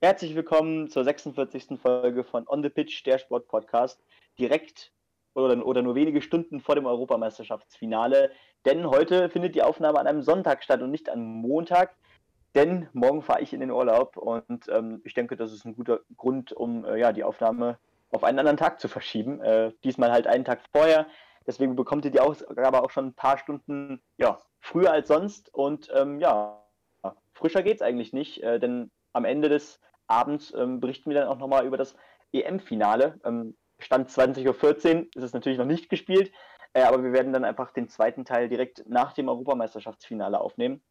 Herzlich 0.00 0.36
willkommen 0.36 0.88
zur 0.88 1.02
46. 1.02 1.76
Folge 1.82 2.22
von 2.22 2.46
On 2.46 2.62
the 2.62 2.68
Pitch, 2.68 3.04
der 3.04 3.18
Sport-Podcast. 3.18 4.00
Direkt 4.38 4.92
oder, 5.34 5.66
oder 5.66 5.82
nur 5.82 5.96
wenige 5.96 6.22
Stunden 6.22 6.60
vor 6.60 6.76
dem 6.76 6.86
Europameisterschaftsfinale. 6.86 8.30
Denn 8.64 8.88
heute 8.88 9.28
findet 9.28 9.56
die 9.56 9.62
Aufnahme 9.62 9.98
an 9.98 10.06
einem 10.06 10.22
Sonntag 10.22 10.62
statt 10.62 10.82
und 10.82 10.92
nicht 10.92 11.10
am 11.10 11.18
Montag. 11.18 11.96
Denn 12.54 12.88
morgen 12.92 13.22
fahre 13.22 13.40
ich 13.40 13.52
in 13.52 13.58
den 13.58 13.72
Urlaub 13.72 14.16
und 14.16 14.68
ähm, 14.68 15.00
ich 15.02 15.14
denke, 15.14 15.34
das 15.34 15.52
ist 15.52 15.64
ein 15.64 15.74
guter 15.74 15.98
Grund, 16.16 16.52
um 16.52 16.84
äh, 16.84 16.96
ja, 16.96 17.12
die 17.12 17.24
Aufnahme 17.24 17.76
auf 18.12 18.22
einen 18.22 18.38
anderen 18.38 18.56
Tag 18.56 18.78
zu 18.78 18.86
verschieben. 18.86 19.40
Äh, 19.40 19.72
diesmal 19.82 20.12
halt 20.12 20.28
einen 20.28 20.44
Tag 20.44 20.60
vorher. 20.70 21.08
Deswegen 21.44 21.74
bekommt 21.74 22.04
ihr 22.04 22.12
die 22.12 22.20
Ausgabe 22.20 22.84
auch 22.84 22.90
schon 22.90 23.06
ein 23.06 23.14
paar 23.14 23.38
Stunden 23.38 24.00
ja, 24.16 24.42
früher 24.60 24.92
als 24.92 25.08
sonst. 25.08 25.52
Und 25.52 25.90
ähm, 25.92 26.20
ja, 26.20 26.62
frischer 27.32 27.64
geht 27.64 27.78
es 27.78 27.82
eigentlich 27.82 28.12
nicht, 28.12 28.44
äh, 28.44 28.60
denn 28.60 28.92
am 29.18 29.24
Ende 29.24 29.48
des 29.48 29.80
Abends 30.06 30.54
ähm, 30.56 30.80
berichten 30.80 31.10
wir 31.10 31.20
dann 31.20 31.28
auch 31.28 31.38
nochmal 31.38 31.66
über 31.66 31.76
das 31.76 31.94
EM-Finale. 32.32 33.20
Ähm, 33.24 33.56
Stand 33.78 34.08
20.14 34.08 34.46
Uhr 34.46 35.06
ist 35.14 35.22
es 35.22 35.32
natürlich 35.32 35.58
noch 35.58 35.66
nicht 35.66 35.88
gespielt, 35.88 36.32
äh, 36.72 36.82
aber 36.82 37.02
wir 37.02 37.12
werden 37.12 37.32
dann 37.32 37.44
einfach 37.44 37.72
den 37.72 37.88
zweiten 37.88 38.24
Teil 38.24 38.48
direkt 38.48 38.88
nach 38.88 39.12
dem 39.12 39.28
Europameisterschaftsfinale 39.28 40.40
aufnehmen. 40.40 40.82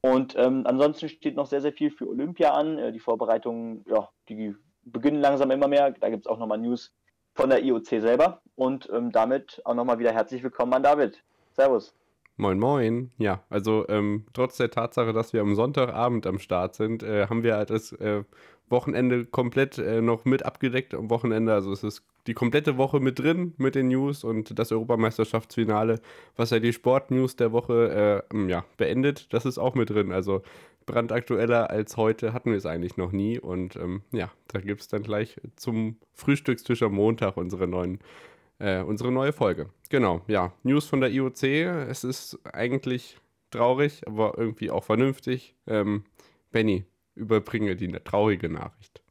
Und 0.00 0.34
ähm, 0.36 0.62
ansonsten 0.66 1.08
steht 1.08 1.36
noch 1.36 1.46
sehr, 1.46 1.60
sehr 1.60 1.72
viel 1.72 1.90
für 1.90 2.08
Olympia 2.08 2.52
an. 2.52 2.78
Äh, 2.78 2.92
die 2.92 2.98
Vorbereitungen, 2.98 3.84
ja, 3.88 4.08
die 4.28 4.54
beginnen 4.82 5.20
langsam 5.20 5.50
immer 5.50 5.68
mehr. 5.68 5.92
Da 5.92 6.10
gibt 6.10 6.26
es 6.26 6.30
auch 6.30 6.38
nochmal 6.38 6.58
News 6.58 6.92
von 7.34 7.50
der 7.50 7.62
IOC 7.62 7.86
selber. 7.86 8.42
Und 8.56 8.88
ähm, 8.92 9.12
damit 9.12 9.60
auch 9.64 9.74
nochmal 9.74 9.98
wieder 9.98 10.12
herzlich 10.12 10.42
willkommen 10.42 10.74
an 10.74 10.82
David. 10.82 11.22
Servus. 11.52 11.94
Moin, 12.36 12.58
moin. 12.58 13.10
Ja, 13.18 13.42
also 13.50 13.86
ähm, 13.88 14.24
trotz 14.32 14.56
der 14.56 14.70
Tatsache, 14.70 15.12
dass 15.12 15.32
wir 15.32 15.42
am 15.42 15.54
Sonntagabend 15.54 16.26
am 16.26 16.38
Start 16.38 16.74
sind, 16.74 17.02
äh, 17.02 17.26
haben 17.28 17.42
wir 17.42 17.56
halt 17.56 17.70
das 17.70 17.92
äh, 17.92 18.24
Wochenende 18.68 19.26
komplett 19.26 19.78
äh, 19.78 20.00
noch 20.00 20.24
mit 20.24 20.44
abgedeckt 20.44 20.94
am 20.94 21.10
Wochenende. 21.10 21.52
Also 21.52 21.72
es 21.72 21.84
ist 21.84 22.02
die 22.26 22.34
komplette 22.34 22.78
Woche 22.78 23.00
mit 23.00 23.18
drin 23.18 23.52
mit 23.58 23.74
den 23.74 23.88
News 23.88 24.24
und 24.24 24.58
das 24.58 24.72
Europameisterschaftsfinale, 24.72 26.00
was 26.36 26.50
ja 26.50 26.58
die 26.58 26.72
Sportnews 26.72 27.36
der 27.36 27.52
Woche 27.52 28.24
äh, 28.32 28.48
ja, 28.48 28.64
beendet, 28.76 29.32
das 29.32 29.44
ist 29.44 29.58
auch 29.58 29.74
mit 29.74 29.90
drin. 29.90 30.10
Also 30.10 30.42
brandaktueller 30.86 31.70
als 31.70 31.96
heute 31.96 32.32
hatten 32.32 32.50
wir 32.50 32.58
es 32.58 32.66
eigentlich 32.66 32.96
noch 32.96 33.12
nie. 33.12 33.38
Und 33.38 33.76
ähm, 33.76 34.02
ja, 34.10 34.30
da 34.48 34.60
gibt 34.60 34.80
es 34.80 34.88
dann 34.88 35.02
gleich 35.02 35.40
zum 35.56 35.96
Frühstückstisch 36.14 36.82
am 36.82 36.94
Montag 36.94 37.36
unsere 37.36 37.68
neuen 37.68 38.00
äh, 38.62 38.82
unsere 38.82 39.10
neue 39.10 39.32
Folge. 39.32 39.70
Genau, 39.90 40.22
ja. 40.28 40.52
News 40.62 40.86
von 40.86 41.00
der 41.00 41.10
IOC. 41.10 41.42
Es 41.42 42.04
ist 42.04 42.38
eigentlich 42.52 43.18
traurig, 43.50 44.06
aber 44.06 44.38
irgendwie 44.38 44.70
auch 44.70 44.84
vernünftig. 44.84 45.56
Ähm, 45.66 46.04
Benny, 46.52 46.86
überbringe 47.14 47.74
die 47.74 47.90
traurige 47.92 48.48
Nachricht. 48.48 49.02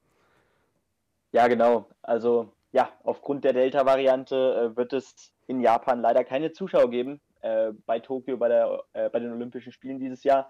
Ja, 1.34 1.48
genau. 1.48 1.90
Also, 2.02 2.54
ja, 2.72 2.90
aufgrund 3.04 3.44
der 3.44 3.54
Delta-Variante 3.54 4.72
äh, 4.74 4.78
wird 4.78 4.94
es 4.94 5.34
in 5.48 5.60
Japan 5.60 6.02
leider 6.02 6.24
keine 6.24 6.54
Zuschauer 6.54 6.90
geben 6.90 7.20
äh, 7.42 7.72
bei 7.86 8.00
Tokio, 8.00 8.38
bei, 8.38 8.48
der, 8.48 8.84
äh, 8.94 9.10
bei 9.10 9.20
den 9.20 9.34
Olympischen 9.34 9.74
Spielen 9.74 10.00
dieses 10.00 10.24
Jahr. 10.24 10.50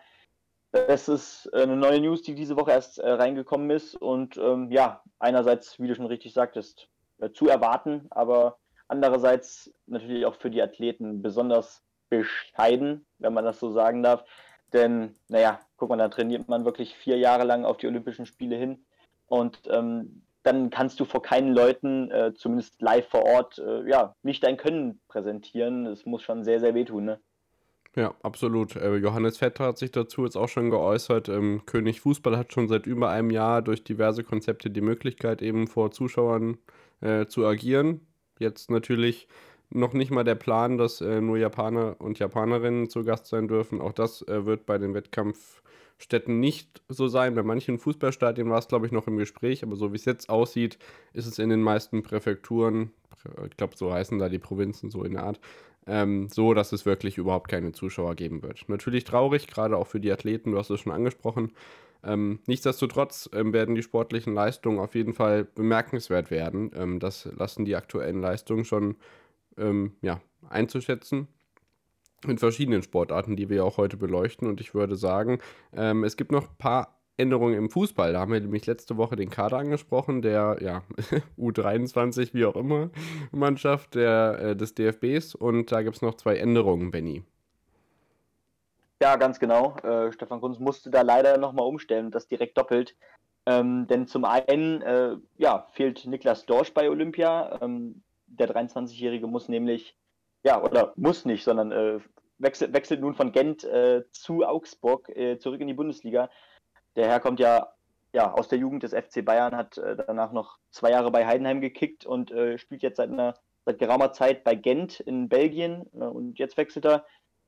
Das 0.72 1.09
ist 1.09 1.49
äh, 1.53 1.63
eine 1.63 1.75
neue 1.75 1.99
News, 1.99 2.22
die 2.22 2.35
diese 2.35 2.55
Woche 2.55 2.72
erst 2.72 2.99
äh, 2.99 3.09
reingekommen 3.09 3.69
ist. 3.72 3.95
Und 3.95 4.38
ähm, 4.38 4.72
ja, 4.72 5.02
einerseits, 5.17 5.79
wie 5.79 5.88
du 5.88 5.95
schon 5.95 6.05
richtig 6.05 6.33
sagtest, 6.33 6.88
zu 7.33 7.47
erwarten, 7.47 8.07
aber 8.09 8.57
andererseits 8.92 9.73
natürlich 9.88 10.25
auch 10.25 10.36
für 10.36 10.52
die 10.52 10.61
Athleten 10.61 11.22
besonders 11.22 11.84
bescheiden, 12.09 13.06
wenn 13.20 13.34
man 13.34 13.45
das 13.45 13.59
so 13.59 13.72
sagen 13.72 14.03
darf. 14.03 14.23
Denn, 14.73 15.16
naja, 15.30 15.59
guck 15.78 15.89
mal, 15.89 15.97
da 15.97 16.09
trainiert 16.09 16.47
man 16.47 16.66
wirklich 16.66 16.95
vier 16.95 17.17
Jahre 17.17 17.45
lang 17.45 17.66
auf 17.66 17.78
die 17.78 17.88
Olympischen 17.88 18.25
Spiele 18.25 18.56
hin. 18.56 18.86
Und 19.28 19.62
ähm, 19.69 20.24
dann 20.44 20.69
kannst 20.69 21.00
du 21.00 21.06
vor 21.06 21.22
keinen 21.22 21.53
Leuten, 21.53 22.12
äh, 22.12 22.34
zumindest 22.34 22.81
live 22.81 23.07
vor 23.07 23.24
Ort, 23.24 23.59
äh, 23.59 23.90
ja, 23.90 24.16
nicht 24.24 24.44
dein 24.44 24.57
Können 24.57 25.00
präsentieren. 25.08 25.85
Es 25.85 26.06
muss 26.06 26.22
schon 26.22 26.44
sehr, 26.44 26.59
sehr 26.59 26.73
wehtun, 26.73 27.06
ne? 27.06 27.19
Ja, 27.96 28.13
absolut. 28.23 28.75
Äh, 28.75 28.96
Johannes 28.96 29.38
Vetter 29.38 29.66
hat 29.66 29.78
sich 29.78 29.91
dazu 29.91 30.23
jetzt 30.23 30.38
auch 30.38 30.47
schon 30.47 30.69
geäußert. 30.69 31.29
Ähm, 31.29 31.63
König 31.66 32.02
Fußball 32.02 32.38
hat 32.38 32.53
schon 32.53 32.68
seit 32.68 32.88
über 32.88 33.09
einem 33.09 33.31
Jahr 33.31 33.62
durch 33.62 33.84
diverse 33.84 34.23
Konzepte 34.23 34.69
die 34.69 34.81
Möglichkeit, 34.81 35.41
eben 35.41 35.68
vor 35.68 35.91
Zuschauern 35.91 36.58
äh, 37.02 37.25
zu 37.25 37.46
agieren. 37.46 38.08
Jetzt 38.41 38.72
natürlich 38.72 39.28
noch 39.69 39.94
nicht 39.94 40.09
mal 40.09 40.24
der 40.24 40.35
Plan, 40.35 40.79
dass 40.79 41.00
äh, 41.00 41.22
nur 41.22 41.38
Japaner 41.38 41.96
und 42.00 42.18
Japanerinnen 42.18 42.90
zu 42.90 43.03
Gast 43.03 43.28
sein 43.28 43.47
dürfen. 43.47 43.79
Auch 43.79 43.94
das 43.94 44.28
äh, 44.28 44.46
wird 44.47 44.66
bei 44.66 44.79
den 44.79 44.96
Wettkampfstätten 44.96 46.40
nicht 46.40 46.81
so 46.90 47.07
sein. 47.07 47.35
Bei 47.35 47.44
manchen 47.44 47.78
Fußballstadien 47.78 48.50
war 48.50 48.57
es, 48.57 48.68
glaube 48.68 48.88
ich, 48.88 48.91
noch 48.91 49.06
im 49.06 49.18
Gespräch, 49.18 49.63
aber 49.63 49.75
so 49.75 49.94
wie 49.94 49.96
es 49.96 50.06
jetzt 50.06 50.29
aussieht, 50.29 50.79
ist 51.13 51.28
es 51.28 51.38
in 51.38 51.50
den 51.50 51.62
meisten 51.62 52.02
Präfekturen, 52.02 52.91
ich 53.47 53.56
glaube, 53.56 53.78
so 53.78 53.94
heißen 53.94 54.18
da 54.18 54.28
die 54.28 54.40
Provinzen 54.40 54.90
so 54.90 55.03
in 55.03 55.13
der 55.13 55.23
Art, 55.23 55.40
ähm, 55.85 56.28
so, 56.29 56.56
dass 56.56 56.72
es 56.72 56.88
wirklich 56.88 57.19
überhaupt 57.19 57.47
keine 57.47 57.72
Zuschauer 57.72 58.16
geben 58.16 58.41
wird. 58.41 58.68
Natürlich 58.68 59.03
traurig, 59.03 59.46
gerade 59.46 59.78
auch 59.78 59.88
für 59.88 60.00
die 60.00 60.12
Athleten, 60.12 60.52
du 60.52 60.58
hast 60.58 60.72
es 60.72 60.79
schon 60.79 60.91
angesprochen. 60.91 61.52
Ähm, 62.03 62.39
nichtsdestotrotz 62.47 63.29
ähm, 63.34 63.53
werden 63.53 63.75
die 63.75 63.84
sportlichen 63.84 64.34
Leistungen 64.34 64.79
auf 64.79 64.95
jeden 64.95 65.13
Fall 65.13 65.44
bemerkenswert 65.44 66.31
werden. 66.31 66.72
Ähm, 66.75 67.00
das 67.00 67.25
lassen 67.35 67.66
die 67.66 67.75
aktuellen 67.75 68.22
Leistungen 68.22 68.66
schon 68.66 68.95
ähm, 69.57 69.94
ja, 70.01 70.22
einzuschätzen 70.50 71.28
in 72.28 72.38
verschiedenen 72.38 72.84
Sportarten, 72.84 73.35
die 73.35 73.50
wir 73.50 73.66
auch 73.66 73.78
heute 73.78 73.97
beleuchten. 73.97 74.47
Und 74.47 74.61
ich 74.61 74.73
würde 74.73 74.95
sagen, 74.95 75.40
ähm, 75.73 76.03
es 76.03 76.17
gibt 76.17 76.31
noch 76.31 76.50
ein 76.50 76.57
paar 76.57 77.01
Änderungen 77.17 77.56
im 77.56 77.69
Fußball. 77.69 78.13
Da 78.13 78.19
haben 78.19 78.31
wir 78.31 78.40
nämlich 78.40 78.66
letzte 78.66 78.97
Woche 78.97 79.16
den 79.16 79.29
Kader 79.29 79.57
angesprochen, 79.57 80.22
der 80.22 80.57
ja, 80.61 80.84
U23, 81.38 82.34
wie 82.34 82.45
auch 82.45 82.56
immer, 82.56 82.90
Mannschaft 83.31 83.95
der, 83.95 84.40
äh, 84.40 84.56
des 84.56 84.75
DFBs. 84.75 85.35
Und 85.35 85.72
da 85.72 85.81
gibt 85.81 85.97
es 85.97 86.01
noch 86.01 86.16
zwei 86.16 86.38
Änderungen, 86.38 86.91
Benny. 86.91 87.23
Ja, 89.01 89.16
ganz 89.16 89.39
genau. 89.39 89.75
Äh, 89.78 90.12
Stefan 90.12 90.41
Kunz 90.41 90.59
musste 90.59 90.91
da 90.91 91.01
leider 91.01 91.39
nochmal 91.39 91.66
umstellen 91.66 92.06
und 92.06 92.16
das 92.16 92.28
direkt 92.28 92.56
doppelt. 92.56 92.95
Ähm, 93.47 93.88
denn 93.88 94.06
zum 94.06 94.25
einen 94.25 94.84
äh, 94.84 95.16
ja, 95.38 95.66
fehlt 95.72 96.06
Niklas 96.06 96.45
Dorsch 96.45 96.72
bei 96.72 96.88
Olympia. 96.88 97.59
Ähm, 97.63 98.03
der 98.28 98.47
23-Jährige 98.47 99.25
muss 99.25 99.50
nämlich, 99.50 99.97
ja, 100.44 100.61
oder 100.61 100.94
muss 100.97 101.25
nicht, 101.25 101.44
sondern 101.44 101.72
äh, 101.72 102.00
wechselt, 102.38 102.73
wechselt 102.73 103.01
nun 103.01 103.16
von 103.16 103.31
Gent 103.31 103.63
äh, 103.63 104.03
zu 104.11 104.45
Augsburg 104.45 105.09
äh, 105.09 105.40
zurück 105.40 105.61
in 105.61 105.67
die 105.67 105.73
Bundesliga. 105.73 106.29
Der 106.95 107.07
Herr 107.07 107.19
kommt 107.19 107.40
ja, 107.40 107.73
ja 108.13 108.31
aus 108.31 108.50
der 108.50 108.59
Jugend 108.59 108.84
des 108.84 108.94
FC 108.94 109.25
Bayern, 109.25 109.56
hat 109.56 109.79
äh, 109.79 109.95
danach 109.95 110.31
noch 110.31 110.59
zwei 110.69 110.91
Jahre 110.91 111.09
bei 111.09 111.25
Heidenheim 111.25 111.59
gekickt 111.59 112.06
und 112.06 112.31
spielt 112.57 112.84
jetzt 112.84 112.97
seit, 112.97 113.09
einer, 113.09 113.34
seit 113.66 113.79
geraumer 113.79 114.13
Zeit 114.13 114.44
bei 114.44 114.53
Gent 114.53 115.00
in 115.00 115.28
Belgien. 115.28 115.81
Und 115.81 116.38
jetzt 116.38 116.56
wechselt 116.57 116.85
er 116.85 117.03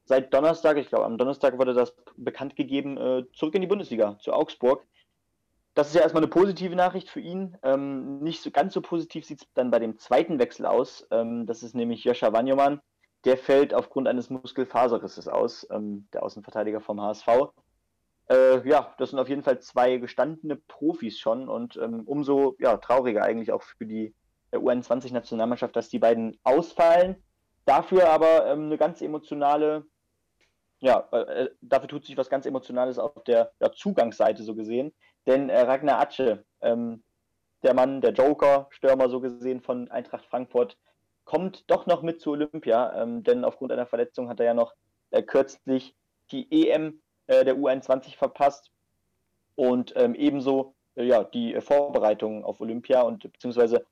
seit 0.06 0.34
Donnerstag, 0.34 0.78
ich 0.78 0.90
glaube 0.90 1.06
am 1.06 1.18
Donnerstag 1.18 1.58
wurde 1.58 1.74
das 1.74 1.96
bekannt 2.18 2.56
gegeben, 2.56 3.28
zurück 3.34 3.56
in 3.56 3.62
die 3.62 3.68
Bundesliga, 3.68 4.18
zu 4.20 4.34
Augsburg 4.34 4.86
das 5.74 5.88
ist 5.88 5.96
ja 5.96 6.02
erstmal 6.02 6.24
eine 6.24 6.30
positive 6.30 6.76
Nachricht 6.76 7.10
für 7.10 7.20
ihn. 7.20 7.58
Ähm, 7.64 8.20
nicht 8.20 8.42
so 8.42 8.52
ganz 8.52 8.74
so 8.74 8.82
positiv 8.82 9.26
sieht 9.26 9.42
es 9.42 9.48
dann 9.54 9.72
bei 9.72 9.80
dem 9.80 9.98
zweiten 9.98 10.40
Wechsel 10.40 10.66
aus. 10.66 11.08
Ähm, 11.10 11.46
das 11.46 11.64
ist 11.64 11.74
nämlich 11.74 12.04
Joscha 12.04 12.32
Wanjoman. 12.32 12.82
Der 13.26 13.38
fällt 13.38 13.74
aufgrund 13.74 14.08
eines 14.08 14.30
Muskelfaserrisses 14.30 15.28
aus, 15.28 15.66
ähm, 15.72 16.08
der 16.14 16.24
Außenverteidiger 16.24 16.82
vom 16.82 17.02
HSV. 17.02 17.28
Äh, 18.30 18.68
ja, 18.68 18.94
das 18.98 19.10
sind 19.10 19.20
auf 19.20 19.30
jeden 19.30 19.44
Fall 19.44 19.60
zwei 19.60 19.98
gestandene 19.98 20.58
Profis 20.58 21.18
schon 21.18 21.50
und 21.50 21.78
ähm, 21.78 22.04
umso 22.06 22.56
ja, 22.60 22.78
trauriger 22.78 23.24
eigentlich 23.24 23.52
auch 23.52 23.64
für 23.64 23.86
die 23.86 24.14
U21-Nationalmannschaft, 24.52 25.76
dass 25.76 25.90
die 25.90 26.00
beiden 26.00 26.38
ausfallen. 26.44 27.16
Dafür 27.66 28.10
aber 28.10 28.46
ähm, 28.46 28.66
eine 28.66 28.78
ganz 28.78 29.02
emotionale, 29.02 29.86
ja, 30.84 31.08
äh, 31.12 31.50
dafür 31.62 31.88
tut 31.88 32.06
sich 32.06 32.18
was 32.18 32.30
ganz 32.30 32.46
Emotionales 32.46 33.00
auf 33.00 33.24
der 33.24 33.54
ja, 33.62 33.72
Zugangsseite 33.72 34.44
so 34.44 34.54
gesehen. 34.54 34.94
Denn 35.26 35.50
äh, 35.50 35.62
Ragnar 35.62 36.02
Atsche, 36.02 36.44
ähm, 36.60 37.04
der 37.64 37.74
Mann, 37.74 38.02
der 38.02 38.12
Joker, 38.12 38.68
Stürmer 38.70 39.08
so 39.08 39.22
gesehen 39.22 39.62
von 39.62 39.90
Eintracht 39.90 40.26
Frankfurt, 40.26 40.78
kommt 41.24 41.64
doch 41.72 41.86
noch 41.86 42.02
mit 42.02 42.20
zu 42.20 42.32
Olympia, 42.32 43.02
ähm, 43.02 43.24
denn 43.24 43.46
aufgrund 43.46 43.72
einer 43.72 43.86
Verletzung 43.86 44.28
hat 44.28 44.42
er 44.42 44.48
ja 44.48 44.54
noch 44.54 44.74
äh, 45.12 45.24
kürzlich 45.24 45.96
die 46.32 46.70
EM 46.70 47.02
äh, 47.28 47.46
der 47.46 47.56
U21 47.56 48.18
verpasst 48.18 48.70
und 49.56 49.94
ähm, 49.96 50.16
ebenso 50.16 50.76
äh, 50.96 51.06
ja, 51.06 51.24
die 51.24 51.62
Vorbereitungen 51.62 52.44
auf 52.44 52.60
Olympia 52.60 53.04
und 53.04 53.24
beziehungsweise 53.32 53.86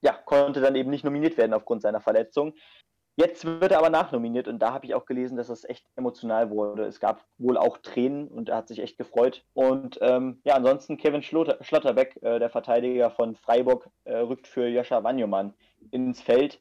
ja, 0.00 0.12
konnte 0.12 0.60
dann 0.60 0.76
eben 0.76 0.90
nicht 0.90 1.04
nominiert 1.04 1.36
werden 1.36 1.54
aufgrund 1.54 1.82
seiner 1.82 2.00
Verletzung. 2.00 2.54
Jetzt 3.20 3.44
wird 3.44 3.70
er 3.70 3.80
aber 3.80 3.90
nachnominiert 3.90 4.48
und 4.48 4.60
da 4.60 4.72
habe 4.72 4.86
ich 4.86 4.94
auch 4.94 5.04
gelesen, 5.04 5.36
dass 5.36 5.48
das 5.48 5.68
echt 5.68 5.84
emotional 5.94 6.48
wurde. 6.48 6.84
Es 6.84 7.00
gab 7.00 7.22
wohl 7.36 7.58
auch 7.58 7.76
Tränen 7.76 8.28
und 8.28 8.48
er 8.48 8.56
hat 8.56 8.68
sich 8.68 8.78
echt 8.78 8.96
gefreut. 8.96 9.44
Und 9.52 9.98
ähm, 10.00 10.40
ja, 10.42 10.54
ansonsten 10.54 10.96
Kevin 10.96 11.22
Schlotter, 11.22 11.58
Schlotterbeck, 11.60 12.16
äh, 12.22 12.38
der 12.38 12.48
Verteidiger 12.48 13.10
von 13.10 13.36
Freiburg, 13.36 13.90
äh, 14.04 14.16
rückt 14.16 14.46
für 14.46 14.66
Joscha 14.68 15.04
Wanjoman 15.04 15.52
ins 15.90 16.22
Feld. 16.22 16.60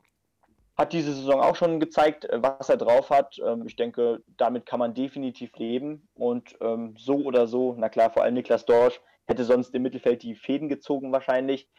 Hat 0.78 0.92
diese 0.92 1.14
Saison 1.14 1.40
auch 1.40 1.56
schon 1.56 1.80
gezeigt, 1.80 2.26
äh, 2.26 2.44
was 2.44 2.68
er 2.68 2.76
drauf 2.76 3.10
hat. 3.10 3.40
Ähm, 3.40 3.66
ich 3.66 3.78
denke, 3.78 4.22
damit 4.36 4.66
kann 4.66 4.80
man 4.80 4.94
definitiv 4.94 5.56
leben. 5.56 6.10
Und 6.14 6.58
ähm, 6.60 6.94
so 6.98 7.24
oder 7.24 7.48
so, 7.48 7.74
na 7.78 7.88
klar, 7.88 8.10
vor 8.10 8.24
allem 8.24 8.34
Niklas 8.34 8.66
Dorsch 8.66 9.00
hätte 9.28 9.46
sonst 9.46 9.74
im 9.76 9.84
Mittelfeld 9.84 10.24
die 10.24 10.36
Fäden 10.36 10.68
gezogen 10.68 11.14
wahrscheinlich. 11.14 11.70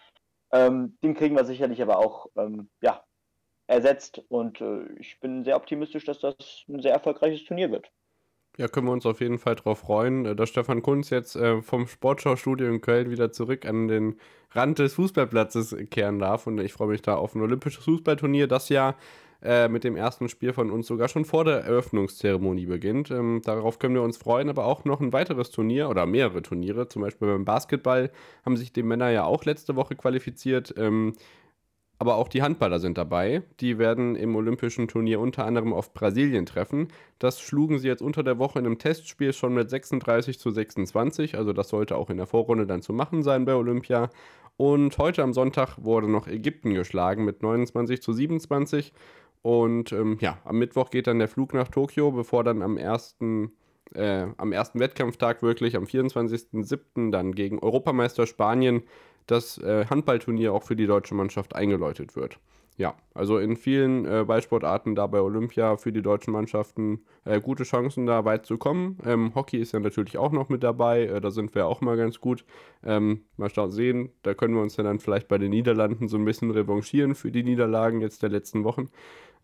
Ähm, 0.52 0.96
den 1.04 1.12
kriegen 1.12 1.36
wir 1.36 1.44
sicherlich 1.44 1.82
aber 1.82 1.98
auch 1.98 2.28
ähm, 2.34 2.70
ja, 2.80 3.04
ersetzt 3.70 4.22
und 4.28 4.60
äh, 4.60 4.82
ich 4.98 5.20
bin 5.20 5.44
sehr 5.44 5.56
optimistisch, 5.56 6.04
dass 6.04 6.18
das 6.18 6.34
ein 6.68 6.82
sehr 6.82 6.92
erfolgreiches 6.92 7.44
Turnier 7.44 7.70
wird. 7.70 7.90
Ja, 8.58 8.68
können 8.68 8.88
wir 8.88 8.92
uns 8.92 9.06
auf 9.06 9.20
jeden 9.20 9.38
Fall 9.38 9.54
darauf 9.54 9.78
freuen, 9.78 10.26
äh, 10.26 10.36
dass 10.36 10.48
Stefan 10.48 10.82
Kunz 10.82 11.10
jetzt 11.10 11.36
äh, 11.36 11.62
vom 11.62 11.86
Sportschaustudio 11.86 12.68
in 12.68 12.80
Köln 12.80 13.10
wieder 13.10 13.32
zurück 13.32 13.64
an 13.64 13.88
den 13.88 14.18
Rand 14.50 14.80
des 14.80 14.94
Fußballplatzes 14.94 15.76
kehren 15.90 16.18
darf. 16.18 16.46
Und 16.46 16.58
ich 16.58 16.72
freue 16.72 16.88
mich 16.88 17.02
da 17.02 17.14
auf 17.14 17.34
ein 17.34 17.42
olympisches 17.42 17.84
Fußballturnier, 17.84 18.48
das 18.48 18.68
ja 18.68 18.96
äh, 19.42 19.68
mit 19.68 19.84
dem 19.84 19.96
ersten 19.96 20.28
Spiel 20.28 20.52
von 20.52 20.70
uns 20.70 20.86
sogar 20.86 21.08
schon 21.08 21.24
vor 21.24 21.44
der 21.44 21.60
Eröffnungszeremonie 21.60 22.66
beginnt. 22.66 23.10
Ähm, 23.10 23.40
darauf 23.44 23.78
können 23.78 23.94
wir 23.94 24.02
uns 24.02 24.18
freuen, 24.18 24.50
aber 24.50 24.66
auch 24.66 24.84
noch 24.84 25.00
ein 25.00 25.12
weiteres 25.14 25.50
Turnier 25.50 25.88
oder 25.88 26.04
mehrere 26.04 26.42
Turniere. 26.42 26.88
Zum 26.88 27.02
Beispiel 27.02 27.28
beim 27.28 27.44
Basketball 27.46 28.10
haben 28.44 28.56
sich 28.56 28.72
die 28.72 28.82
Männer 28.82 29.10
ja 29.10 29.24
auch 29.24 29.44
letzte 29.44 29.76
Woche 29.76 29.94
qualifiziert. 29.94 30.74
Ähm, 30.76 31.14
aber 32.00 32.16
auch 32.16 32.28
die 32.28 32.40
Handballer 32.40 32.80
sind 32.80 32.96
dabei. 32.96 33.42
Die 33.60 33.76
werden 33.76 34.16
im 34.16 34.34
Olympischen 34.34 34.88
Turnier 34.88 35.20
unter 35.20 35.44
anderem 35.44 35.74
auf 35.74 35.92
Brasilien 35.92 36.46
treffen. 36.46 36.88
Das 37.18 37.40
schlugen 37.42 37.78
sie 37.78 37.88
jetzt 37.88 38.00
unter 38.00 38.22
der 38.22 38.38
Woche 38.38 38.58
in 38.58 38.64
einem 38.64 38.78
Testspiel 38.78 39.34
schon 39.34 39.52
mit 39.52 39.68
36 39.68 40.38
zu 40.38 40.50
26. 40.50 41.36
Also 41.36 41.52
das 41.52 41.68
sollte 41.68 41.96
auch 41.96 42.08
in 42.08 42.16
der 42.16 42.24
Vorrunde 42.24 42.66
dann 42.66 42.80
zu 42.80 42.94
machen 42.94 43.22
sein 43.22 43.44
bei 43.44 43.54
Olympia. 43.54 44.08
Und 44.56 44.96
heute 44.96 45.22
am 45.22 45.34
Sonntag 45.34 45.76
wurde 45.76 46.10
noch 46.10 46.26
Ägypten 46.26 46.72
geschlagen 46.72 47.26
mit 47.26 47.42
29 47.42 48.00
zu 48.00 48.14
27. 48.14 48.94
Und 49.42 49.92
ähm, 49.92 50.16
ja, 50.22 50.38
am 50.44 50.58
Mittwoch 50.58 50.88
geht 50.88 51.06
dann 51.06 51.18
der 51.18 51.28
Flug 51.28 51.52
nach 51.52 51.68
Tokio, 51.68 52.12
bevor 52.12 52.44
dann 52.44 52.62
am 52.62 52.78
ersten, 52.78 53.52
äh, 53.92 54.26
am 54.38 54.52
ersten 54.52 54.80
Wettkampftag 54.80 55.42
wirklich, 55.42 55.76
am 55.76 55.84
24.07. 55.84 57.10
dann 57.10 57.34
gegen 57.34 57.58
Europameister 57.58 58.26
Spanien 58.26 58.84
das 59.26 59.58
äh, 59.58 59.86
Handballturnier 59.86 60.52
auch 60.52 60.62
für 60.62 60.76
die 60.76 60.86
deutsche 60.86 61.14
Mannschaft 61.14 61.54
eingeläutet 61.54 62.16
wird. 62.16 62.38
Ja, 62.80 62.94
also 63.12 63.36
in 63.36 63.56
vielen 63.56 64.06
äh, 64.06 64.24
Ballsportarten 64.26 64.94
da 64.94 65.06
bei 65.06 65.20
Olympia 65.20 65.76
für 65.76 65.92
die 65.92 66.00
deutschen 66.00 66.32
Mannschaften 66.32 67.04
äh, 67.26 67.38
gute 67.38 67.64
Chancen 67.64 68.06
da 68.06 68.24
weit 68.24 68.46
zu 68.46 68.56
kommen. 68.56 68.96
Ähm, 69.04 69.34
Hockey 69.34 69.58
ist 69.58 69.72
ja 69.72 69.80
natürlich 69.80 70.16
auch 70.16 70.32
noch 70.32 70.48
mit 70.48 70.62
dabei, 70.62 71.02
äh, 71.02 71.20
da 71.20 71.30
sind 71.30 71.54
wir 71.54 71.66
auch 71.66 71.82
mal 71.82 71.98
ganz 71.98 72.20
gut. 72.20 72.42
Ähm, 72.82 73.24
mal 73.36 73.50
sehen, 73.70 74.08
da 74.22 74.32
können 74.32 74.54
wir 74.54 74.62
uns 74.62 74.78
ja 74.78 74.84
dann 74.84 74.98
vielleicht 74.98 75.28
bei 75.28 75.36
den 75.36 75.50
Niederlanden 75.50 76.08
so 76.08 76.16
ein 76.16 76.24
bisschen 76.24 76.50
revanchieren 76.52 77.14
für 77.14 77.30
die 77.30 77.42
Niederlagen 77.42 78.00
jetzt 78.00 78.22
der 78.22 78.30
letzten 78.30 78.64
Wochen. 78.64 78.88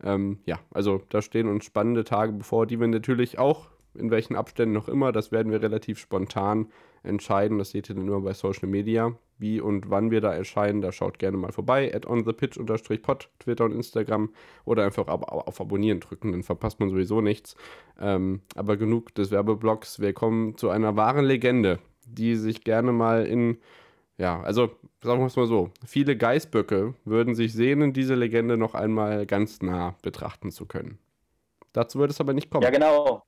Ähm, 0.03 0.39
ja, 0.47 0.57
also 0.71 1.03
da 1.09 1.21
stehen 1.21 1.47
uns 1.47 1.63
spannende 1.63 2.05
Tage 2.05 2.33
bevor, 2.33 2.65
die 2.65 2.79
wir 2.79 2.87
natürlich 2.87 3.37
auch 3.37 3.67
in 3.93 4.09
welchen 4.09 4.35
Abständen 4.35 4.73
noch 4.73 4.87
immer. 4.87 5.11
Das 5.11 5.31
werden 5.31 5.51
wir 5.51 5.61
relativ 5.61 5.99
spontan 5.99 6.71
entscheiden. 7.03 7.59
Das 7.59 7.69
seht 7.69 7.87
ihr 7.89 7.95
dann 7.95 8.07
immer 8.07 8.21
bei 8.21 8.33
Social 8.33 8.67
Media. 8.67 9.15
Wie 9.37 9.59
und 9.59 9.89
wann 9.89 10.11
wir 10.11 10.21
da 10.21 10.33
erscheinen, 10.33 10.81
da 10.81 10.91
schaut 10.91 11.19
gerne 11.19 11.37
mal 11.37 11.51
vorbei. 11.51 11.93
At 11.93 12.05
onthepitch-pod, 12.07 13.29
Twitter 13.39 13.65
und 13.65 13.71
Instagram. 13.71 14.29
Oder 14.65 14.83
einfach 14.83 15.07
auf 15.07 15.61
Abonnieren 15.61 15.99
drücken, 15.99 16.31
dann 16.31 16.43
verpasst 16.43 16.79
man 16.79 16.89
sowieso 16.89 17.21
nichts. 17.21 17.55
Ähm, 17.99 18.41
aber 18.55 18.77
genug 18.77 19.13
des 19.15 19.31
Werbeblocks. 19.31 19.99
Wir 19.99 20.13
kommen 20.13 20.57
zu 20.57 20.69
einer 20.69 20.95
wahren 20.95 21.25
Legende, 21.25 21.79
die 22.05 22.35
sich 22.35 22.63
gerne 22.63 22.91
mal 22.91 23.25
in 23.25 23.57
ja, 24.17 24.41
also 24.41 24.71
sagen 25.03 25.19
wir 25.19 25.27
es 25.27 25.35
mal 25.35 25.45
so, 25.45 25.69
viele 25.85 26.17
Geißböcke 26.17 26.95
würden 27.05 27.35
sich 27.35 27.53
sehnen, 27.53 27.93
diese 27.93 28.15
Legende 28.15 28.57
noch 28.57 28.73
einmal 28.73 29.25
ganz 29.25 29.61
nah 29.61 29.95
betrachten 30.01 30.51
zu 30.51 30.65
können. 30.65 30.97
Dazu 31.73 31.99
wird 31.99 32.11
es 32.11 32.19
aber 32.19 32.33
nicht 32.33 32.49
kommen. 32.49 32.63
Ja, 32.63 32.71
genau. 32.71 33.23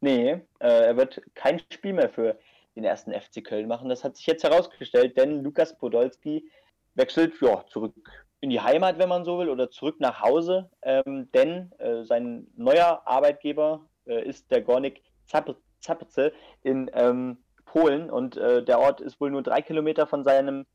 Nee, 0.00 0.30
äh, 0.58 0.86
er 0.86 0.96
wird 0.96 1.22
kein 1.34 1.60
Spiel 1.70 1.92
mehr 1.92 2.08
für 2.08 2.38
den 2.82 2.90
ersten 2.90 3.12
FC 3.12 3.44
Köln 3.44 3.68
machen. 3.68 3.88
Das 3.88 4.04
hat 4.04 4.16
sich 4.16 4.26
jetzt 4.26 4.44
herausgestellt, 4.44 5.16
denn 5.16 5.42
Lukas 5.42 5.76
Podolski 5.76 6.50
wechselt 6.94 7.34
ja, 7.40 7.64
zurück 7.66 7.94
in 8.40 8.50
die 8.50 8.60
Heimat, 8.60 8.98
wenn 8.98 9.08
man 9.08 9.24
so 9.24 9.38
will, 9.38 9.48
oder 9.48 9.70
zurück 9.70 9.96
nach 9.98 10.22
Hause, 10.22 10.70
ähm, 10.82 11.30
denn 11.32 11.72
äh, 11.78 12.04
sein 12.04 12.46
neuer 12.56 13.02
Arbeitgeber 13.04 13.86
äh, 14.06 14.24
ist 14.26 14.50
der 14.50 14.62
Gornik 14.62 15.02
Zaprze 15.26 16.32
in 16.62 16.90
ähm, 16.94 17.38
Polen 17.66 18.10
und 18.10 18.36
äh, 18.36 18.64
der 18.64 18.80
Ort 18.80 19.00
ist 19.00 19.20
wohl 19.20 19.30
nur 19.30 19.42
drei 19.42 19.62
Kilometer 19.62 20.06
von 20.06 20.24
seinem 20.24 20.66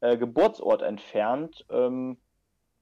äh, 0.00 0.16
Geburtsort 0.16 0.82
entfernt. 0.82 1.64
Ähm, 1.70 2.16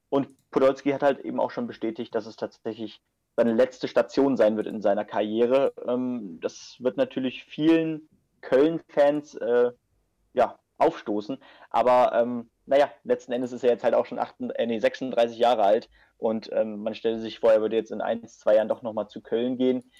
und 0.09 0.29
Podolski 0.51 0.91
hat 0.91 1.03
halt 1.03 1.21
eben 1.21 1.41
auch 1.41 1.51
schon 1.51 1.67
bestätigt, 1.67 2.15
dass 2.15 2.27
es 2.27 2.37
tatsächlich 2.37 3.03
seine 3.37 3.53
letzte 3.53 3.87
Station 3.87 4.37
sein 4.37 4.57
wird 4.57 4.67
in 4.67 4.81
seiner 4.81 5.05
Karriere. 5.05 5.73
Ähm, 5.87 6.39
das 6.41 6.77
wird 6.81 6.97
natürlich 6.97 7.45
vielen 7.45 8.09
Köln-Fans 8.49 9.35
äh, 9.35 9.71
ja, 10.33 10.59
aufstoßen, 10.79 11.39
aber 11.71 12.13
ähm, 12.15 12.51
naja, 12.67 12.91
letzten 13.05 13.33
Endes 13.33 13.53
ist 13.53 13.65
er 13.65 13.71
jetzt 13.71 13.85
halt 13.85 13.95
auch 13.95 14.07
schon 14.07 14.19
8, 14.19 14.37
äh, 14.55 14.67
nee, 14.67 14.79
36 14.79 15.39
Jahre 15.39 15.63
alt 15.63 15.89
und 16.19 16.51
ähm, 16.53 16.83
man 16.83 16.95
stellt 16.95 17.21
sich 17.21 17.39
vor, 17.39 17.53
er 17.53 17.61
würde 17.61 17.77
jetzt 17.77 17.93
in 17.93 18.01
ein, 18.01 18.27
zwei 18.27 18.57
Jahren 18.57 18.69
doch 18.69 18.83
nochmal 18.83 19.09
zu 19.09 19.21
Köln 19.21 19.57
gehen. 19.57 19.91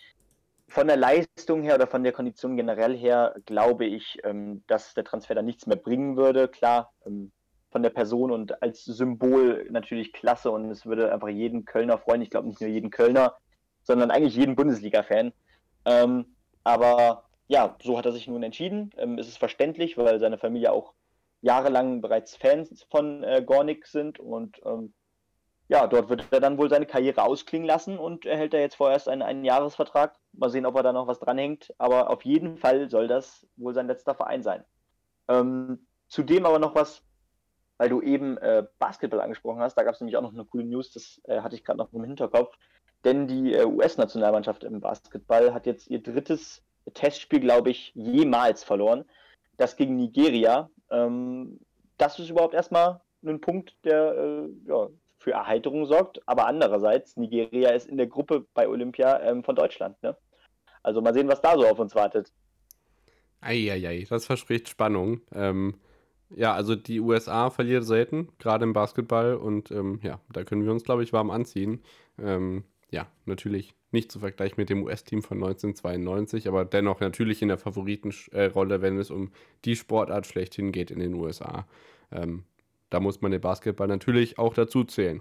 Von 0.69 0.87
der 0.87 0.97
Leistung 0.97 1.63
her 1.63 1.77
oder 1.77 1.87
von 1.87 2.03
der 2.03 2.13
Kondition 2.13 2.57
generell 2.57 2.97
her 2.97 3.35
glaube 3.47 3.87
ich, 3.87 4.19
ähm, 4.25 4.63
dass 4.67 4.95
der 4.95 5.05
Transfer 5.05 5.35
da 5.35 5.43
nichts 5.43 5.67
mehr 5.67 5.77
bringen 5.77 6.17
würde. 6.17 6.49
Klar, 6.49 6.93
ähm, 7.07 7.33
von 7.71 7.83
der 7.83 7.91
Person 7.91 8.31
und 8.31 8.63
als 8.63 8.85
Symbol 8.85 9.67
natürlich 9.71 10.13
klasse 10.13 10.51
und 10.51 10.71
es 10.71 10.87
würde 10.87 11.13
einfach 11.13 11.29
jeden 11.29 11.65
Kölner 11.65 11.99
freuen. 11.99 12.23
Ich 12.23 12.31
glaube 12.31 12.49
nicht 12.49 12.61
nur 12.61 12.71
jeden 12.71 12.91
Kölner, 12.91 13.37
sondern 13.83 14.11
eigentlich 14.11 14.37
jeden 14.37 14.57
Bundesliga-Fan. 14.57 15.33
Ähm, 15.85 16.37
aber 16.65 17.28
ja, 17.49 17.77
so 17.83 17.99
hat 17.99 18.07
er 18.07 18.13
sich 18.13 18.29
nun 18.29 18.43
entschieden. 18.43 18.93
Ähm, 18.97 19.19
es 19.19 19.29
ist 19.29 19.39
verständlich, 19.39 19.99
weil 19.99 20.21
seine 20.21 20.39
Familie 20.39 20.73
auch 20.73 20.95
jahrelang 21.41 22.01
bereits 22.01 22.37
Fans 22.37 22.85
von 22.91 23.25
äh, 23.25 23.43
Gornik 23.45 23.87
sind 23.87 24.19
und 24.19 24.61
ähm, 24.65 24.93
ja, 25.69 25.87
dort 25.87 26.09
wird 26.09 26.27
er 26.31 26.41
dann 26.41 26.57
wohl 26.57 26.71
seine 26.71 26.87
Karriere 26.87 27.23
ausklingen 27.23 27.67
lassen 27.67 27.99
und 27.99 28.25
erhält 28.25 28.55
er 28.55 28.61
jetzt 28.61 28.77
vorerst 28.77 29.09
einen, 29.09 29.21
einen 29.21 29.45
Jahresvertrag. 29.45 30.17
Mal 30.33 30.49
sehen, 30.49 30.65
ob 30.65 30.75
er 30.77 30.83
da 30.83 30.93
noch 30.95 31.07
was 31.07 31.21
dranhängt. 31.21 31.75
Aber 31.77 32.09
auf 32.09 32.25
jeden 32.25 32.57
Fall 32.57 32.89
soll 32.89 33.07
das 33.07 33.47
wohl 33.57 33.75
sein 33.75 33.87
letzter 33.87 34.15
Verein 34.15 34.43
sein. 34.43 34.65
Ähm, 35.29 35.87
zudem 36.09 36.47
aber 36.47 36.59
noch 36.59 36.75
was, 36.75 37.03
weil 37.77 37.91
du 37.91 38.01
eben 38.01 38.39
äh, 38.39 38.65
Basketball 38.79 39.21
angesprochen 39.21 39.61
hast, 39.61 39.75
da 39.75 39.83
gab 39.83 39.95
es 39.95 40.01
nämlich 40.01 40.17
auch 40.17 40.23
noch 40.23 40.33
eine 40.33 40.47
coole 40.47 40.65
News, 40.65 40.91
das 40.93 41.21
äh, 41.25 41.43
hatte 41.43 41.55
ich 41.55 41.65
gerade 41.65 41.79
noch 41.79 41.93
im 41.93 42.03
Hinterkopf. 42.03 42.57
Denn 43.05 43.29
die 43.29 43.53
äh, 43.53 43.67
US-Nationalmannschaft 43.67 44.65
im 44.65 44.81
Basketball 44.81 45.53
hat 45.53 45.67
jetzt 45.67 45.89
ihr 45.89 46.03
drittes 46.03 46.65
Testspiel, 46.95 47.41
glaube 47.41 47.71
ich, 47.71 47.93
jemals 47.95 48.65
verloren. 48.65 49.05
Das 49.57 49.77
gegen 49.77 49.97
Nigeria. 49.97 50.71
Ähm, 50.91 51.61
das 51.97 52.19
ist 52.19 52.31
überhaupt 52.31 52.55
erstmal 52.55 53.01
ein 53.25 53.41
Punkt, 53.41 53.77
der 53.85 54.15
äh, 54.15 54.49
ja, 54.67 54.89
für 55.19 55.33
Erheiterung 55.33 55.87
sorgt. 55.87 56.21
Aber 56.27 56.47
andererseits, 56.47 57.17
Nigeria 57.17 57.71
ist 57.71 57.89
in 57.89 57.97
der 57.97 58.07
Gruppe 58.07 58.47
bei 58.55 58.69
Olympia 58.69 59.21
ähm, 59.21 59.45
von 59.45 59.57
Deutschland. 59.57 60.01
Ne? 60.03 60.17
Also 60.83 61.01
mal 61.01 61.15
sehen, 61.15 61.29
was 61.29 61.41
da 61.41 61.55
so 61.55 61.67
auf 61.67 61.79
uns 61.79 61.95
wartet. 61.95 62.33
Eieiei, 63.41 64.07
das 64.09 64.27
verspricht 64.27 64.69
Spannung. 64.69 65.21
Ähm, 65.33 65.75
ja, 66.31 66.55
also 66.55 66.75
die 66.75 67.01
USA 67.01 67.51
verliert 67.51 67.85
selten, 67.85 68.29
gerade 68.39 68.65
im 68.65 68.73
Basketball. 68.73 69.35
Und 69.35 69.71
ähm, 69.71 70.01
ja, 70.03 70.21
da 70.33 70.45
können 70.45 70.65
wir 70.65 70.73
uns, 70.73 70.85
glaube 70.85 71.03
ich, 71.03 71.13
warm 71.13 71.31
anziehen. 71.31 71.83
Ähm, 72.19 72.65
ja, 72.91 73.07
natürlich 73.27 73.75
nicht 73.91 74.13
zu 74.13 74.21
vergleichen 74.21 74.57
mit 74.59 74.71
dem 74.71 74.83
US-Team 74.83 75.23
von 75.23 75.39
1992, 75.39 76.49
aber 76.49 76.65
dennoch 76.65 77.01
natürlich 77.01 77.43
in 77.43 77.49
der 77.49 77.59
Favoritenrolle, 77.59 78.83
wenn 78.83 78.99
es 78.99 79.11
um 79.11 79.31
die 79.65 79.77
Sportart 79.77 80.27
schlechthin 80.27 80.73
geht 80.73 80.91
in 80.91 81.01
den 81.01 81.15
USA. 81.15 81.67
Ähm, 82.13 82.45
da 82.91 83.01
muss 83.01 83.21
man 83.21 83.33
den 83.33 83.41
Basketball 83.41 83.89
natürlich 83.89 84.39
auch 84.39 84.55
dazu 84.55 84.85
zählen. 84.85 85.21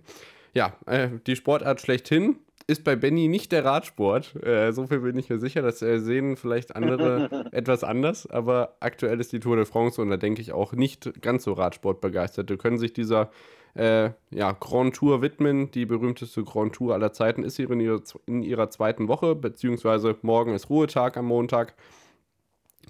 Ja, 0.54 0.76
äh, 0.86 1.10
die 1.28 1.36
Sportart 1.36 1.82
schlechthin 1.82 2.38
ist 2.66 2.84
bei 2.84 2.96
Benny 2.96 3.28
nicht 3.28 3.52
der 3.52 3.64
Radsport. 3.64 4.36
Äh, 4.44 4.72
so 4.74 4.88
viel 4.88 5.00
bin 5.00 5.18
ich 5.18 5.30
mir 5.30 5.40
sicher. 5.40 5.62
Das 5.62 5.82
äh, 5.82 6.00
sehen 6.00 6.36
vielleicht 6.36 6.76
andere 6.76 7.50
etwas 7.52 7.84
anders. 7.84 8.28
Aber 8.30 8.76
aktuell 8.80 9.20
ist 9.20 9.32
die 9.32 9.40
Tour 9.40 9.56
de 9.56 9.66
France 9.66 10.02
und 10.02 10.10
da 10.10 10.18
denke 10.18 10.42
ich 10.42 10.52
auch 10.52 10.74
nicht 10.74 11.22
ganz 11.22 11.44
so 11.44 11.54
Radsportbegeisterte 11.54 12.58
können 12.58 12.78
sich 12.78 12.94
dieser 12.94 13.30
äh, 13.76 14.12
ja, 14.32 14.52
Grand 14.54 14.96
Tour 14.96 15.22
widmen. 15.22 15.72
Die 15.72 15.86
berühmteste 15.86 16.44
Grand 16.44 16.74
Tour 16.74 16.94
aller 16.94 17.14
Zeiten 17.14 17.44
ist 17.44 17.58
hier 17.58 17.70
in 17.72 17.80
ihrer, 17.80 18.02
in 18.26 18.44
ihrer 18.44 18.70
zweiten 18.70 19.08
Woche, 19.08 19.36
beziehungsweise 19.36 20.18
morgen 20.22 20.54
ist 20.54 20.70
Ruhetag 20.70 21.18
am 21.18 21.26
Montag. 21.26 21.76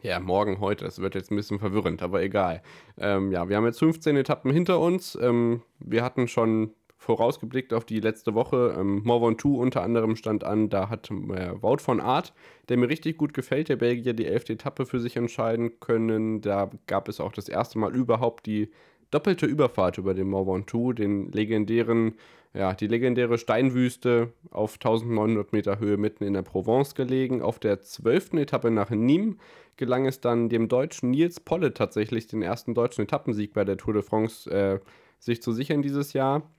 Ja, 0.03 0.19
morgen, 0.19 0.60
heute, 0.60 0.86
das 0.86 1.00
wird 1.00 1.15
jetzt 1.15 1.31
ein 1.31 1.36
bisschen 1.36 1.60
verwirrend, 1.60 2.03
aber 2.03 2.22
egal. 2.22 2.62
Ähm, 2.98 3.31
ja, 3.31 3.50
wir 3.50 3.57
haben 3.57 3.65
jetzt 3.65 3.79
15 3.79 4.15
Etappen 4.15 4.51
hinter 4.51 4.79
uns. 4.79 5.17
Ähm, 5.19 5.63
wir 5.79 6.03
hatten 6.03 6.27
schon 6.27 6.72
vorausgeblickt 6.98 7.74
auf 7.74 7.86
die 7.86 8.00
letzte 8.00 8.34
Woche. 8.34 8.75
Ähm, 8.77 9.01
Morvan 9.03 9.38
2 9.38 9.50
unter 9.50 9.81
anderem 9.81 10.15
stand 10.15 10.43
an, 10.43 10.69
da 10.69 10.89
hat 10.89 11.10
äh, 11.10 11.62
Wout 11.62 11.77
von 11.79 12.00
Art, 12.00 12.34
der 12.69 12.77
mir 12.77 12.89
richtig 12.89 13.17
gut 13.17 13.34
gefällt, 13.34 13.69
der 13.69 13.75
Belgier, 13.75 14.13
die 14.13 14.25
elfte 14.25 14.53
Etappe 14.53 14.86
für 14.86 15.00
sich 15.00 15.15
entscheiden 15.15 15.79
können. 15.79 16.41
Da 16.41 16.69
gab 16.86 17.07
es 17.07 17.19
auch 17.19 17.31
das 17.31 17.50
erste 17.50 17.79
Mal 17.79 17.96
überhaupt 17.96 18.46
die 18.46 18.72
doppelte 19.12 19.46
Überfahrt 19.46 19.98
über 19.98 20.14
den 20.14 20.30
Morvan 20.30 20.66
2, 20.68 20.94
den 20.94 21.32
legendären 21.32 22.16
ja, 22.58 22.74
die 22.74 22.88
legendäre 22.88 23.38
Steinwüste 23.38 24.34
auf 24.50 24.76
1900 24.76 25.54
Meter 25.54 25.80
Höhe 25.80 25.98
mitten 25.98 26.24
in 26.24 26.34
der 26.34 26.42
Provence 26.42 26.96
gelegen. 26.96 27.42
Auf 27.44 27.60
der 27.60 27.82
zwölften 27.82 28.38
Etappe 28.38 28.72
nach 28.72 28.90
Nîmes 28.90 29.36
gelang 29.76 30.08
es 30.08 30.22
dann 30.22 30.50
dem 30.50 30.68
Deutschen 30.68 31.12
Nils 31.12 31.40
Polle 31.40 31.74
tatsächlich 31.74 32.26
den 32.26 32.42
ersten 32.42 32.74
deutschen 32.74 33.04
Etappensieg 33.04 33.54
bei 33.54 33.64
der 33.64 33.78
Tour 33.78 33.94
de 33.94 34.02
France 34.02 34.50
äh, 34.50 34.80
sich 35.20 35.42
zu 35.42 35.52
sichern 35.52 35.84
dieses 35.84 36.14
Jahr. 36.14 36.50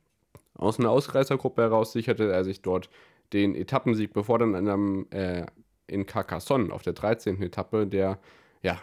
Aus 0.55 0.79
einer 0.79 0.91
Ausreißergruppe 0.91 1.63
heraus 1.63 1.93
sicherte 1.93 2.31
er 2.31 2.45
sich 2.45 2.63
dort 2.63 2.91
den 3.33 3.57
Etappensieg, 3.57 4.13
bevor 4.13 4.39
dann 4.39 4.55
in, 4.55 4.69
einem, 4.69 5.07
äh, 5.11 5.47
in 5.89 6.07
Carcassonne 6.07 6.73
auf 6.73 6.83
der 6.83 6.93
13. 6.93 7.43
Etappe 7.43 7.89
der, 7.89 8.21
ja, 8.63 8.81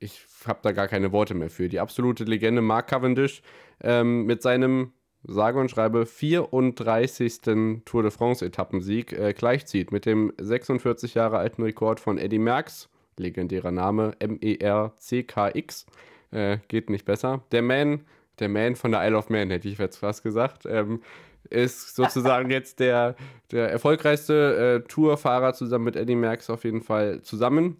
ich 0.00 0.26
habe 0.46 0.58
da 0.62 0.72
gar 0.72 0.88
keine 0.88 1.12
Worte 1.12 1.34
mehr 1.34 1.50
für, 1.50 1.68
die 1.68 1.80
absolute 1.80 2.24
Legende 2.24 2.62
Mark 2.62 2.88
Cavendish 2.88 3.42
ähm, 3.82 4.26
mit 4.26 4.42
seinem 4.42 4.92
sage 5.22 5.60
und 5.60 5.70
schreibe 5.70 6.06
34. 6.06 7.40
Tour 7.84 8.02
de 8.02 8.10
France 8.10 8.44
Etappensieg 8.44 9.12
äh, 9.12 9.34
gleichzieht 9.34 9.92
mit 9.92 10.06
dem 10.06 10.32
46 10.38 11.14
Jahre 11.14 11.38
alten 11.38 11.62
Rekord 11.62 12.00
von 12.00 12.18
Eddie 12.18 12.38
Merckx, 12.38 12.88
legendärer 13.18 13.70
Name 13.70 14.14
M-E-R-C-K-X, 14.18 15.86
äh, 16.30 16.58
geht 16.68 16.88
nicht 16.88 17.04
besser. 17.04 17.44
Der 17.52 17.62
Man 17.62 18.06
der 18.40 18.48
Man 18.48 18.74
von 18.74 18.92
der 18.92 19.06
Isle 19.06 19.16
of 19.16 19.28
Man, 19.28 19.50
hätte 19.50 19.68
ich 19.68 19.78
jetzt 19.78 19.98
fast 19.98 20.22
gesagt, 20.22 20.66
ähm, 20.66 21.02
ist 21.48 21.94
sozusagen 21.94 22.50
jetzt 22.50 22.80
der, 22.80 23.14
der 23.50 23.70
erfolgreichste 23.70 24.82
äh, 24.84 24.88
Tourfahrer 24.88 25.54
zusammen 25.54 25.84
mit 25.84 25.96
Eddie 25.96 26.16
Merckx 26.16 26.50
auf 26.50 26.64
jeden 26.64 26.82
Fall 26.82 27.22
zusammen. 27.22 27.76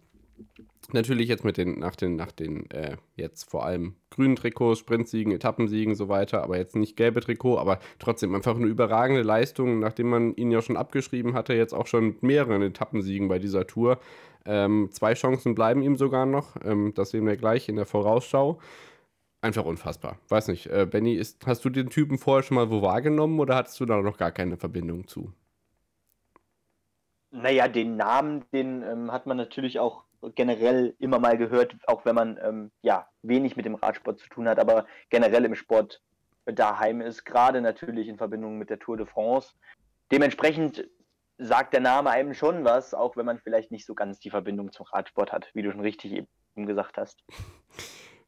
Natürlich 0.93 1.29
jetzt 1.29 1.45
mit 1.45 1.57
den, 1.57 1.79
nach 1.79 1.97
den, 1.97 2.17
nach 2.17 2.33
den 2.33 2.71
äh, 2.71 2.97
jetzt 3.17 3.51
vor 3.51 3.65
allem 3.65 3.95
grünen 4.11 4.37
Trikots, 4.37 4.81
Sprintsiegen, 4.81 5.33
Etappensiegen 5.33 5.95
so 5.95 6.09
weiter, 6.09 6.43
aber 6.43 6.59
jetzt 6.59 6.77
nicht 6.77 6.97
gelbe 6.97 7.21
Trikot, 7.21 7.59
aber 7.59 7.79
trotzdem 7.99 8.35
einfach 8.35 8.57
eine 8.57 8.67
überragende 8.67 9.23
Leistung, 9.23 9.79
nachdem 9.79 10.09
man 10.11 10.35
ihn 10.37 10.51
ja 10.51 10.63
schon 10.63 10.77
abgeschrieben 10.77 11.35
hatte, 11.35 11.55
jetzt 11.55 11.75
auch 11.75 11.87
schon 11.87 12.17
mehreren 12.21 12.63
Etappensiegen 12.63 13.29
bei 13.29 13.39
dieser 13.39 13.67
Tour. 13.67 13.99
Ähm, 14.45 14.89
zwei 14.91 15.15
Chancen 15.15 15.55
bleiben 15.55 15.83
ihm 15.83 15.97
sogar 15.97 16.27
noch, 16.27 16.57
ähm, 16.65 16.93
das 16.95 17.11
sehen 17.11 17.27
wir 17.27 17.37
gleich 17.37 17.69
in 17.69 17.77
der 17.77 17.87
Vorausschau 17.87 18.59
einfach 19.43 19.65
unfassbar. 19.65 20.19
Weiß 20.29 20.49
nicht, 20.49 20.67
äh, 20.67 20.87
Benny, 20.87 21.15
ist, 21.15 21.47
hast 21.47 21.65
du 21.65 21.71
den 21.71 21.91
Typen 21.91 22.19
vorher 22.19 22.43
schon 22.43 22.57
mal 22.57 22.71
wo 22.71 22.83
wahrgenommen 22.83 23.39
oder 23.41 23.57
hattest 23.57 23.79
du 23.81 23.87
da 23.87 24.01
noch 24.01 24.17
gar 24.17 24.33
keine 24.33 24.57
Verbindung 24.57 25.07
zu? 25.07 25.33
Naja, 27.31 27.69
den 27.69 27.97
Namen, 27.97 28.45
den 28.53 28.83
ähm, 28.83 29.13
hat 29.13 29.27
man 29.27 29.37
natürlich 29.37 29.79
auch 29.79 30.05
generell 30.35 30.95
immer 30.99 31.19
mal 31.19 31.37
gehört, 31.37 31.77
auch 31.87 32.05
wenn 32.05 32.15
man 32.15 32.39
ähm, 32.43 32.71
ja 32.83 33.09
wenig 33.23 33.57
mit 33.57 33.65
dem 33.65 33.75
Radsport 33.75 34.19
zu 34.19 34.29
tun 34.29 34.49
hat, 34.49 34.59
aber 34.59 34.87
generell 35.09 35.45
im 35.45 35.55
Sport 35.55 36.03
daheim 36.47 37.01
ist, 37.01 37.25
gerade 37.25 37.61
natürlich 37.61 38.09
in 38.09 38.19
Verbindung 38.19 38.59
mit 38.59 38.71
der 38.71 38.79
Tour 38.79 38.97
de 38.97 39.07
France. 39.07 39.55
Dementsprechend 40.11 40.89
sagt 41.39 41.73
der 41.73 41.81
Name 41.81 42.11
einem 42.11 42.35
schon 42.35 42.65
was, 42.65 42.93
auch 42.93 43.17
wenn 43.17 43.27
man 43.27 43.39
vielleicht 43.39 43.71
nicht 43.71 43.87
so 43.87 43.95
ganz 43.95 44.19
die 44.21 44.31
Verbindung 44.31 44.73
zum 44.73 44.87
Radsport 44.87 45.33
hat, 45.33 45.51
wie 45.55 45.63
du 45.63 45.71
schon 45.71 45.81
richtig 45.81 46.13
eben 46.13 46.67
gesagt 46.67 46.99
hast. 46.99 47.25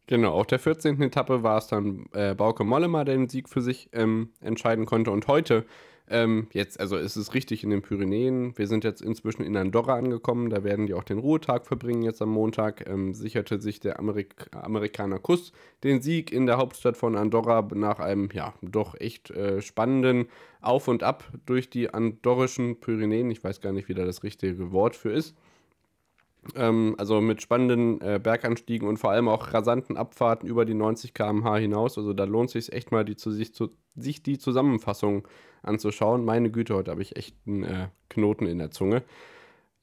Genau, 0.06 0.32
auf 0.32 0.46
der 0.46 0.58
14. 0.58 1.00
Etappe 1.00 1.42
war 1.42 1.58
es 1.58 1.68
dann 1.68 2.06
äh, 2.12 2.34
Bauke 2.34 2.64
Mollema, 2.64 3.04
der 3.04 3.14
den 3.14 3.28
Sieg 3.28 3.48
für 3.48 3.60
sich 3.60 3.88
ähm, 3.92 4.32
entscheiden 4.40 4.84
konnte. 4.84 5.10
Und 5.10 5.28
heute, 5.28 5.64
ähm, 6.12 6.46
jetzt, 6.52 6.78
also 6.78 6.96
ist 6.96 7.16
es 7.16 7.34
richtig 7.34 7.64
in 7.64 7.70
den 7.70 7.82
Pyrenäen. 7.82 8.56
Wir 8.56 8.66
sind 8.68 8.84
jetzt 8.84 9.00
inzwischen 9.00 9.42
in 9.42 9.56
Andorra 9.56 9.96
angekommen. 9.96 10.50
Da 10.50 10.62
werden 10.62 10.86
die 10.86 10.94
auch 10.94 11.02
den 11.02 11.18
Ruhetag 11.18 11.66
verbringen 11.66 12.02
jetzt 12.02 12.22
am 12.22 12.28
Montag. 12.28 12.88
Ähm, 12.88 13.14
sicherte 13.14 13.60
sich 13.60 13.80
der 13.80 13.98
Amerik 13.98 14.48
Amerikaner 14.52 15.18
Kuss 15.18 15.52
den 15.82 16.00
Sieg 16.02 16.30
in 16.30 16.46
der 16.46 16.58
Hauptstadt 16.58 16.96
von 16.96 17.16
Andorra 17.16 17.66
nach 17.74 17.98
einem, 17.98 18.28
ja, 18.32 18.54
doch 18.62 18.94
echt 19.00 19.30
äh, 19.30 19.62
spannenden 19.62 20.28
Auf 20.60 20.86
und 20.86 21.02
Ab 21.02 21.24
durch 21.46 21.70
die 21.70 21.92
andorrischen 21.92 22.78
Pyrenäen. 22.78 23.30
Ich 23.30 23.42
weiß 23.42 23.60
gar 23.60 23.72
nicht, 23.72 23.88
wie 23.88 23.94
da 23.94 24.04
das 24.04 24.22
richtige 24.22 24.70
Wort 24.70 24.94
für 24.94 25.10
ist. 25.10 25.34
Ähm, 26.56 26.96
also 26.98 27.20
mit 27.20 27.40
spannenden 27.40 28.00
äh, 28.00 28.18
Berganstiegen 28.22 28.88
und 28.88 28.96
vor 28.96 29.10
allem 29.12 29.28
auch 29.28 29.52
rasanten 29.54 29.96
Abfahrten 29.96 30.48
über 30.48 30.64
die 30.64 30.74
90 30.74 31.14
km/h 31.14 31.56
hinaus. 31.56 31.98
Also 31.98 32.12
da 32.12 32.24
lohnt 32.24 32.54
es 32.54 32.66
sich 32.66 32.74
echt 32.74 32.90
mal, 32.90 33.04
die 33.04 33.16
zu, 33.16 33.30
sich, 33.30 33.54
zu, 33.54 33.70
sich 33.94 34.22
die 34.22 34.38
Zusammenfassung 34.38 35.28
anzuschauen. 35.62 36.24
Meine 36.24 36.50
Güte, 36.50 36.74
heute 36.74 36.90
habe 36.90 37.02
ich 37.02 37.16
echt 37.16 37.36
einen 37.46 37.62
äh, 37.62 37.88
Knoten 38.08 38.46
in 38.46 38.58
der 38.58 38.70
Zunge 38.70 39.02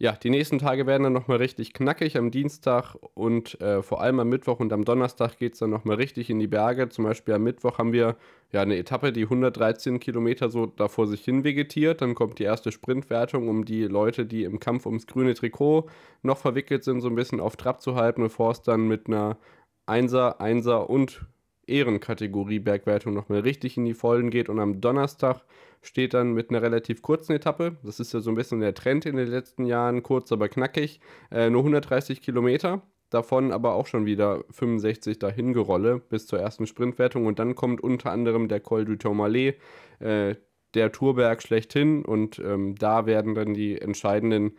ja, 0.01 0.13
die 0.13 0.29
nächsten 0.29 0.59
Tage 0.59 0.87
werden 0.87 1.03
dann 1.03 1.13
nochmal 1.13 1.37
richtig 1.37 1.73
knackig. 1.73 2.17
Am 2.17 2.31
Dienstag 2.31 2.95
und 3.15 3.59
äh, 3.59 3.83
vor 3.83 3.99
allem 3.99 4.21
am 4.21 4.29
Mittwoch 4.29 4.61
und 4.61 4.71
am 4.71 4.85
Donnerstag 4.85 5.37
geht 5.37 5.53
es 5.53 5.59
dann 5.59 5.71
nochmal 5.71 5.97
richtig 5.97 6.29
in 6.29 6.39
die 6.39 6.47
Berge. 6.47 6.87
Zum 6.87 7.03
Beispiel 7.03 7.33
am 7.33 7.43
Mittwoch 7.43 7.79
haben 7.79 7.91
wir 7.91 8.15
ja 8.53 8.61
eine 8.61 8.77
Etappe, 8.77 9.11
die 9.11 9.23
113 9.23 9.99
Kilometer 9.99 10.49
so 10.49 10.67
da 10.67 10.87
vor 10.87 11.05
sich 11.05 11.25
hin 11.25 11.43
vegetiert. 11.43 12.01
Dann 12.01 12.15
kommt 12.15 12.39
die 12.39 12.43
erste 12.43 12.71
Sprintwertung, 12.71 13.49
um 13.49 13.65
die 13.65 13.83
Leute, 13.83 14.25
die 14.25 14.45
im 14.45 14.61
Kampf 14.61 14.85
ums 14.85 15.05
grüne 15.05 15.33
Trikot 15.33 15.89
noch 16.23 16.37
verwickelt 16.37 16.85
sind, 16.85 17.01
so 17.01 17.09
ein 17.09 17.15
bisschen 17.15 17.41
auf 17.41 17.57
Trab 17.57 17.81
zu 17.81 17.95
halten, 17.95 18.21
bevor 18.21 18.51
es 18.51 18.61
dann 18.61 18.87
mit 18.87 19.07
einer 19.07 19.37
Einser, 19.85 20.39
Einser 20.39 20.89
und 20.89 21.25
Ehrenkategorie 21.69 22.59
Bergwertung 22.59 23.13
nochmal 23.13 23.39
richtig 23.41 23.77
in 23.77 23.85
die 23.85 23.93
Vollen 23.93 24.29
geht. 24.29 24.49
Und 24.49 24.59
am 24.59 24.81
Donnerstag 24.81 25.41
steht 25.81 26.13
dann 26.13 26.33
mit 26.33 26.49
einer 26.49 26.61
relativ 26.61 27.01
kurzen 27.01 27.33
Etappe. 27.33 27.77
Das 27.83 27.99
ist 27.99 28.13
ja 28.13 28.19
so 28.19 28.31
ein 28.31 28.35
bisschen 28.35 28.59
der 28.59 28.73
Trend 28.73 29.05
in 29.05 29.15
den 29.15 29.27
letzten 29.27 29.65
Jahren, 29.65 30.03
kurz 30.03 30.31
aber 30.31 30.49
knackig. 30.49 30.99
Äh, 31.31 31.49
nur 31.49 31.61
130 31.61 32.21
Kilometer, 32.21 32.81
davon 33.09 33.51
aber 33.51 33.73
auch 33.75 33.87
schon 33.87 34.05
wieder 34.05 34.43
65 34.51 35.19
dahin 35.19 35.53
gerolle 35.53 35.99
bis 35.99 36.27
zur 36.27 36.39
ersten 36.39 36.67
Sprintwertung. 36.67 37.25
Und 37.25 37.39
dann 37.39 37.55
kommt 37.55 37.81
unter 37.81 38.11
anderem 38.11 38.47
der 38.47 38.59
Col 38.59 38.85
du 38.85 38.95
Tourmalet, 38.95 39.55
äh, 39.99 40.35
der 40.73 40.91
Tourberg 40.91 41.41
schlechthin. 41.41 42.03
Und 42.03 42.39
ähm, 42.39 42.75
da 42.75 43.05
werden 43.05 43.35
dann 43.35 43.53
die 43.53 43.79
entscheidenden 43.79 44.57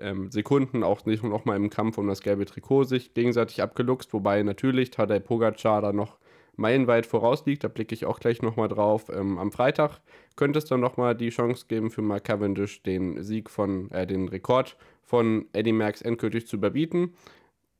ähm, 0.00 0.30
Sekunden 0.30 0.82
auch 0.82 1.04
nicht 1.06 1.22
noch 1.22 1.44
mal 1.44 1.56
im 1.56 1.70
Kampf 1.70 1.98
um 1.98 2.06
das 2.06 2.20
gelbe 2.20 2.44
Trikot 2.44 2.84
sich 2.84 3.14
gegenseitig 3.14 3.62
abgeluchst, 3.62 4.12
wobei 4.12 4.42
natürlich 4.42 4.90
Tadej 4.90 5.20
Pogacar 5.20 5.82
da 5.82 5.92
noch 5.92 6.18
meilenweit 6.56 7.06
vorausliegt. 7.06 7.64
Da 7.64 7.68
blicke 7.68 7.94
ich 7.94 8.06
auch 8.06 8.20
gleich 8.20 8.42
nochmal 8.42 8.68
drauf. 8.68 9.10
Ähm, 9.14 9.38
am 9.38 9.52
Freitag 9.52 10.00
könnte 10.36 10.58
es 10.58 10.64
dann 10.66 10.80
nochmal 10.80 11.14
die 11.14 11.30
Chance 11.30 11.66
geben 11.68 11.90
für 11.90 12.02
Mark 12.02 12.24
Cavendish, 12.24 12.82
den 12.82 13.22
Sieg 13.22 13.50
von, 13.50 13.90
äh, 13.90 14.06
den 14.06 14.28
Rekord 14.28 14.76
von 15.02 15.46
Eddie 15.52 15.72
Merckx 15.72 16.02
endgültig 16.02 16.46
zu 16.46 16.56
überbieten 16.56 17.14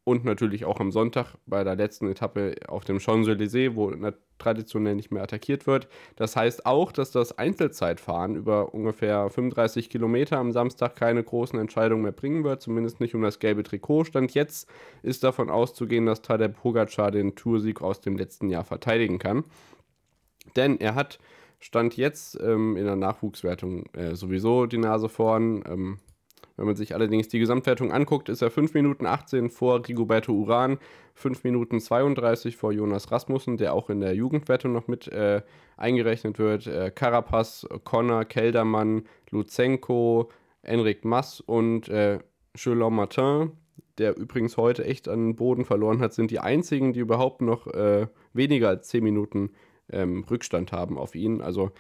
und 0.05 0.25
natürlich 0.25 0.67
auch 0.67 0.81
am 0.81 0.93
Sonntag 0.93 1.35
bei 1.47 1.65
der 1.65 1.77
letzten 1.77 2.09
Etappe 2.09 2.55
auf 2.69 2.85
dem 2.85 2.99
Champs-Élysées, 2.99 3.75
wo 3.75 3.93
traditionell 4.39 4.95
nicht 4.95 5.11
mehr 5.11 5.23
attackiert 5.23 5.67
wird. 5.67 5.89
Das 6.17 6.37
heißt 6.37 6.67
auch, 6.67 6.93
dass 6.93 7.11
das 7.11 7.39
Einzelzeitfahren 7.39 8.37
über 8.37 8.75
ungefähr 8.75 9.31
35 9.31 9.89
Kilometer 9.89 10.39
am 10.39 10.53
Samstag 10.53 10.97
keine 10.97 11.25
großen 11.25 11.59
Entscheidungen 11.59 12.03
mehr 12.03 12.13
bringen 12.13 12.45
wird, 12.45 12.61
zumindest 12.61 13.01
nicht 13.01 13.15
um 13.15 13.23
das 13.23 13.39
gelbe 13.39 13.63
Trikot. 13.63 14.05
Stand 14.05 14.35
jetzt 14.35 14.69
ist 15.03 15.25
davon 15.25 15.49
auszugehen, 15.49 16.05
dass 16.05 16.21
Tadej 16.21 16.49
Pogacar 16.49 17.11
den 17.11 17.35
Toursieg 17.35 17.81
aus 17.81 18.03
dem 18.03 18.19
letzten 18.19 18.51
Jahr 18.51 18.65
verteidigen 18.65 19.19
kann. 19.19 19.45
Denn 20.57 20.79
er 20.79 20.95
hat 20.95 21.19
Stand 21.61 21.97
jetzt 21.97 22.39
ähm, 22.43 22.77
in 22.77 22.85
der 22.85 22.97
Nachwuchswertung 22.97 23.87
äh, 23.95 24.15
sowieso 24.15 24.67
die 24.67 24.77
Nase 24.77 25.09
vorn. 25.09 25.65
Ähm, 25.67 25.99
wenn 26.57 26.67
man 26.67 26.77
sich 26.77 26.95
allerdings 26.95 27.29
die 27.29 27.39
Gesamtwertung 27.39 27.93
anguckt, 27.93 28.29
ist 28.29 28.43
er 28.43 28.51
5 28.51 28.75
Minuten 28.75 29.07
18 29.07 29.51
vor 29.51 29.87
Rigoberto 29.87 30.33
Uran, 30.33 30.79
5 31.15 31.45
Minuten 31.45 31.81
32 31.81 32.57
vor 32.57 32.73
Jonas 32.73 33.11
Rasmussen, 33.11 33.57
der 33.57 33.75
auch 33.75 33.91
in 33.91 34.01
der 34.01 34.15
Jugendwertung 34.15 34.73
noch 34.73 34.87
mit 34.87 35.09
äh, 35.09 35.43
eingerechnet 35.77 36.39
wird. 36.39 36.67
Äh, 36.67 36.93
Carapaz, 36.95 37.67
Connor, 37.83 38.25
Keldermann, 38.25 39.05
Luzenko, 39.31 40.31
Enric 40.63 41.05
Mass 41.05 41.41
und 41.41 41.89
äh, 41.89 42.21
Chelon 42.55 42.95
Martin, 42.95 43.53
der 43.99 44.17
übrigens 44.17 44.57
heute 44.57 44.85
echt 44.85 45.09
an 45.09 45.29
den 45.29 45.37
Boden 45.37 45.65
verloren 45.65 46.01
hat, 46.01 46.15
sind 46.15 46.31
die 46.31 46.41
einzigen, 46.41 46.93
die 46.93 47.01
überhaupt 47.01 47.43
noch 47.43 47.67
äh, 47.67 48.07
weniger 48.33 48.69
als 48.69 48.89
10 48.89 49.03
Minuten 49.03 49.51
ähm, 49.91 50.25
Rückstand 50.31 50.73
haben 50.73 50.99
auf 50.99 51.15
ihn. 51.15 51.41
Also 51.41 51.73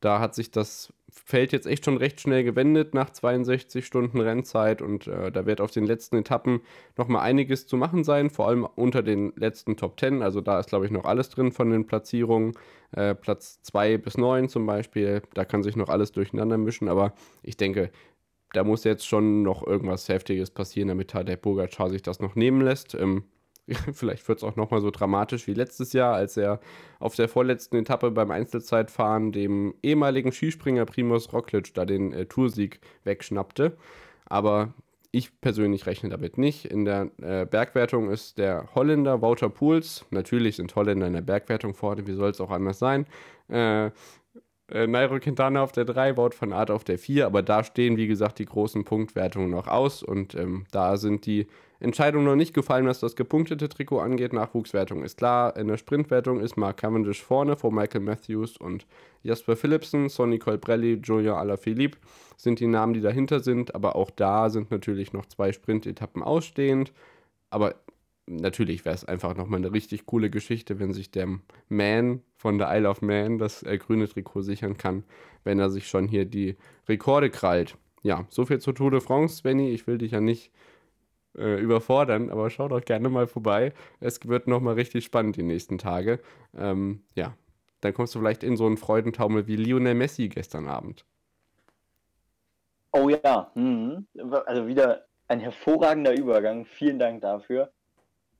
da 0.00 0.18
hat 0.20 0.34
sich 0.34 0.50
das 0.50 0.92
Feld 1.10 1.52
jetzt 1.52 1.66
echt 1.66 1.84
schon 1.84 1.96
recht 1.96 2.20
schnell 2.20 2.44
gewendet 2.44 2.94
nach 2.94 3.10
62 3.10 3.84
Stunden 3.84 4.20
Rennzeit 4.20 4.80
und 4.80 5.06
äh, 5.06 5.32
da 5.32 5.46
wird 5.46 5.60
auf 5.60 5.70
den 5.70 5.84
letzten 5.84 6.16
Etappen 6.16 6.60
nochmal 6.96 7.22
einiges 7.22 7.66
zu 7.66 7.76
machen 7.76 8.04
sein, 8.04 8.30
vor 8.30 8.48
allem 8.48 8.64
unter 8.64 9.02
den 9.02 9.32
letzten 9.36 9.76
Top 9.76 9.98
10. 9.98 10.22
Also 10.22 10.40
da 10.40 10.60
ist, 10.60 10.68
glaube 10.68 10.86
ich, 10.86 10.90
noch 10.90 11.04
alles 11.04 11.28
drin 11.30 11.52
von 11.52 11.70
den 11.70 11.86
Platzierungen. 11.86 12.52
Äh, 12.92 13.14
Platz 13.14 13.60
2 13.62 13.98
bis 13.98 14.16
9 14.16 14.48
zum 14.48 14.66
Beispiel, 14.66 15.22
da 15.34 15.44
kann 15.44 15.62
sich 15.62 15.76
noch 15.76 15.88
alles 15.88 16.12
durcheinander 16.12 16.58
mischen, 16.58 16.88
aber 16.88 17.12
ich 17.42 17.56
denke, 17.56 17.90
da 18.52 18.64
muss 18.64 18.84
jetzt 18.84 19.06
schon 19.06 19.42
noch 19.42 19.66
irgendwas 19.66 20.08
Heftiges 20.08 20.50
passieren, 20.50 20.88
damit 20.88 21.12
der 21.14 21.36
Pogacar 21.36 21.90
sich 21.90 22.02
das 22.02 22.20
noch 22.20 22.34
nehmen 22.34 22.60
lässt. 22.60 22.94
Ähm, 22.94 23.24
Vielleicht 23.92 24.26
wird 24.28 24.38
es 24.38 24.44
auch 24.44 24.56
nochmal 24.56 24.80
so 24.80 24.90
dramatisch 24.90 25.46
wie 25.46 25.54
letztes 25.54 25.92
Jahr, 25.92 26.14
als 26.14 26.36
er 26.36 26.60
auf 26.98 27.14
der 27.14 27.28
vorletzten 27.28 27.76
Etappe 27.76 28.10
beim 28.10 28.30
Einzelzeitfahren 28.30 29.32
dem 29.32 29.74
ehemaligen 29.82 30.32
Skispringer 30.32 30.86
Primus 30.86 31.32
Roglic 31.32 31.74
da 31.74 31.84
den 31.84 32.12
äh, 32.12 32.26
Toursieg 32.26 32.80
wegschnappte. 33.04 33.76
Aber 34.26 34.74
ich 35.12 35.40
persönlich 35.40 35.86
rechne 35.86 36.08
damit 36.08 36.38
nicht. 36.38 36.66
In 36.66 36.84
der 36.84 37.10
äh, 37.20 37.44
Bergwertung 37.44 38.10
ist 38.10 38.38
der 38.38 38.68
Holländer 38.74 39.20
Wouter 39.20 39.48
Poels, 39.48 40.04
natürlich 40.10 40.56
sind 40.56 40.74
Holländer 40.76 41.06
in 41.06 41.14
der 41.14 41.20
Bergwertung 41.20 41.74
vorne, 41.74 42.06
wie 42.06 42.12
soll 42.12 42.30
es 42.30 42.40
auch 42.40 42.50
anders 42.50 42.78
sein, 42.78 43.06
äh, 43.48 43.90
Äh, 44.70 44.86
Nairo 44.86 45.18
Quintana 45.18 45.62
auf 45.62 45.72
der 45.72 45.84
3, 45.84 46.16
Wout 46.16 46.30
von 46.30 46.52
Art 46.52 46.70
auf 46.70 46.84
der 46.84 46.98
4, 46.98 47.26
aber 47.26 47.42
da 47.42 47.64
stehen, 47.64 47.96
wie 47.96 48.06
gesagt, 48.06 48.38
die 48.38 48.44
großen 48.44 48.84
Punktwertungen 48.84 49.50
noch 49.50 49.66
aus 49.66 50.02
und 50.02 50.34
ähm, 50.34 50.64
da 50.70 50.96
sind 50.96 51.26
die 51.26 51.46
Entscheidungen 51.80 52.26
noch 52.26 52.36
nicht 52.36 52.52
gefallen, 52.52 52.86
was 52.86 53.00
das 53.00 53.16
gepunktete 53.16 53.68
Trikot 53.68 54.00
angeht. 54.00 54.34
Nachwuchswertung 54.34 55.02
ist 55.02 55.16
klar. 55.16 55.56
In 55.56 55.66
der 55.66 55.78
Sprintwertung 55.78 56.40
ist 56.40 56.58
Mark 56.58 56.76
Cavendish 56.76 57.22
vorne 57.22 57.56
vor 57.56 57.72
Michael 57.72 58.02
Matthews 58.02 58.58
und 58.58 58.86
Jasper 59.22 59.56
Philipsen, 59.56 60.10
Sonny 60.10 60.38
Colbrelli, 60.38 61.00
Julian 61.02 61.36
Alaphilippe 61.36 61.98
sind 62.36 62.60
die 62.60 62.66
Namen, 62.66 62.92
die 62.92 63.00
dahinter 63.00 63.40
sind, 63.40 63.74
aber 63.74 63.96
auch 63.96 64.10
da 64.10 64.50
sind 64.50 64.70
natürlich 64.70 65.12
noch 65.12 65.26
zwei 65.26 65.52
Sprintetappen 65.52 66.22
ausstehend. 66.22 66.92
Aber 67.48 67.74
natürlich 68.30 68.84
wäre 68.84 68.94
es 68.94 69.04
einfach 69.04 69.36
nochmal 69.36 69.58
eine 69.58 69.72
richtig 69.72 70.06
coole 70.06 70.30
Geschichte, 70.30 70.78
wenn 70.78 70.92
sich 70.92 71.10
der 71.10 71.28
Man 71.68 72.22
von 72.36 72.58
der 72.58 72.74
Isle 72.76 72.88
of 72.88 73.02
Man 73.02 73.38
das 73.38 73.62
äh, 73.62 73.78
grüne 73.78 74.08
Trikot 74.08 74.42
sichern 74.42 74.76
kann, 74.76 75.04
wenn 75.44 75.58
er 75.58 75.70
sich 75.70 75.88
schon 75.88 76.08
hier 76.08 76.24
die 76.24 76.56
Rekorde 76.88 77.30
krallt. 77.30 77.76
Ja, 78.02 78.26
soviel 78.30 78.60
zur 78.60 78.74
Tour 78.74 78.90
de 78.90 79.00
France, 79.00 79.36
Svenny. 79.36 79.70
Ich 79.70 79.86
will 79.86 79.98
dich 79.98 80.12
ja 80.12 80.20
nicht 80.20 80.50
äh, 81.36 81.60
überfordern, 81.60 82.30
aber 82.30 82.48
schau 82.50 82.68
doch 82.68 82.82
gerne 82.82 83.08
mal 83.08 83.26
vorbei. 83.26 83.72
Es 84.00 84.26
wird 84.26 84.46
nochmal 84.46 84.74
richtig 84.74 85.04
spannend 85.04 85.36
die 85.36 85.42
nächsten 85.42 85.78
Tage. 85.78 86.20
Ähm, 86.56 87.02
ja, 87.14 87.34
dann 87.80 87.92
kommst 87.92 88.14
du 88.14 88.20
vielleicht 88.20 88.42
in 88.42 88.56
so 88.56 88.66
einen 88.66 88.76
Freudentaumel 88.76 89.46
wie 89.46 89.56
Lionel 89.56 89.94
Messi 89.94 90.28
gestern 90.28 90.68
Abend. 90.68 91.04
Oh 92.92 93.08
ja, 93.08 93.50
mhm. 93.54 94.06
also 94.46 94.66
wieder 94.66 95.06
ein 95.28 95.40
hervorragender 95.40 96.16
Übergang. 96.18 96.64
Vielen 96.64 96.98
Dank 96.98 97.20
dafür. 97.20 97.70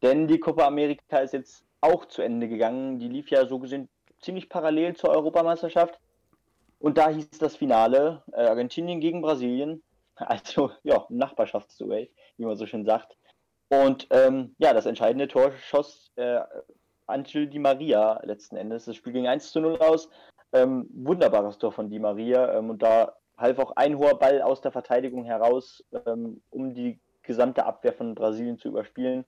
Denn 0.02 0.26
die 0.26 0.40
Copa 0.40 0.66
America 0.66 1.18
ist 1.18 1.32
jetzt 1.32 1.64
auch 1.80 2.06
zu 2.06 2.22
Ende 2.22 2.48
gegangen. 2.48 2.98
Die 2.98 3.08
lief 3.08 3.30
ja 3.30 3.46
so 3.46 3.58
gesehen 3.58 3.88
ziemlich 4.20 4.48
parallel 4.48 4.96
zur 4.96 5.10
Europameisterschaft. 5.10 6.00
Und 6.78 6.96
da 6.96 7.10
hieß 7.10 7.30
das 7.38 7.56
Finale 7.56 8.22
äh, 8.32 8.42
Argentinien 8.42 9.00
gegen 9.00 9.22
Brasilien. 9.22 9.82
Also 10.22 10.70
ja, 10.82 11.06
Nachbarschaftsduell, 11.08 12.10
wie 12.36 12.44
man 12.44 12.54
so 12.54 12.66
schön 12.66 12.84
sagt. 12.84 13.16
Und 13.70 14.06
ähm, 14.10 14.54
ja, 14.58 14.74
das 14.74 14.84
entscheidende 14.84 15.28
Tor 15.28 15.52
schoss 15.52 16.12
äh, 16.16 16.40
Angel 17.06 17.46
Di 17.46 17.58
Maria 17.58 18.20
letzten 18.24 18.56
Endes. 18.56 18.84
Das 18.84 18.96
Spiel 18.96 19.14
ging 19.14 19.26
1 19.26 19.50
zu 19.50 19.60
0 19.60 19.78
aus. 19.78 20.10
Ähm, 20.52 20.90
wunderbares 20.92 21.56
Tor 21.56 21.72
von 21.72 21.88
Di 21.88 21.98
Maria. 21.98 22.52
Ähm, 22.52 22.68
und 22.68 22.82
da 22.82 23.16
half 23.38 23.58
auch 23.58 23.72
ein 23.76 23.96
hoher 23.96 24.18
Ball 24.18 24.42
aus 24.42 24.60
der 24.60 24.72
Verteidigung 24.72 25.24
heraus, 25.24 25.82
ähm, 26.04 26.42
um 26.50 26.74
die 26.74 27.00
gesamte 27.22 27.64
Abwehr 27.64 27.94
von 27.94 28.14
Brasilien 28.14 28.58
zu 28.58 28.68
überspielen 28.68 29.24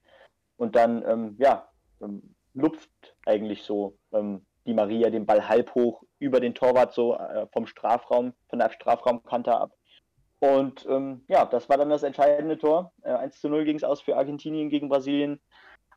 und 0.62 0.76
dann, 0.76 1.04
ähm, 1.08 1.34
ja, 1.40 1.68
ähm, 2.00 2.36
lupft 2.54 3.16
eigentlich 3.26 3.64
so 3.64 3.98
ähm, 4.12 4.46
die 4.64 4.74
Maria 4.74 5.10
den 5.10 5.26
Ball 5.26 5.48
halb 5.48 5.74
hoch 5.74 6.04
über 6.20 6.38
den 6.38 6.54
Torwart 6.54 6.94
so 6.94 7.16
äh, 7.16 7.48
vom 7.52 7.66
Strafraum, 7.66 8.32
von 8.48 8.60
der 8.60 8.70
Strafraumkante 8.70 9.52
ab. 9.52 9.72
Und 10.38 10.86
ähm, 10.88 11.24
ja, 11.26 11.46
das 11.46 11.68
war 11.68 11.78
dann 11.78 11.90
das 11.90 12.04
entscheidende 12.04 12.58
Tor. 12.58 12.92
Äh, 13.02 13.10
1 13.10 13.40
zu 13.40 13.48
0 13.48 13.64
ging 13.64 13.74
es 13.74 13.82
aus 13.82 14.00
für 14.02 14.16
Argentinien 14.16 14.70
gegen 14.70 14.88
Brasilien. 14.88 15.40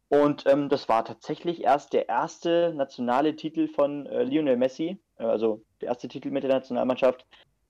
Und 0.10 0.48
ähm, 0.48 0.68
das 0.68 0.90
war 0.90 1.06
tatsächlich 1.06 1.64
erst 1.64 1.94
der 1.94 2.10
erste 2.10 2.74
nationale 2.76 3.36
Titel 3.36 3.68
von 3.68 4.08
äh, 4.08 4.24
Lionel 4.24 4.58
Messi, 4.58 5.00
äh, 5.20 5.26
also 5.26 5.62
der 5.80 5.90
erste 5.90 6.08
Titel 6.08 6.32
mit 6.32 6.42
der 6.42 6.52
Nationalmannschaft, 6.52 7.24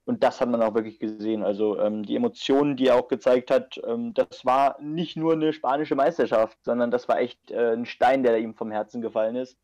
und 0.06 0.22
das 0.22 0.40
hat 0.40 0.48
man 0.48 0.62
auch 0.62 0.74
wirklich 0.74 1.00
gesehen. 1.00 1.42
Also 1.42 1.78
ähm, 1.80 2.04
die 2.04 2.14
Emotionen, 2.14 2.76
die 2.76 2.86
er 2.86 2.94
auch 2.94 3.08
gezeigt 3.08 3.50
hat, 3.50 3.80
ähm, 3.84 4.14
das 4.14 4.44
war 4.44 4.80
nicht 4.80 5.16
nur 5.16 5.32
eine 5.32 5.52
spanische 5.52 5.96
Meisterschaft, 5.96 6.56
sondern 6.62 6.92
das 6.92 7.08
war 7.08 7.18
echt 7.18 7.50
äh, 7.50 7.72
ein 7.72 7.86
Stein, 7.86 8.22
der 8.22 8.38
ihm 8.38 8.54
vom 8.54 8.70
Herzen 8.70 9.02
gefallen 9.02 9.34
ist. 9.34 9.58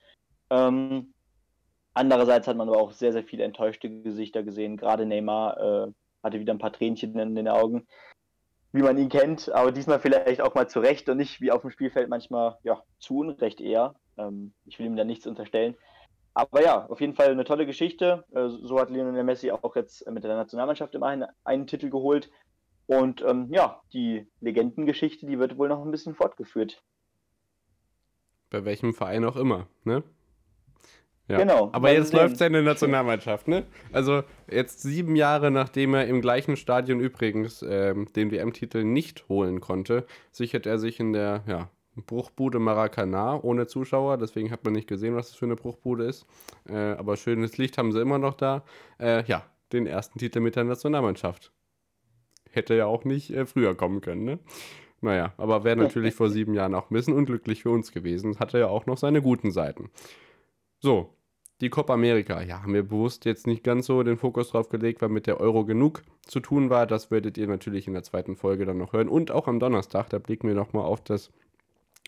Ähm, 0.51 1.15
andererseits 1.95 2.49
hat 2.49 2.57
man 2.57 2.69
aber 2.69 2.79
auch 2.79 2.91
sehr, 2.91 3.13
sehr 3.13 3.23
viele 3.23 3.45
enttäuschte 3.45 3.89
Gesichter 3.89 4.43
gesehen. 4.43 4.77
Gerade 4.77 5.07
Neymar 5.07 5.87
äh, 5.87 5.93
hatte 6.25 6.41
wieder 6.41 6.53
ein 6.53 6.59
paar 6.59 6.73
Tränchen 6.73 7.17
in 7.17 7.37
den 7.37 7.47
Augen, 7.47 7.87
wie 8.73 8.83
man 8.83 8.99
ihn 8.99 9.11
kennt, 9.11 9.49
aber 9.53 9.71
diesmal 9.71 10.01
vielleicht 10.01 10.41
auch 10.41 10.57
mal 10.57 10.69
zu 10.69 10.81
Recht 10.81 11.09
und 11.09 11.19
nicht 11.19 11.41
wie 11.41 11.53
auf 11.53 11.61
dem 11.61 11.71
Spielfeld 11.71 12.09
manchmal 12.09 12.59
ja, 12.65 12.83
zu 12.99 13.19
Unrecht 13.19 13.61
eher. 13.61 13.95
Ähm, 14.19 14.55
ich 14.67 14.81
will 14.81 14.87
ihm 14.87 14.97
da 14.97 15.05
nichts 15.05 15.29
unterstellen. 15.29 15.77
Aber 16.35 16.63
ja, 16.63 16.87
auf 16.87 17.01
jeden 17.01 17.15
Fall 17.15 17.31
eine 17.31 17.45
tolle 17.45 17.67
Geschichte. 17.67 18.25
Äh, 18.33 18.49
so 18.49 18.79
hat 18.81 18.91
Lionel 18.91 19.25
Messi 19.25 19.51
auch 19.51 19.77
jetzt 19.77 20.09
mit 20.11 20.25
der 20.25 20.35
Nationalmannschaft 20.37 20.95
immerhin 20.95 21.27
einen 21.45 21.67
Titel 21.67 21.91
geholt. 21.91 22.31
Und 22.87 23.23
ähm, 23.23 23.49
ja, 23.51 23.81
die 23.93 24.27
Legendengeschichte, 24.41 25.27
die 25.27 25.39
wird 25.39 25.59
wohl 25.59 25.69
noch 25.69 25.85
ein 25.85 25.91
bisschen 25.91 26.15
fortgeführt. 26.15 26.83
Bei 28.51 28.65
welchem 28.65 28.93
Verein 28.93 29.25
auch 29.25 29.37
immer, 29.37 29.69
ne? 29.85 30.03
Ja. 31.29 31.39
Genau. 31.39 31.71
Aber 31.73 31.93
jetzt 31.93 32.13
läuft 32.13 32.37
seine 32.37 32.63
Nationalmannschaft, 32.63 33.49
ne? 33.49 33.65
Also 33.93 34.23
jetzt 34.51 34.83
sieben 34.83 35.17
Jahre 35.17 35.51
nachdem 35.51 35.95
er 35.95 36.07
im 36.07 36.21
gleichen 36.21 36.57
Stadion 36.57 37.01
übrigens 37.01 37.63
ähm, 37.63 38.09
den 38.15 38.31
WM-Titel 38.31 38.85
nicht 38.85 39.29
holen 39.29 39.61
konnte, 39.61 40.07
sichert 40.31 40.67
er 40.67 40.79
sich 40.79 41.01
in 41.01 41.13
der 41.13 41.45
ja, 41.47 41.71
Bruchbude 41.97 42.59
Maracana 42.59 43.39
ohne 43.43 43.67
Zuschauer, 43.67 44.17
deswegen 44.17 44.51
hat 44.51 44.65
man 44.65 44.73
nicht 44.73 44.89
gesehen, 44.89 45.15
was 45.15 45.29
das 45.29 45.37
für 45.37 45.45
eine 45.45 45.57
Bruchbude 45.57 46.05
ist. 46.05 46.27
Äh, 46.69 46.75
aber 46.75 47.17
schönes 47.17 47.59
Licht 47.59 47.77
haben 47.77 47.93
sie 47.93 48.01
immer 48.01 48.19
noch 48.19 48.35
da. 48.35 48.65
Äh, 48.99 49.25
ja, 49.25 49.45
den 49.73 49.87
ersten 49.87 50.19
Titel 50.19 50.41
mit 50.41 50.57
der 50.57 50.65
Nationalmannschaft. 50.65 51.53
Hätte 52.51 52.75
ja 52.75 52.87
auch 52.87 53.05
nicht 53.05 53.31
äh, 53.31 53.47
früher 53.47 53.75
kommen 53.75 54.01
können, 54.01 54.25
ne? 54.25 54.39
Naja, 55.03 55.35
aber 55.37 55.65
wäre 55.65 55.77
natürlich 55.77 56.15
vor 56.15 56.31
sieben 56.31 56.55
Jahren 56.55 56.77
auch 56.77 56.89
ein 56.89 56.95
bisschen 56.95 57.15
unglücklich 57.15 57.63
für 57.65 57.71
uns 57.71 57.91
gewesen. 57.91 58.39
Hatte 58.39 58.61
ja 58.61 58.69
auch 58.69 58.87
noch 58.87 58.99
seine 58.99 59.21
guten 59.21 59.51
Seiten. 59.51 59.91
So, 60.79 61.17
die 61.61 61.71
Copa 61.71 61.95
America. 61.95 62.41
Ja, 62.41 62.63
haben 62.63 62.73
wir 62.73 62.85
bewusst 62.85 63.25
jetzt 63.25 63.49
nicht 63.49 63.65
ganz 63.65 63.87
so 63.87 64.05
den 64.05 64.17
Fokus 64.17 64.51
drauf 64.51 64.69
gelegt, 64.69 65.03
weil 65.03 65.09
mit 65.09 65.27
der 65.27 65.41
Euro 65.41 65.65
genug 65.65 66.03
zu 66.23 66.39
tun 66.39 66.71
war. 66.71 66.87
Das 66.87 67.11
werdet 67.11 67.37
ihr 67.37 67.49
natürlich 67.49 67.89
in 67.89 67.95
der 67.95 68.05
zweiten 68.05 68.37
Folge 68.37 68.65
dann 68.65 68.79
noch 68.79 68.93
hören. 68.93 69.09
Und 69.09 69.33
auch 69.33 69.49
am 69.49 69.59
Donnerstag, 69.59 70.09
da 70.11 70.19
blicken 70.19 70.47
wir 70.47 70.55
nochmal 70.55 70.85
auf 70.85 71.01
das 71.01 71.33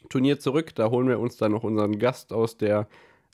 Turnier 0.09 0.39
zurück. 0.39 0.75
Da 0.75 0.91
holen 0.91 1.09
wir 1.09 1.19
uns 1.19 1.37
dann 1.37 1.53
noch 1.53 1.65
unseren 1.65 1.99
Gast 1.99 2.33
aus 2.33 2.57
der 2.57 2.89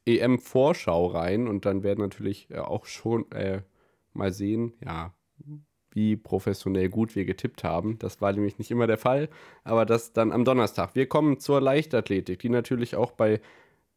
EM-Vorschau 0.06 1.06
rein 1.06 1.48
und 1.48 1.64
dann 1.66 1.82
werden 1.82 2.00
natürlich 2.00 2.50
äh, 2.50 2.58
auch 2.58 2.86
schon 2.86 3.30
äh, 3.32 3.62
mal 4.12 4.32
sehen, 4.32 4.72
ja, 4.84 5.12
wie 5.92 6.16
professionell 6.16 6.88
gut 6.88 7.16
wir 7.16 7.24
getippt 7.24 7.64
haben. 7.64 7.98
Das 7.98 8.20
war 8.20 8.32
nämlich 8.32 8.58
nicht 8.58 8.70
immer 8.70 8.86
der 8.86 8.98
Fall, 8.98 9.28
aber 9.64 9.84
das 9.84 10.12
dann 10.12 10.32
am 10.32 10.44
Donnerstag. 10.44 10.94
Wir 10.94 11.06
kommen 11.06 11.38
zur 11.38 11.60
Leichtathletik, 11.60 12.38
die 12.38 12.48
natürlich 12.48 12.96
auch 12.96 13.12
bei 13.12 13.40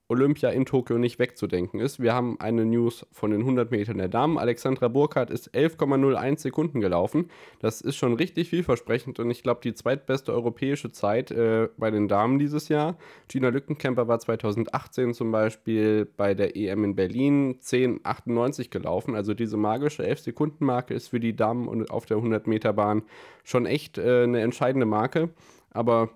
Olympia 0.09 0.49
in 0.49 0.65
Tokio 0.65 0.97
nicht 0.97 1.17
wegzudenken 1.17 1.79
ist. 1.79 1.99
Wir 1.99 2.13
haben 2.13 2.39
eine 2.39 2.65
News 2.65 3.05
von 3.11 3.31
den 3.31 3.41
100 3.41 3.71
Metern 3.71 3.97
der 3.97 4.09
Damen. 4.09 4.37
Alexandra 4.37 4.89
Burkhardt 4.89 5.29
ist 5.29 5.55
11,01 5.55 6.39
Sekunden 6.39 6.81
gelaufen. 6.81 7.29
Das 7.59 7.81
ist 7.81 7.95
schon 7.95 8.13
richtig 8.13 8.49
vielversprechend 8.49 9.19
und 9.19 9.31
ich 9.31 9.43
glaube 9.43 9.61
die 9.63 9.73
zweitbeste 9.73 10.33
europäische 10.33 10.91
Zeit 10.91 11.31
äh, 11.31 11.69
bei 11.77 11.89
den 11.89 12.07
Damen 12.07 12.37
dieses 12.37 12.67
Jahr. 12.67 12.97
Gina 13.29 13.49
Lückenkämper 13.49 14.07
war 14.07 14.19
2018 14.19 15.13
zum 15.13 15.31
Beispiel 15.31 16.05
bei 16.05 16.33
der 16.33 16.55
EM 16.57 16.83
in 16.83 16.95
Berlin 16.95 17.59
10,98 17.61 18.69
gelaufen. 18.69 19.15
Also 19.15 19.33
diese 19.33 19.57
magische 19.57 20.03
11-Sekunden-Marke 20.03 20.93
ist 20.93 21.07
für 21.07 21.19
die 21.21 21.35
Damen 21.35 21.89
auf 21.89 22.05
der 22.05 22.17
100 22.17 22.45
Meter 22.45 22.73
Bahn 22.73 23.03
schon 23.43 23.65
echt 23.65 23.97
äh, 23.97 24.23
eine 24.23 24.41
entscheidende 24.41 24.85
Marke. 24.85 25.29
Aber 25.71 26.09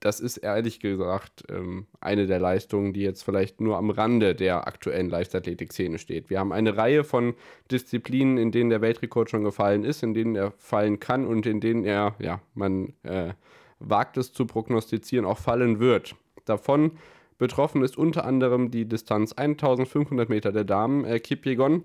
das 0.00 0.18
ist 0.18 0.38
ehrlich 0.38 0.80
gesagt 0.80 1.44
ähm, 1.50 1.86
eine 2.00 2.26
der 2.26 2.40
Leistungen, 2.40 2.94
die 2.94 3.02
jetzt 3.02 3.22
vielleicht 3.22 3.60
nur 3.60 3.76
am 3.76 3.90
Rande 3.90 4.34
der 4.34 4.66
aktuellen 4.66 5.10
Leichtathletik-Szene 5.10 5.98
steht. 5.98 6.30
Wir 6.30 6.40
haben 6.40 6.52
eine 6.52 6.76
Reihe 6.76 7.04
von 7.04 7.34
Disziplinen, 7.70 8.38
in 8.38 8.50
denen 8.50 8.70
der 8.70 8.80
Weltrekord 8.80 9.30
schon 9.30 9.44
gefallen 9.44 9.84
ist, 9.84 10.02
in 10.02 10.14
denen 10.14 10.36
er 10.36 10.52
fallen 10.52 11.00
kann 11.00 11.26
und 11.26 11.44
in 11.44 11.60
denen 11.60 11.84
er, 11.84 12.14
ja, 12.18 12.40
man 12.54 12.94
äh, 13.02 13.34
wagt 13.78 14.16
es 14.16 14.32
zu 14.32 14.46
prognostizieren, 14.46 15.26
auch 15.26 15.38
fallen 15.38 15.80
wird. 15.80 16.16
Davon 16.46 16.92
betroffen 17.36 17.82
ist 17.82 17.98
unter 17.98 18.24
anderem 18.24 18.70
die 18.70 18.86
Distanz 18.86 19.32
1500 19.34 20.30
Meter 20.30 20.50
der 20.50 20.64
Damen. 20.64 21.04
Äh, 21.04 21.20
Kip 21.20 21.44
Yegon, 21.44 21.84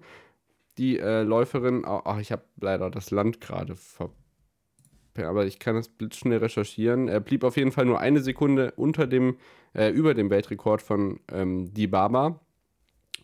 die 0.77 0.99
äh, 0.99 1.23
Läuferin, 1.23 1.85
oh 1.85 2.17
ich 2.19 2.31
habe 2.31 2.43
leider 2.61 2.89
das 2.89 3.11
Land 3.11 3.41
gerade 3.41 3.75
verpasst 3.75 4.24
aber 5.23 5.45
ich 5.45 5.59
kann 5.59 5.75
das 5.75 5.89
blitzschnell 5.89 6.39
recherchieren. 6.39 7.07
Er 7.07 7.19
blieb 7.19 7.43
auf 7.43 7.57
jeden 7.57 7.71
Fall 7.71 7.85
nur 7.85 7.99
eine 7.99 8.19
Sekunde 8.19 8.73
unter 8.75 9.07
dem, 9.07 9.37
äh, 9.73 9.89
über 9.89 10.13
dem 10.13 10.29
Weltrekord 10.29 10.81
von 10.81 11.19
ähm, 11.31 11.73
Dibaba. 11.73 12.39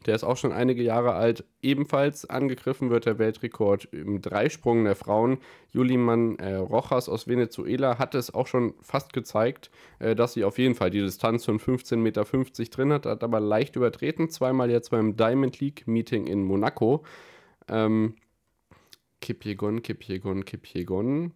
Der 0.05 0.15
ist 0.15 0.23
auch 0.23 0.37
schon 0.37 0.51
einige 0.51 0.81
Jahre 0.81 1.13
alt. 1.13 1.43
Ebenfalls 1.61 2.27
angegriffen 2.27 2.89
wird 2.89 3.05
der 3.05 3.19
Weltrekord 3.19 3.85
im 3.91 4.21
Dreisprung 4.21 4.83
der 4.83 4.95
Frauen. 4.95 5.37
Juliman 5.71 6.37
äh, 6.39 6.55
Rojas 6.55 7.07
aus 7.07 7.27
Venezuela 7.27 7.99
hat 7.99 8.15
es 8.15 8.33
auch 8.33 8.47
schon 8.47 8.73
fast 8.81 9.13
gezeigt, 9.13 9.69
äh, 9.99 10.15
dass 10.15 10.33
sie 10.33 10.43
auf 10.43 10.57
jeden 10.57 10.73
Fall 10.73 10.89
die 10.89 11.01
Distanz 11.01 11.45
von 11.45 11.59
15,50 11.59 11.97
Meter 11.97 12.23
drin 12.23 12.93
hat, 12.93 13.05
hat 13.05 13.23
aber 13.23 13.39
leicht 13.39 13.75
übertreten. 13.75 14.29
Zweimal 14.29 14.71
jetzt 14.71 14.89
beim 14.89 15.15
Diamond 15.17 15.59
League 15.59 15.87
Meeting 15.87 16.25
in 16.25 16.43
Monaco. 16.43 17.03
Ähm, 17.67 18.15
Kipjegon, 19.21 19.83
Kipjegon, 19.83 20.45
Kipjegon. 20.45 21.33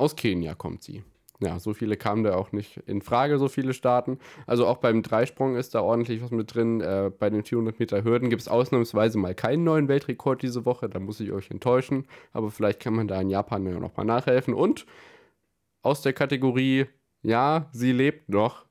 Aus 0.00 0.16
Kenia 0.16 0.54
kommt 0.54 0.82
sie. 0.82 1.04
ja, 1.40 1.58
so 1.58 1.74
viele 1.74 1.98
kamen 1.98 2.24
da 2.24 2.34
auch 2.34 2.52
nicht 2.52 2.78
in 2.86 3.02
Frage, 3.02 3.38
so 3.38 3.48
viele 3.48 3.74
starten. 3.74 4.18
Also 4.46 4.66
auch 4.66 4.78
beim 4.78 5.02
Dreisprung 5.02 5.56
ist 5.56 5.74
da 5.74 5.82
ordentlich 5.82 6.22
was 6.22 6.30
mit 6.30 6.54
drin. 6.54 6.80
Äh, 6.80 7.10
bei 7.18 7.28
den 7.28 7.44
400 7.44 7.78
Meter 7.78 8.02
Hürden 8.02 8.30
gibt 8.30 8.40
es 8.40 8.48
ausnahmsweise 8.48 9.18
mal 9.18 9.34
keinen 9.34 9.62
neuen 9.62 9.88
Weltrekord 9.88 10.40
diese 10.40 10.64
Woche. 10.64 10.88
Da 10.88 11.00
muss 11.00 11.20
ich 11.20 11.32
euch 11.32 11.50
enttäuschen. 11.50 12.06
Aber 12.32 12.50
vielleicht 12.50 12.80
kann 12.80 12.94
man 12.94 13.08
da 13.08 13.20
in 13.20 13.28
Japan 13.28 13.66
ja 13.66 13.78
noch 13.78 13.94
mal 13.98 14.04
nachhelfen. 14.04 14.54
Und 14.54 14.86
aus 15.82 16.00
der 16.00 16.14
Kategorie, 16.14 16.86
ja, 17.22 17.68
sie 17.72 17.92
lebt 17.92 18.30
noch. 18.30 18.64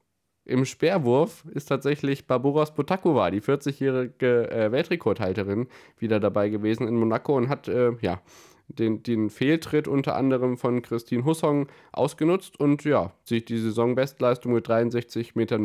Im 0.45 0.65
Speerwurf 0.65 1.45
ist 1.51 1.65
tatsächlich 1.65 2.25
Barboras 2.25 2.73
Botakova, 2.73 3.29
die 3.29 3.41
40-jährige 3.41 4.49
äh, 4.49 4.71
Weltrekordhalterin, 4.71 5.67
wieder 5.99 6.19
dabei 6.19 6.49
gewesen 6.49 6.87
in 6.87 6.95
Monaco 6.95 7.37
und 7.37 7.49
hat, 7.49 7.67
äh, 7.67 7.91
ja, 8.01 8.19
den, 8.69 9.03
den 9.03 9.29
Fehltritt 9.29 9.87
unter 9.87 10.15
anderem 10.15 10.57
von 10.57 10.81
Christine 10.81 11.25
Hussong 11.25 11.67
ausgenutzt 11.91 12.59
und 12.59 12.83
ja, 12.83 13.13
sich 13.23 13.45
die 13.45 13.57
Saisonbestleistung 13.57 14.53
mit 14.53 14.67
63,08 14.67 15.31
Meter 15.35 15.59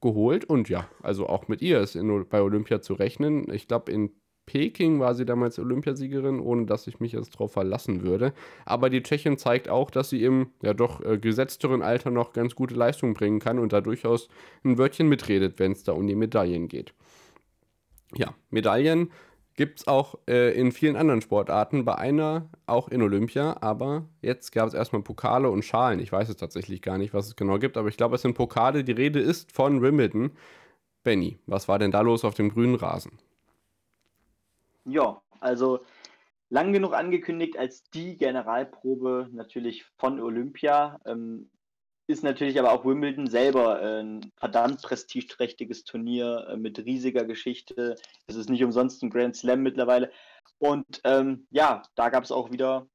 geholt. 0.00 0.44
Und 0.44 0.68
ja, 0.68 0.88
also 1.02 1.26
auch 1.26 1.48
mit 1.48 1.62
ihr 1.62 1.80
ist 1.80 1.96
in, 1.96 2.26
bei 2.28 2.42
Olympia 2.42 2.80
zu 2.80 2.94
rechnen. 2.94 3.50
Ich 3.52 3.66
glaube, 3.66 3.90
in 3.90 4.10
Peking 4.46 5.00
war 5.00 5.14
sie 5.14 5.24
damals 5.24 5.58
Olympiasiegerin, 5.58 6.38
ohne 6.38 6.66
dass 6.66 6.86
ich 6.86 7.00
mich 7.00 7.12
jetzt 7.12 7.34
darauf 7.34 7.52
verlassen 7.52 8.02
würde. 8.02 8.34
Aber 8.66 8.90
die 8.90 9.02
Tschechin 9.02 9.38
zeigt 9.38 9.68
auch, 9.68 9.90
dass 9.90 10.10
sie 10.10 10.22
im 10.22 10.50
ja 10.62 10.74
doch 10.74 11.02
äh, 11.02 11.18
gesetzteren 11.18 11.82
Alter 11.82 12.10
noch 12.10 12.32
ganz 12.32 12.54
gute 12.54 12.74
Leistung 12.74 13.14
bringen 13.14 13.40
kann 13.40 13.58
und 13.58 13.72
da 13.72 13.80
durchaus 13.80 14.28
ein 14.62 14.76
Wörtchen 14.76 15.08
mitredet, 15.08 15.58
wenn 15.58 15.72
es 15.72 15.84
da 15.84 15.92
um 15.92 16.06
die 16.06 16.14
Medaillen 16.14 16.68
geht. 16.68 16.92
Ja, 18.14 18.34
Medaillen 18.50 19.10
Gibt 19.56 19.80
es 19.80 19.86
auch 19.86 20.18
äh, 20.28 20.52
in 20.58 20.72
vielen 20.72 20.96
anderen 20.96 21.22
Sportarten, 21.22 21.84
bei 21.84 21.94
einer 21.94 22.48
auch 22.66 22.88
in 22.88 23.02
Olympia, 23.02 23.56
aber 23.60 24.08
jetzt 24.20 24.50
gab 24.50 24.66
es 24.66 24.74
erstmal 24.74 25.02
Pokale 25.02 25.48
und 25.48 25.64
Schalen. 25.64 26.00
Ich 26.00 26.10
weiß 26.10 26.28
es 26.28 26.36
tatsächlich 26.36 26.82
gar 26.82 26.98
nicht, 26.98 27.14
was 27.14 27.28
es 27.28 27.36
genau 27.36 27.58
gibt, 27.58 27.76
aber 27.76 27.88
ich 27.88 27.96
glaube, 27.96 28.16
es 28.16 28.22
sind 28.22 28.34
Pokale. 28.34 28.82
Die 28.82 28.92
Rede 28.92 29.20
ist 29.20 29.52
von 29.52 29.80
Wimbledon. 29.80 30.32
Benny, 31.04 31.38
was 31.46 31.68
war 31.68 31.78
denn 31.78 31.92
da 31.92 32.00
los 32.00 32.24
auf 32.24 32.34
dem 32.34 32.48
grünen 32.48 32.74
Rasen? 32.74 33.12
Ja, 34.86 35.22
also 35.38 35.84
lang 36.48 36.72
genug 36.72 36.92
angekündigt 36.92 37.56
als 37.56 37.84
die 37.90 38.16
Generalprobe 38.16 39.28
natürlich 39.32 39.84
von 39.98 40.20
Olympia. 40.20 41.00
Ähm, 41.06 41.48
ist 42.06 42.22
natürlich 42.22 42.58
aber 42.58 42.72
auch 42.72 42.84
Wimbledon 42.84 43.26
selber 43.26 43.80
äh, 43.82 44.02
ein 44.02 44.32
verdammt 44.36 44.82
prestigeträchtiges 44.82 45.84
Turnier 45.84 46.48
äh, 46.50 46.56
mit 46.56 46.78
riesiger 46.78 47.24
Geschichte. 47.24 47.96
Es 48.26 48.36
ist 48.36 48.50
nicht 48.50 48.62
umsonst 48.62 49.02
ein 49.02 49.10
Grand 49.10 49.36
Slam 49.36 49.62
mittlerweile. 49.62 50.10
Und 50.58 51.00
ähm, 51.04 51.46
ja, 51.50 51.82
da 51.94 52.10
gab 52.10 52.24
es 52.24 52.32
auch 52.32 52.50
wieder 52.50 52.86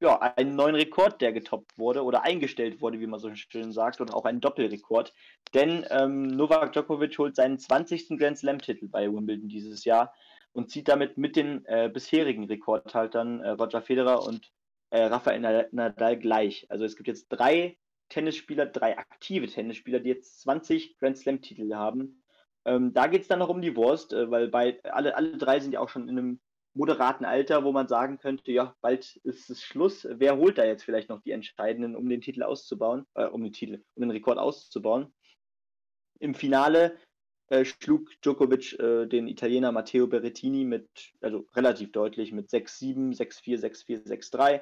ja, 0.00 0.18
einen 0.36 0.56
neuen 0.56 0.74
Rekord, 0.74 1.20
der 1.20 1.32
getoppt 1.32 1.76
wurde 1.76 2.02
oder 2.02 2.22
eingestellt 2.22 2.80
wurde, 2.80 3.00
wie 3.00 3.06
man 3.06 3.20
so 3.20 3.34
schön 3.34 3.72
sagt, 3.72 4.00
und 4.00 4.14
auch 4.14 4.24
einen 4.24 4.40
Doppelrekord. 4.40 5.12
Denn 5.52 5.86
ähm, 5.90 6.22
Novak 6.22 6.72
Djokovic 6.72 7.18
holt 7.18 7.36
seinen 7.36 7.58
20. 7.58 8.18
Grand 8.18 8.38
Slam-Titel 8.38 8.88
bei 8.88 9.12
Wimbledon 9.12 9.48
dieses 9.48 9.84
Jahr 9.84 10.14
und 10.52 10.70
zieht 10.70 10.88
damit 10.88 11.18
mit 11.18 11.36
den 11.36 11.64
äh, 11.66 11.90
bisherigen 11.92 12.44
Rekordhaltern 12.44 13.40
äh, 13.40 13.50
Roger 13.50 13.82
Federer 13.82 14.22
und 14.26 14.50
äh, 14.88 15.04
Rafael 15.04 15.68
Nadal 15.72 16.18
gleich. 16.18 16.66
Also 16.70 16.86
es 16.86 16.96
gibt 16.96 17.08
jetzt 17.08 17.28
drei 17.28 17.76
Tennisspieler, 18.10 18.66
drei 18.66 18.98
aktive 18.98 19.46
Tennisspieler, 19.46 20.00
die 20.00 20.10
jetzt 20.10 20.40
20 20.42 20.98
Grand 20.98 21.16
Slam-Titel 21.16 21.74
haben. 21.74 22.22
Ähm, 22.66 22.92
da 22.92 23.06
geht 23.06 23.22
es 23.22 23.28
dann 23.28 23.38
noch 23.38 23.48
um 23.48 23.62
die 23.62 23.74
Wurst, 23.76 24.12
äh, 24.12 24.30
weil 24.30 24.48
bei, 24.48 24.82
alle, 24.84 25.16
alle 25.16 25.38
drei 25.38 25.60
sind 25.60 25.72
ja 25.72 25.80
auch 25.80 25.88
schon 25.88 26.08
in 26.08 26.18
einem 26.18 26.40
moderaten 26.74 27.24
Alter, 27.24 27.64
wo 27.64 27.72
man 27.72 27.88
sagen 27.88 28.18
könnte, 28.18 28.52
ja, 28.52 28.76
bald 28.80 29.16
ist 29.24 29.50
es 29.50 29.62
Schluss. 29.62 30.06
Wer 30.08 30.36
holt 30.36 30.58
da 30.58 30.64
jetzt 30.64 30.84
vielleicht 30.84 31.08
noch 31.08 31.22
die 31.22 31.32
Entscheidenden, 31.32 31.96
um 31.96 32.08
den 32.08 32.20
Titel 32.20 32.42
auszubauen, 32.42 33.06
äh, 33.14 33.24
um 33.24 33.42
den 33.42 33.52
Titel, 33.52 33.82
um 33.94 34.02
den 34.02 34.10
Rekord 34.10 34.38
auszubauen? 34.38 35.12
Im 36.18 36.34
Finale 36.34 36.98
äh, 37.48 37.64
schlug 37.64 38.10
Djokovic 38.20 38.78
äh, 38.78 39.06
den 39.06 39.26
Italiener 39.26 39.72
Matteo 39.72 40.06
Berrettini 40.06 40.64
mit, 40.64 40.88
also 41.20 41.46
relativ 41.54 41.92
deutlich, 41.92 42.30
mit 42.32 42.48
6-7, 42.48 43.16
6-4, 43.16 43.58
6-4, 43.58 44.06
6-3. 44.06 44.60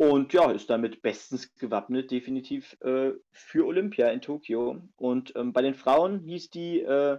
Und 0.00 0.32
ja, 0.32 0.50
ist 0.50 0.70
damit 0.70 1.02
bestens 1.02 1.54
gewappnet, 1.56 2.10
definitiv 2.10 2.74
äh, 2.80 3.10
für 3.32 3.66
Olympia 3.66 4.08
in 4.08 4.22
Tokio. 4.22 4.80
Und 4.96 5.36
ähm, 5.36 5.52
bei 5.52 5.60
den 5.60 5.74
Frauen 5.74 6.20
hieß 6.20 6.48
die 6.48 6.80
äh, 6.80 7.18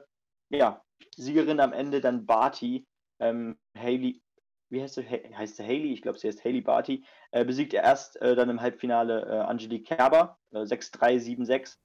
ja, 0.49 0.81
Siegerin 1.15 1.59
am 1.59 1.73
Ende 1.73 2.01
dann 2.01 2.25
Barty, 2.25 2.87
ähm, 3.19 3.55
Haley, 3.77 4.19
wie 4.69 4.81
heißt 4.81 4.95
sie? 4.95 5.03
heißt 5.03 5.57
sie 5.57 5.63
Haley? 5.63 5.93
Ich 5.93 6.01
glaube, 6.01 6.17
sie 6.17 6.27
heißt 6.27 6.43
Haley 6.43 6.61
Barty. 6.61 7.05
Äh, 7.29 7.45
besiegt 7.45 7.75
er 7.75 7.83
erst 7.83 8.19
äh, 8.19 8.35
dann 8.35 8.49
im 8.49 8.59
Halbfinale 8.59 9.27
äh, 9.27 9.39
Angelique 9.41 9.85
Kerber, 9.85 10.39
6-3, 10.51 11.37
7-6, 11.37 11.77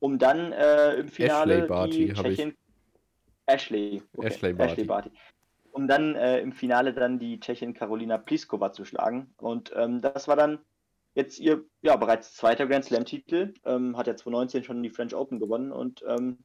um 0.00 0.18
dann 0.18 0.50
äh, 0.50 0.94
im 0.94 1.06
Finale 1.06 1.58
Ashley 1.58 1.68
Barty, 1.68 2.06
die 2.06 2.12
Tschechin. 2.12 2.56
Ashley. 3.46 4.02
Okay. 4.16 4.26
Ashley 4.26 4.52
Barty. 4.52 4.72
Ashley 4.72 4.84
Barty 4.84 5.12
um 5.72 5.88
dann 5.88 6.14
äh, 6.14 6.40
im 6.40 6.52
Finale 6.52 6.92
dann 6.92 7.18
die 7.18 7.40
Tschechin 7.40 7.74
Karolina 7.74 8.18
Pliskova 8.18 8.72
zu 8.72 8.84
schlagen. 8.84 9.32
Und 9.38 9.72
ähm, 9.76 10.00
das 10.00 10.28
war 10.28 10.36
dann 10.36 10.58
jetzt 11.14 11.38
ihr 11.38 11.64
ja 11.82 11.96
bereits 11.96 12.34
zweiter 12.34 12.66
Grand 12.66 12.84
Slam-Titel. 12.84 13.54
Ähm, 13.64 13.96
hat 13.96 14.06
ja 14.06 14.16
2019 14.16 14.64
schon 14.64 14.82
die 14.82 14.90
French 14.90 15.14
Open 15.14 15.38
gewonnen 15.38 15.72
und 15.72 16.04
ähm, 16.06 16.38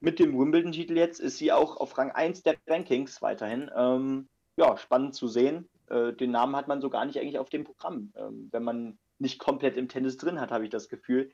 mit 0.00 0.18
dem 0.18 0.38
Wimbledon-Titel 0.38 0.96
jetzt 0.96 1.20
ist 1.20 1.38
sie 1.38 1.52
auch 1.52 1.76
auf 1.76 1.96
Rang 1.98 2.10
1 2.10 2.42
der 2.42 2.56
Rankings 2.66 3.20
weiterhin. 3.20 3.70
Ähm, 3.74 4.28
ja, 4.56 4.76
spannend 4.76 5.14
zu 5.14 5.28
sehen. 5.28 5.68
Äh, 5.88 6.12
den 6.14 6.30
Namen 6.30 6.56
hat 6.56 6.68
man 6.68 6.80
so 6.80 6.90
gar 6.90 7.04
nicht 7.04 7.18
eigentlich 7.18 7.38
auf 7.38 7.50
dem 7.50 7.64
Programm, 7.64 8.12
ähm, 8.16 8.48
wenn 8.50 8.64
man 8.64 8.98
nicht 9.18 9.38
komplett 9.38 9.76
im 9.76 9.88
Tennis 9.88 10.16
drin 10.16 10.40
hat, 10.40 10.50
habe 10.50 10.64
ich 10.64 10.70
das 10.70 10.88
Gefühl. 10.88 11.30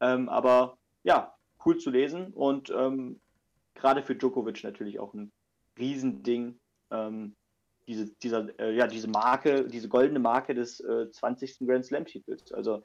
Ähm, 0.00 0.28
aber 0.28 0.76
ja, 1.04 1.34
cool 1.64 1.78
zu 1.78 1.90
lesen 1.90 2.32
und 2.32 2.72
gerade 3.74 4.02
für 4.02 4.16
Djokovic 4.16 4.64
natürlich 4.64 4.98
auch 4.98 5.14
ein 5.14 5.30
Riesending, 5.78 6.58
ähm, 6.92 7.34
diese, 7.86 8.14
dieser, 8.22 8.48
äh, 8.60 8.74
ja, 8.74 8.86
diese 8.86 9.08
Marke, 9.08 9.66
diese 9.66 9.88
goldene 9.88 10.20
Marke 10.20 10.54
des 10.54 10.80
äh, 10.80 11.10
20. 11.10 11.66
Grand 11.66 11.84
Slam-Titels. 11.84 12.52
Also 12.52 12.84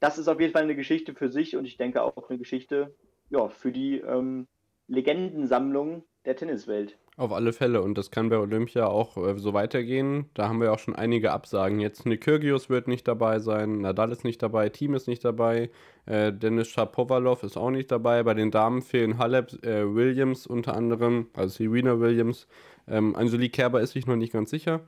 das 0.00 0.18
ist 0.18 0.28
auf 0.28 0.40
jeden 0.40 0.52
Fall 0.52 0.62
eine 0.62 0.76
Geschichte 0.76 1.14
für 1.14 1.30
sich 1.30 1.56
und 1.56 1.66
ich 1.66 1.76
denke 1.76 2.02
auch 2.02 2.30
eine 2.30 2.38
Geschichte 2.38 2.94
ja, 3.28 3.48
für 3.48 3.70
die 3.70 3.98
ähm, 3.98 4.48
Legendensammlung 4.88 6.04
der 6.24 6.36
Tenniswelt. 6.36 6.98
Auf 7.16 7.32
alle 7.32 7.52
Fälle 7.52 7.82
und 7.82 7.98
das 7.98 8.10
kann 8.10 8.30
bei 8.30 8.38
Olympia 8.38 8.86
auch 8.86 9.16
äh, 9.18 9.38
so 9.38 9.52
weitergehen. 9.52 10.30
Da 10.32 10.48
haben 10.48 10.60
wir 10.60 10.72
auch 10.72 10.78
schon 10.78 10.96
einige 10.96 11.32
Absagen. 11.32 11.78
Jetzt 11.78 12.06
Nikyrgios 12.06 12.70
wird 12.70 12.88
nicht 12.88 13.06
dabei 13.06 13.40
sein, 13.40 13.80
Nadal 13.82 14.10
ist 14.10 14.24
nicht 14.24 14.42
dabei, 14.42 14.70
Team 14.70 14.94
ist 14.94 15.06
nicht 15.06 15.24
dabei, 15.24 15.70
äh, 16.06 16.32
Dennis 16.32 16.68
Shapovalov 16.68 17.42
ist 17.42 17.58
auch 17.58 17.70
nicht 17.70 17.90
dabei. 17.90 18.22
Bei 18.22 18.32
den 18.34 18.50
Damen 18.50 18.80
fehlen 18.80 19.18
Halep, 19.18 19.62
äh, 19.64 19.94
Williams 19.94 20.46
unter 20.46 20.74
anderem, 20.74 21.28
also 21.34 21.58
Serena 21.58 22.00
Williams, 22.00 22.46
ähm, 22.88 23.14
Angelique 23.14 23.52
Kerber 23.52 23.80
ist 23.82 23.92
sich 23.92 24.06
noch 24.06 24.16
nicht 24.16 24.32
ganz 24.32 24.50
sicher. 24.50 24.80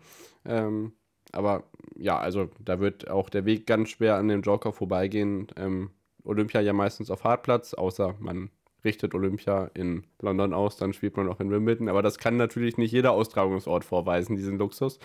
Ähm, 0.47 0.93
aber 1.33 1.65
ja, 1.97 2.19
also 2.19 2.49
da 2.61 2.81
wird 2.81 3.11
auch 3.11 3.31
der 3.31 3.45
Weg 3.45 3.67
ganz 3.67 3.91
schwer 3.91 4.17
an 4.17 4.29
dem 4.29 4.43
Joker 4.43 4.73
vorbeigehen. 4.73 5.49
Ähm, 5.57 5.91
Olympia 6.25 6.61
ja 6.61 6.73
meistens 6.73 7.11
auf 7.11 7.25
Hartplatz, 7.25 7.75
außer 7.75 8.15
man 8.21 8.51
richtet 8.85 9.15
Olympia 9.15 9.71
in 9.75 10.05
London 10.21 10.53
aus, 10.53 10.77
dann 10.77 10.93
spielt 10.93 11.17
man 11.17 11.29
auch 11.29 11.41
in 11.41 11.51
Wimbledon. 11.51 11.89
Aber 11.89 12.03
das 12.03 12.19
kann 12.19 12.37
natürlich 12.37 12.79
nicht 12.79 12.93
jeder 12.93 13.13
Austragungsort 13.13 13.85
vorweisen, 13.85 14.37
diesen 14.37 14.59
Luxus. 14.59 14.99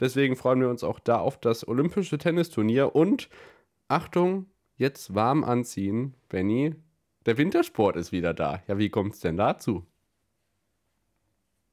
Deswegen 0.00 0.36
freuen 0.36 0.60
wir 0.60 0.68
uns 0.68 0.84
auch 0.84 1.00
da 1.00 1.18
auf 1.18 1.38
das 1.38 1.66
Olympische 1.66 2.18
Tennisturnier 2.18 2.94
und 2.94 3.28
Achtung, 3.88 4.46
jetzt 4.76 5.14
warm 5.14 5.44
anziehen, 5.44 6.14
Benny. 6.28 6.74
Der 7.24 7.38
Wintersport 7.38 7.96
ist 7.96 8.12
wieder 8.12 8.34
da. 8.34 8.62
Ja, 8.68 8.78
wie 8.78 8.90
kommt 8.90 9.14
es 9.14 9.20
denn 9.20 9.36
dazu? 9.36 9.84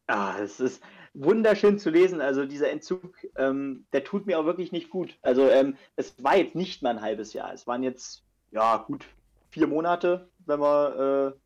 Ah, 0.08 0.36
es 0.40 0.60
ist 0.60 0.82
wunderschön 1.14 1.80
zu 1.80 1.90
lesen. 1.90 2.22
Also 2.22 2.46
dieser 2.46 2.72
Entzug, 2.72 3.18
ähm, 3.36 3.86
der 3.94 4.04
tut 4.04 4.26
mir 4.26 4.40
auch 4.40 4.46
wirklich 4.46 4.72
nicht 4.72 4.90
gut. 4.90 5.18
Also 5.22 5.50
ähm, 5.50 5.78
es 5.96 6.22
war 6.24 6.38
jetzt 6.38 6.56
nicht 6.56 6.82
mal 6.82 6.92
ein 6.92 7.02
halbes 7.02 7.34
Jahr. 7.34 7.54
Es 7.54 7.68
waren 7.68 7.84
jetzt, 7.84 8.24
ja 8.52 8.78
gut, 8.78 9.06
vier 9.50 9.68
Monate, 9.68 10.30
wenn 10.46 10.60
wir 10.60 11.34
äh, 11.36 11.40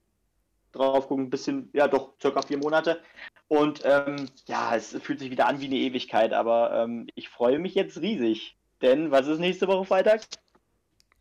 drauf 0.77 1.07
gucken. 1.07 1.25
Ein 1.25 1.29
bisschen, 1.29 1.69
ja 1.73 1.87
doch, 1.87 2.13
circa 2.21 2.41
vier 2.41 2.57
Monate. 2.57 3.01
Und 3.47 3.81
ähm, 3.85 4.27
ja, 4.47 4.75
es 4.75 4.97
fühlt 5.01 5.19
sich 5.19 5.31
wieder 5.31 5.47
an 5.47 5.59
wie 5.59 5.65
eine 5.65 5.75
Ewigkeit. 5.75 6.33
Aber 6.33 6.71
ähm, 6.73 7.07
ich 7.15 7.29
freue 7.29 7.59
mich 7.59 7.75
jetzt 7.75 8.01
riesig. 8.01 8.57
Denn 8.81 9.11
was 9.11 9.27
ist 9.27 9.39
nächste 9.39 9.67
Woche 9.67 9.85
Freitag? 9.85 10.21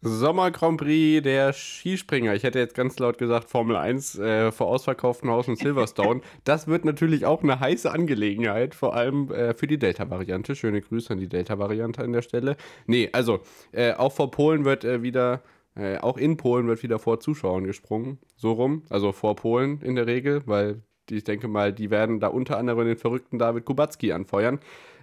Sommer 0.03 0.51
Grand 0.51 0.79
Prix 0.79 1.23
der 1.23 1.53
Skispringer. 1.53 2.35
Ich 2.35 2.43
hätte 2.43 2.59
jetzt 2.59 2.75
ganz 2.75 2.99
laut 2.99 3.19
gesagt 3.19 3.49
Formel 3.49 3.77
1 3.77 4.19
äh, 4.19 4.53
vor 4.53 4.69
ausverkauftem 4.69 5.31
Haus 5.31 5.49
in 5.49 5.57
Silverstone. 5.57 6.21
das 6.45 6.69
wird 6.69 6.85
natürlich 6.85 7.25
auch 7.25 7.43
eine 7.43 7.59
heiße 7.59 7.91
Angelegenheit, 7.91 8.75
vor 8.75 8.95
allem 8.95 9.33
äh, 9.33 9.55
für 9.55 9.67
die 9.67 9.79
Delta-Variante. 9.79 10.55
Schöne 10.55 10.81
Grüße 10.81 11.13
an 11.13 11.19
die 11.19 11.29
Delta-Variante 11.29 12.03
an 12.03 12.13
der 12.13 12.23
Stelle. 12.23 12.57
Nee, 12.87 13.09
also 13.13 13.41
äh, 13.73 13.95
auch 13.95 14.13
vor 14.13 14.31
Polen 14.31 14.65
wird 14.65 14.85
äh, 14.85 15.03
wieder, 15.03 15.43
äh, 15.77 15.99
auch 15.99 16.17
in 16.17 16.37
Polen 16.37 16.67
wird 16.67 16.83
wieder 16.83 16.99
vor 16.99 17.21
Zuschauern 17.21 17.65
gesprungen. 17.65 18.19
So 18.37 18.53
rum, 18.53 18.83
also 18.89 19.13
vor 19.13 19.37
Polen 19.37 19.81
in 19.83 19.95
der 19.95 20.07
Regel, 20.07 20.43
weil 20.47 20.83
die, 21.09 21.17
ich 21.17 21.25
denke 21.25 21.49
mal, 21.49 21.73
die 21.73 21.91
werden 21.91 22.19
da 22.19 22.29
unter 22.29 22.59
anderem 22.59 22.87
den 22.87 22.97
verrückten 22.97 23.39
David 23.39 23.65
Kubacki 23.65 24.13
anfeuern. 24.13 24.59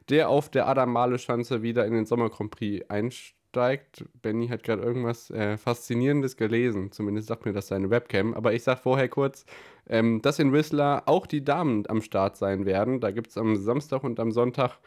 der 0.09 0.29
auf 0.29 0.49
der 0.49 0.67
Adam-Male-Schanze 0.67 1.62
wieder 1.62 1.86
in 1.86 1.93
den 1.93 2.05
Sommer 2.05 2.29
Grand 2.29 2.51
Prix 2.51 2.89
einsteigt. 2.89 4.03
Benny 4.21 4.47
hat 4.49 4.63
gerade 4.63 4.81
irgendwas 4.81 5.29
äh, 5.31 5.57
Faszinierendes 5.57 6.36
gelesen, 6.36 6.91
zumindest 6.91 7.27
sagt 7.27 7.45
mir 7.45 7.53
das 7.53 7.67
seine 7.67 7.89
Webcam. 7.89 8.33
Aber 8.33 8.53
ich 8.53 8.63
sage 8.63 8.81
vorher 8.81 9.07
kurz, 9.07 9.45
ähm, 9.88 10.21
dass 10.21 10.39
in 10.39 10.51
Whistler 10.51 11.03
auch 11.05 11.25
die 11.25 11.43
Damen 11.43 11.86
am 11.88 12.01
Start 12.01 12.36
sein 12.36 12.65
werden. 12.65 12.99
Da 12.99 13.12
gibt 13.12 13.29
es 13.29 13.38
am 13.38 13.55
Samstag 13.55 14.03
und 14.03 14.19
am 14.19 14.31
Sonntag 14.31 14.79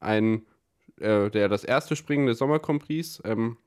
ein, 0.00 0.46
äh, 1.00 1.30
der 1.30 1.48
das 1.48 1.64
erste 1.64 1.96
Springen 1.96 2.26
des 2.26 2.38
Sommer 2.38 2.58
Grand 2.58 2.82
Prix. 2.82 3.20
Ähm, 3.24 3.58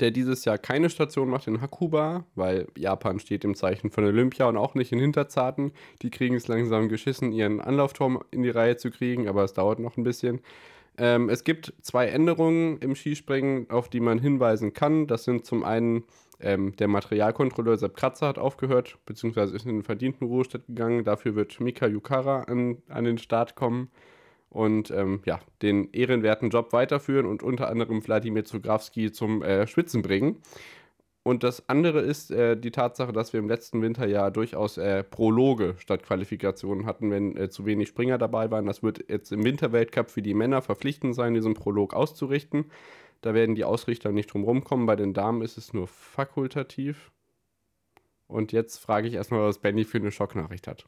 der 0.00 0.10
dieses 0.10 0.44
Jahr 0.44 0.58
keine 0.58 0.90
Station 0.90 1.28
macht 1.28 1.46
in 1.46 1.60
Hakuba, 1.60 2.24
weil 2.34 2.66
Japan 2.76 3.20
steht 3.20 3.44
im 3.44 3.54
Zeichen 3.54 3.90
von 3.90 4.04
Olympia 4.04 4.48
und 4.48 4.56
auch 4.56 4.74
nicht 4.74 4.92
in 4.92 4.98
Hinterzarten. 4.98 5.72
Die 6.02 6.10
kriegen 6.10 6.34
es 6.34 6.48
langsam 6.48 6.88
geschissen, 6.88 7.32
ihren 7.32 7.60
Anlaufturm 7.60 8.22
in 8.30 8.42
die 8.42 8.50
Reihe 8.50 8.76
zu 8.76 8.90
kriegen, 8.90 9.28
aber 9.28 9.44
es 9.44 9.52
dauert 9.52 9.78
noch 9.78 9.96
ein 9.96 10.04
bisschen. 10.04 10.40
Ähm, 10.98 11.28
es 11.28 11.44
gibt 11.44 11.72
zwei 11.80 12.06
Änderungen 12.08 12.78
im 12.78 12.94
Skispringen, 12.94 13.70
auf 13.70 13.88
die 13.88 14.00
man 14.00 14.18
hinweisen 14.18 14.72
kann. 14.72 15.06
Das 15.06 15.24
sind 15.24 15.46
zum 15.46 15.64
einen 15.64 16.04
ähm, 16.40 16.74
der 16.76 16.88
Materialkontrolleur 16.88 17.78
Sepp 17.78 17.96
Kratzer 17.96 18.26
hat 18.26 18.38
aufgehört, 18.38 18.98
beziehungsweise 19.06 19.54
ist 19.54 19.64
in 19.64 19.76
den 19.76 19.82
verdienten 19.82 20.26
Ruhestand 20.26 20.66
gegangen. 20.66 21.04
Dafür 21.04 21.34
wird 21.34 21.60
Mika 21.60 21.86
Yukara 21.86 22.42
an, 22.42 22.82
an 22.88 23.04
den 23.04 23.18
Start 23.18 23.54
kommen 23.54 23.90
und 24.52 24.90
ähm, 24.90 25.22
ja, 25.24 25.40
den 25.62 25.90
ehrenwerten 25.92 26.50
Job 26.50 26.72
weiterführen 26.72 27.26
und 27.26 27.42
unter 27.42 27.68
anderem 27.68 28.06
Wladimir 28.06 28.44
Zugrawski 28.44 29.10
zum 29.10 29.42
äh, 29.42 29.66
Schwitzen 29.66 30.02
bringen. 30.02 30.42
Und 31.24 31.44
das 31.44 31.68
andere 31.68 32.00
ist 32.00 32.32
äh, 32.32 32.56
die 32.56 32.72
Tatsache, 32.72 33.12
dass 33.12 33.32
wir 33.32 33.40
im 33.40 33.48
letzten 33.48 33.80
Winter 33.80 34.06
ja 34.06 34.30
durchaus 34.30 34.76
äh, 34.76 35.04
Prologe 35.04 35.76
statt 35.78 36.02
Qualifikationen 36.02 36.84
hatten, 36.84 37.10
wenn 37.10 37.36
äh, 37.36 37.48
zu 37.48 37.64
wenig 37.64 37.88
Springer 37.88 38.18
dabei 38.18 38.50
waren. 38.50 38.66
Das 38.66 38.82
wird 38.82 39.08
jetzt 39.08 39.30
im 39.32 39.44
Winterweltcup 39.44 40.10
für 40.10 40.20
die 40.20 40.34
Männer 40.34 40.62
verpflichtend 40.62 41.14
sein, 41.14 41.34
diesen 41.34 41.54
Prolog 41.54 41.94
auszurichten. 41.94 42.66
Da 43.20 43.34
werden 43.34 43.54
die 43.54 43.64
Ausrichter 43.64 44.10
nicht 44.10 44.32
drum 44.32 44.42
rumkommen. 44.42 44.84
Bei 44.84 44.96
den 44.96 45.14
Damen 45.14 45.42
ist 45.42 45.56
es 45.56 45.72
nur 45.72 45.86
fakultativ. 45.86 47.12
Und 48.26 48.50
jetzt 48.50 48.78
frage 48.78 49.06
ich 49.06 49.14
erstmal, 49.14 49.42
was 49.42 49.60
Benny 49.60 49.84
für 49.84 49.98
eine 49.98 50.10
Schocknachricht 50.10 50.66
hat. 50.66 50.86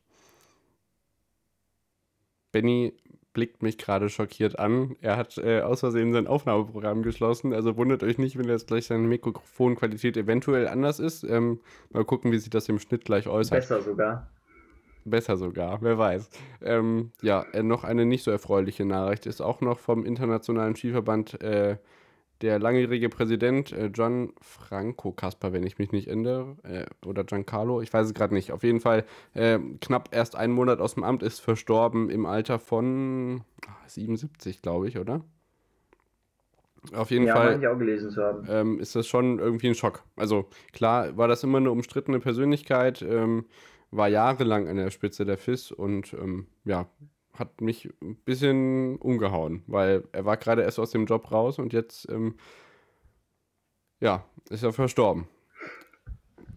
Benny 2.50 2.94
blickt 3.34 3.62
mich 3.62 3.76
gerade 3.76 4.08
schockiert 4.08 4.58
an. 4.58 4.96
Er 5.02 5.18
hat 5.18 5.36
äh, 5.36 5.60
aus 5.60 5.80
Versehen 5.80 6.12
sein 6.14 6.26
Aufnahmeprogramm 6.26 7.02
geschlossen. 7.02 7.52
Also 7.52 7.76
wundert 7.76 8.02
euch 8.02 8.16
nicht, 8.16 8.38
wenn 8.38 8.48
jetzt 8.48 8.68
gleich 8.68 8.86
seine 8.86 9.06
Mikrofonqualität 9.06 10.16
eventuell 10.16 10.66
anders 10.68 11.00
ist. 11.00 11.24
Ähm, 11.24 11.60
mal 11.90 12.04
gucken, 12.04 12.32
wie 12.32 12.38
sich 12.38 12.48
das 12.48 12.68
im 12.70 12.78
Schnitt 12.78 13.04
gleich 13.04 13.28
äußert. 13.28 13.58
Besser 13.58 13.82
sogar. 13.82 14.30
Besser 15.04 15.36
sogar, 15.36 15.82
wer 15.82 15.98
weiß. 15.98 16.30
Ähm, 16.62 17.10
ja, 17.20 17.44
äh, 17.52 17.62
noch 17.62 17.84
eine 17.84 18.06
nicht 18.06 18.22
so 18.22 18.30
erfreuliche 18.30 18.86
Nachricht 18.86 19.26
ist 19.26 19.42
auch 19.42 19.60
noch 19.60 19.78
vom 19.78 20.06
Internationalen 20.06 20.74
Skiverband 20.76 21.42
äh, 21.42 21.76
der 22.40 22.58
langjährige 22.58 23.08
Präsident 23.08 23.72
äh, 23.72 23.86
John 23.86 24.32
Franco 24.40 25.12
Kasper, 25.12 25.52
wenn 25.52 25.64
ich 25.64 25.78
mich 25.78 25.92
nicht 25.92 26.08
ändere, 26.08 26.56
äh, 26.62 27.06
oder 27.06 27.24
Giancarlo, 27.24 27.80
ich 27.80 27.92
weiß 27.92 28.06
es 28.06 28.14
gerade 28.14 28.34
nicht. 28.34 28.52
Auf 28.52 28.62
jeden 28.62 28.80
Fall 28.80 29.04
äh, 29.34 29.58
knapp 29.80 30.08
erst 30.12 30.36
einen 30.36 30.52
Monat 30.52 30.80
aus 30.80 30.94
dem 30.94 31.04
Amt 31.04 31.22
ist 31.22 31.40
verstorben 31.40 32.10
im 32.10 32.26
Alter 32.26 32.58
von 32.58 33.42
77, 33.86 34.62
glaube 34.62 34.88
ich, 34.88 34.98
oder? 34.98 35.22
Auf 36.92 37.10
jeden 37.10 37.26
ja, 37.26 37.34
Fall 37.34 37.58
ich 37.60 37.66
auch 37.66 37.78
gelesen 37.78 38.10
zu 38.10 38.22
haben. 38.22 38.46
Ähm, 38.48 38.78
ist 38.78 38.94
das 38.94 39.06
schon 39.06 39.38
irgendwie 39.38 39.68
ein 39.68 39.74
Schock. 39.74 40.02
Also 40.16 40.46
klar 40.72 41.16
war 41.16 41.28
das 41.28 41.42
immer 41.42 41.58
eine 41.58 41.70
umstrittene 41.70 42.20
Persönlichkeit, 42.20 43.00
ähm, 43.00 43.46
war 43.90 44.08
jahrelang 44.08 44.68
an 44.68 44.76
der 44.76 44.90
Spitze 44.90 45.24
der 45.24 45.38
FIS 45.38 45.70
und 45.70 46.12
ähm, 46.14 46.46
ja, 46.64 46.88
hat 47.38 47.60
mich 47.60 47.92
ein 48.00 48.16
bisschen 48.24 48.96
umgehauen, 48.96 49.62
weil 49.66 50.04
er 50.12 50.24
war 50.24 50.36
gerade 50.36 50.62
erst 50.62 50.78
aus 50.78 50.90
dem 50.90 51.06
Job 51.06 51.30
raus 51.30 51.58
und 51.58 51.72
jetzt, 51.72 52.08
ähm, 52.10 52.36
ja, 54.00 54.24
ist 54.50 54.62
er 54.62 54.72
verstorben. 54.72 55.28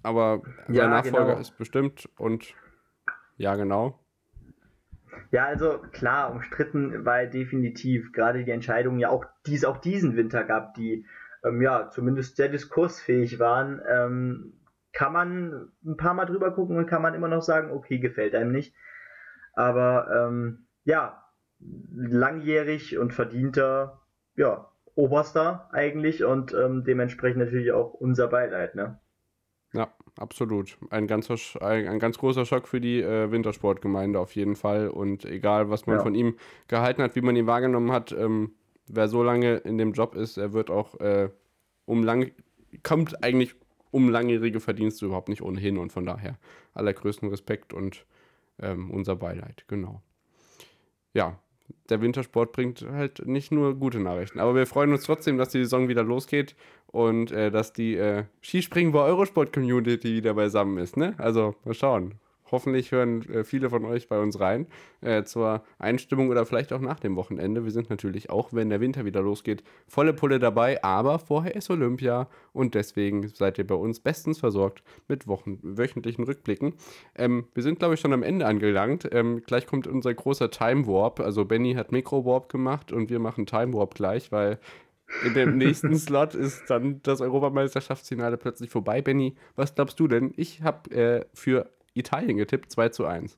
Aber 0.04 0.42
ja, 0.68 0.84
sein 0.84 0.90
Nachfolger 0.92 1.26
genau. 1.26 1.40
ist 1.40 1.58
bestimmt 1.58 2.10
und 2.18 2.54
ja, 3.38 3.56
genau. 3.56 4.00
Ja, 5.32 5.46
also 5.46 5.80
klar, 5.92 6.32
umstritten 6.32 7.06
war 7.06 7.26
definitiv 7.26 8.12
gerade 8.14 8.46
die 8.46 8.52
Entscheidungen 8.52 9.00
ja 9.00 9.10
auch, 9.10 9.26
die 9.46 9.56
es 9.56 9.66
auch 9.66 9.78
diesen 9.78 10.16
Winter 10.16 10.44
gab, 10.44 10.74
die 10.76 11.06
ähm, 11.44 11.62
ja 11.62 11.90
zumindest 11.90 12.38
sehr 12.38 12.50
diskursfähig 12.50 13.40
waren. 13.40 13.82
Ähm, 13.90 14.54
kann 14.94 15.14
man 15.14 15.72
ein 15.86 15.98
paar 15.98 16.14
Mal 16.14 16.26
drüber 16.26 16.52
gucken 16.52 16.78
und 16.78 16.88
kann 16.88 17.02
man 17.02 17.14
immer 17.14 17.28
noch 17.28 17.42
sagen, 17.42 17.72
okay, 17.72 18.00
gefällt 18.00 18.34
einem 18.36 18.52
nicht. 18.52 18.74
Aber 19.54 20.08
ähm, 20.12 20.67
ja, 20.88 21.22
langjährig 21.94 22.98
und 22.98 23.14
verdienter, 23.14 24.00
ja, 24.38 24.72
Oberster 24.96 25.70
eigentlich 25.74 26.24
und 26.24 26.54
ähm, 26.54 26.84
dementsprechend 26.86 27.40
natürlich 27.40 27.72
auch 27.72 27.94
unser 27.94 28.28
Beileid, 28.28 28.74
ne? 28.74 28.98
Ja, 29.74 29.94
absolut. 30.18 30.78
Ein, 30.90 31.06
ganzer, 31.06 31.36
ein, 31.62 31.88
ein 31.88 32.00
ganz 32.00 32.18
großer 32.18 32.46
Schock 32.46 32.70
für 32.70 32.80
die 32.80 33.02
äh, 33.02 33.30
Wintersportgemeinde 33.30 34.18
auf 34.18 34.34
jeden 34.34 34.56
Fall. 34.56 34.88
Und 34.88 35.26
egal, 35.26 35.70
was 35.70 35.88
man 35.88 35.98
ja. 35.98 36.02
von 36.02 36.16
ihm 36.16 36.38
gehalten 36.70 37.04
hat, 37.04 37.16
wie 37.16 37.22
man 37.22 37.36
ihn 37.36 37.48
wahrgenommen 37.48 37.92
hat, 37.92 38.14
ähm, 38.14 38.54
wer 38.88 39.10
so 39.10 39.22
lange 39.24 39.58
in 39.58 39.78
dem 39.78 39.92
Job 39.92 40.16
ist, 40.16 40.38
er 40.38 40.54
wird 40.54 40.72
auch 40.72 41.00
äh, 41.02 41.30
um 41.86 42.02
lang, 42.04 42.32
kommt 42.82 43.24
eigentlich 43.24 43.56
um 43.92 44.10
langjährige 44.10 44.62
Verdienste 44.62 45.06
überhaupt 45.06 45.30
nicht 45.30 45.42
ohnehin. 45.42 45.78
Und 45.78 45.92
von 45.92 46.06
daher 46.06 46.38
allergrößten 46.74 47.30
Respekt 47.30 47.74
und 47.74 48.06
ähm, 48.60 48.90
unser 48.90 49.18
Beileid, 49.18 49.66
genau 49.68 50.02
ja, 51.18 51.40
der 51.90 52.00
Wintersport 52.02 52.52
bringt 52.52 52.86
halt 52.90 53.26
nicht 53.26 53.52
nur 53.52 53.76
gute 53.76 54.00
Nachrichten. 54.00 54.40
Aber 54.40 54.56
wir 54.56 54.68
freuen 54.68 54.92
uns 54.94 55.04
trotzdem, 55.04 55.38
dass 55.38 55.50
die 55.50 55.64
Saison 55.64 55.88
wieder 55.88 56.04
losgeht 56.04 56.56
und 56.88 57.32
äh, 57.32 57.50
dass 57.50 57.74
die 57.74 57.96
äh, 57.96 58.26
Skispringen 58.42 58.94
bei 58.94 59.02
Eurosport 59.02 59.52
Community 59.52 60.14
wieder 60.14 60.36
beisammen 60.36 60.78
ist. 60.78 60.96
Ne? 60.96 61.16
Also 61.18 61.56
mal 61.66 61.74
schauen 61.74 62.20
hoffentlich 62.52 62.92
hören 62.92 63.22
äh, 63.30 63.44
viele 63.44 63.70
von 63.70 63.86
euch 63.86 64.08
bei 64.08 64.20
uns 64.20 64.40
rein 64.40 64.68
äh, 65.02 65.24
zur 65.24 65.64
Einstimmung 65.80 66.30
oder 66.30 66.46
vielleicht 66.46 66.74
auch 66.74 66.82
nach 66.82 67.00
dem 67.00 67.16
Wochenende. 67.16 67.64
Wir 67.64 67.72
sind 67.72 67.90
natürlich 67.90 68.30
auch, 68.30 68.54
wenn 68.54 68.70
der 68.70 68.82
Winter 68.82 69.06
wieder 69.06 69.22
losgeht, 69.22 69.64
volle 69.88 70.14
Pulle 70.14 70.40
dabei, 70.40 70.84
aber 70.84 71.20
vorher 71.20 71.56
ist 71.56 71.70
Olympia 71.70 72.28
und 72.54 72.76
deswegen 72.76 73.28
seid 73.28 73.58
ihr 73.58 73.68
bei 73.68 73.76
uns 73.76 74.00
bestens 74.00 74.40
versorgt 74.40 74.84
mit 75.08 75.28
Wochen, 75.28 75.60
wöchentlichen 75.62 76.24
Rückblicken. 76.24 76.74
Ähm, 77.16 77.46
wir 77.54 77.64
sind, 77.64 77.80
glaube 77.80 77.96
ich, 77.96 78.00
schon 78.00 78.14
am 78.14 78.24
Ende 78.24 78.46
angelangt. 78.46 79.08
Ähm, 79.12 79.42
gleich 79.46 79.66
kommt 79.66 79.88
unser 79.88 80.14
großer 80.14 80.50
Time 80.50 80.88
Warp. 80.88 81.20
Also 81.20 81.46
Benny 81.46 81.74
hat 81.74 81.92
Micro 81.92 82.26
Warp 82.26 82.50
gemacht 82.50 82.92
und 82.92 83.10
wir 83.10 83.20
machen 83.20 83.46
Time 83.46 83.74
Warp 83.74 83.96
gleich, 83.96 84.32
weil 84.32 84.60
in 85.24 85.34
dem 85.34 85.58
nächsten 85.58 85.96
Slot 85.98 86.36
ist 86.36 86.70
dann 86.70 87.02
das 87.04 87.22
Europameisterschaftsfinale 87.22 88.38
plötzlich 88.38 88.70
vorbei. 88.70 89.02
Benny, 89.02 89.36
was 89.56 89.76
glaubst 89.76 90.00
du 90.00 90.08
denn? 90.08 90.34
Ich 90.36 90.62
habe 90.62 90.92
äh, 90.92 91.26
für 91.34 91.70
Italien 91.98 92.38
getippt, 92.38 92.72
2 92.72 92.90
zu 92.90 93.06
1. 93.06 93.38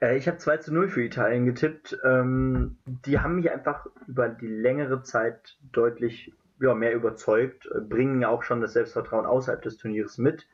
Äh, 0.00 0.16
ich 0.16 0.28
habe 0.28 0.38
2 0.38 0.58
zu 0.58 0.74
0 0.74 0.88
für 0.88 1.02
Italien 1.02 1.46
getippt. 1.46 1.98
Ähm, 2.04 2.78
die 2.84 3.20
haben 3.20 3.36
mich 3.36 3.50
einfach 3.50 3.86
über 4.06 4.28
die 4.28 4.46
längere 4.46 5.02
Zeit 5.02 5.58
deutlich 5.72 6.32
ja, 6.60 6.74
mehr 6.74 6.94
überzeugt, 6.94 7.66
äh, 7.66 7.80
bringen 7.80 8.24
auch 8.24 8.42
schon 8.42 8.60
das 8.60 8.74
Selbstvertrauen 8.74 9.26
außerhalb 9.26 9.62
des 9.62 9.76
Turniers 9.76 10.18
mit. 10.18 10.46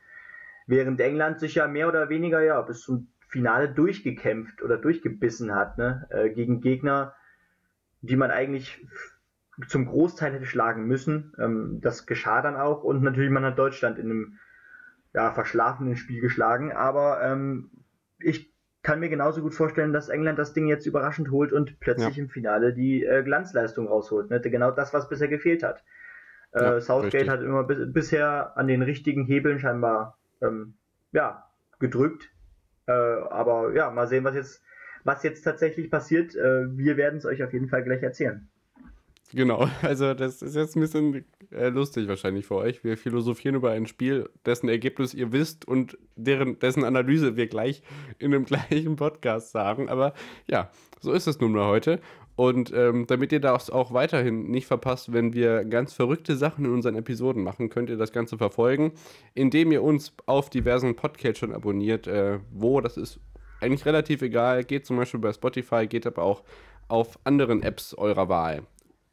Während 0.66 1.00
England 1.00 1.40
sich 1.40 1.56
ja 1.56 1.66
mehr 1.66 1.88
oder 1.88 2.08
weniger 2.08 2.40
ja 2.42 2.60
bis 2.62 2.82
zum 2.82 3.08
Finale 3.28 3.68
durchgekämpft 3.68 4.62
oder 4.62 4.76
durchgebissen 4.76 5.54
hat, 5.54 5.78
ne? 5.78 6.06
Äh, 6.10 6.30
gegen 6.30 6.60
Gegner, 6.60 7.14
die 8.02 8.16
man 8.16 8.30
eigentlich 8.30 8.84
zum 9.68 9.86
Großteil 9.86 10.32
hätte 10.32 10.46
schlagen 10.46 10.86
müssen. 10.86 11.32
Ähm, 11.38 11.80
das 11.80 12.06
geschah 12.06 12.42
dann 12.42 12.56
auch 12.56 12.82
und 12.82 13.02
natürlich 13.02 13.30
man 13.30 13.44
hat 13.44 13.58
Deutschland 13.58 13.98
in 13.98 14.10
einem 14.10 14.38
ja, 15.14 15.32
verschlafenen 15.32 15.96
Spiel 15.96 16.20
geschlagen. 16.20 16.72
Aber 16.72 17.22
ähm, 17.22 17.70
ich 18.18 18.52
kann 18.82 19.00
mir 19.00 19.08
genauso 19.08 19.42
gut 19.42 19.54
vorstellen, 19.54 19.92
dass 19.92 20.08
England 20.08 20.38
das 20.38 20.52
Ding 20.52 20.66
jetzt 20.66 20.86
überraschend 20.86 21.30
holt 21.30 21.52
und 21.52 21.80
plötzlich 21.80 22.16
ja. 22.16 22.22
im 22.22 22.30
Finale 22.30 22.72
die 22.72 23.04
äh, 23.04 23.22
Glanzleistung 23.22 23.86
rausholt. 23.86 24.30
Ne? 24.30 24.40
Genau 24.40 24.70
das, 24.70 24.94
was 24.94 25.08
bisher 25.08 25.28
gefehlt 25.28 25.62
hat. 25.62 25.84
Äh, 26.52 26.62
ja, 26.62 26.80
Southgate 26.80 27.14
richtig. 27.14 27.30
hat 27.30 27.42
immer 27.42 27.64
bis, 27.64 27.92
bisher 27.92 28.56
an 28.56 28.66
den 28.66 28.82
richtigen 28.82 29.24
Hebeln 29.24 29.58
scheinbar 29.58 30.18
ähm, 30.40 30.74
ja, 31.12 31.50
gedrückt. 31.78 32.30
Äh, 32.86 32.92
aber 32.92 33.72
ja, 33.74 33.90
mal 33.90 34.08
sehen, 34.08 34.24
was 34.24 34.34
jetzt, 34.34 34.62
was 35.04 35.22
jetzt 35.22 35.42
tatsächlich 35.42 35.90
passiert. 35.90 36.34
Äh, 36.34 36.76
wir 36.76 36.96
werden 36.96 37.18
es 37.18 37.26
euch 37.26 37.42
auf 37.42 37.52
jeden 37.52 37.68
Fall 37.68 37.84
gleich 37.84 38.02
erzählen. 38.02 38.48
Genau, 39.32 39.68
also 39.82 40.14
das 40.14 40.42
ist 40.42 40.56
jetzt 40.56 40.76
ein 40.76 40.80
bisschen 40.80 41.24
äh, 41.50 41.68
lustig 41.68 42.08
wahrscheinlich 42.08 42.46
für 42.46 42.56
euch. 42.56 42.82
Wir 42.84 42.96
philosophieren 42.96 43.54
über 43.56 43.70
ein 43.70 43.86
Spiel, 43.86 44.28
dessen 44.44 44.68
Ergebnis 44.68 45.14
ihr 45.14 45.32
wisst 45.32 45.66
und 45.66 45.96
deren, 46.16 46.58
dessen 46.58 46.84
Analyse 46.84 47.36
wir 47.36 47.46
gleich 47.46 47.82
in 48.18 48.32
dem 48.32 48.44
gleichen 48.46 48.96
Podcast 48.96 49.52
sagen. 49.52 49.88
Aber 49.88 50.14
ja, 50.48 50.70
so 51.00 51.12
ist 51.12 51.26
es 51.26 51.40
nun 51.40 51.52
mal 51.52 51.66
heute. 51.66 52.00
Und 52.36 52.72
ähm, 52.74 53.06
damit 53.06 53.32
ihr 53.32 53.40
das 53.40 53.68
auch 53.68 53.92
weiterhin 53.92 54.50
nicht 54.50 54.66
verpasst, 54.66 55.12
wenn 55.12 55.34
wir 55.34 55.64
ganz 55.64 55.92
verrückte 55.92 56.36
Sachen 56.36 56.64
in 56.64 56.72
unseren 56.72 56.94
Episoden 56.94 57.42
machen, 57.42 57.68
könnt 57.68 57.90
ihr 57.90 57.98
das 57.98 58.12
Ganze 58.12 58.38
verfolgen, 58.38 58.92
indem 59.34 59.72
ihr 59.72 59.82
uns 59.82 60.14
auf 60.26 60.48
diversen 60.48 60.96
Podcatchern 60.96 61.52
abonniert. 61.52 62.06
Äh, 62.06 62.38
wo, 62.50 62.80
das 62.80 62.96
ist 62.96 63.20
eigentlich 63.60 63.84
relativ 63.84 64.22
egal. 64.22 64.64
Geht 64.64 64.86
zum 64.86 64.96
Beispiel 64.96 65.20
bei 65.20 65.32
Spotify, 65.32 65.86
geht 65.86 66.06
aber 66.06 66.22
auch 66.22 66.42
auf 66.88 67.18
anderen 67.24 67.62
Apps 67.62 67.94
eurer 67.94 68.28
Wahl. 68.28 68.62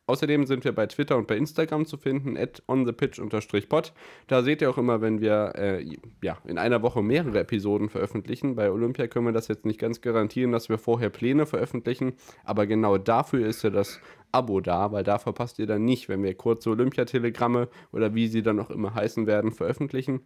Außerdem 0.08 0.46
sind 0.46 0.64
wir 0.64 0.72
bei 0.72 0.88
Twitter 0.88 1.18
und 1.18 1.28
bei 1.28 1.38
Instagram 1.38 1.86
zu 1.86 1.98
finden, 1.98 2.38
at 2.38 2.64
onthepitch-pod. 2.68 3.94
Da 4.28 4.42
seht 4.42 4.62
ihr 4.62 4.70
auch 4.70 4.78
immer, 4.78 5.02
wenn 5.02 5.20
wir 5.22 5.54
äh, 5.56 5.86
ja, 6.24 6.38
in 6.46 6.58
einer 6.58 6.82
Woche 6.82 7.04
mehrere 7.04 7.40
Episoden 7.40 7.90
veröffentlichen. 7.90 8.56
Bei 8.56 8.72
Olympia 8.72 9.08
können 9.08 9.26
wir 9.26 9.34
das 9.34 9.50
jetzt 9.50 9.66
nicht 9.66 9.80
ganz 9.80 10.02
garantieren, 10.02 10.54
dass 10.54 10.70
wir 10.70 10.78
vorher 10.78 11.10
Pläne 11.10 11.46
veröffentlichen, 11.46 12.14
aber 12.46 12.66
genau 12.68 12.98
dafür 12.98 13.46
ist 13.46 13.64
ja 13.64 13.70
das 13.70 14.00
Abo 14.32 14.62
da, 14.62 14.92
weil 14.92 15.04
da 15.04 15.20
verpasst 15.20 15.60
ihr 15.60 15.68
dann 15.68 15.86
nicht, 15.86 16.10
wenn 16.10 16.24
wir 16.24 16.36
kurze 16.36 16.70
Olympiatelegramme 16.70 17.70
oder 17.92 18.14
wie 18.14 18.28
sie 18.28 18.44
dann 18.44 18.60
auch 18.60 18.70
immer 18.70 18.94
heißen 18.94 19.26
werden, 19.26 19.52
veröffentlichen. 19.52 20.22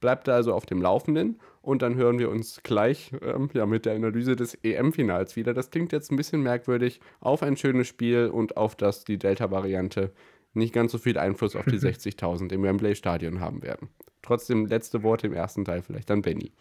Bleibt 0.00 0.28
da 0.28 0.34
also 0.34 0.52
auf 0.52 0.66
dem 0.66 0.82
Laufenden 0.82 1.40
und 1.62 1.82
dann 1.82 1.96
hören 1.96 2.18
wir 2.18 2.30
uns 2.30 2.62
gleich 2.62 3.12
ähm, 3.22 3.48
ja, 3.54 3.66
mit 3.66 3.86
der 3.86 3.94
Analyse 3.94 4.36
des 4.36 4.54
EM-Finals 4.62 5.36
wieder. 5.36 5.54
Das 5.54 5.70
klingt 5.70 5.92
jetzt 5.92 6.12
ein 6.12 6.16
bisschen 6.16 6.42
merkwürdig 6.42 7.00
auf 7.20 7.42
ein 7.42 7.56
schönes 7.56 7.88
Spiel 7.88 8.28
und 8.28 8.56
auf 8.56 8.76
das 8.76 9.04
die 9.04 9.18
Delta-Variante 9.18 10.12
nicht 10.54 10.74
ganz 10.74 10.92
so 10.92 10.98
viel 10.98 11.18
Einfluss 11.18 11.56
auf 11.56 11.64
die 11.64 11.78
60.000 11.78 12.52
im 12.52 12.62
Wembley-Stadion 12.62 13.40
haben 13.40 13.62
werden. 13.62 13.88
Trotzdem 14.22 14.66
letzte 14.66 15.02
Worte 15.02 15.28
im 15.28 15.32
ersten 15.32 15.64
Teil 15.64 15.82
vielleicht 15.82 16.10
dann 16.10 16.22
Benny. 16.22 16.52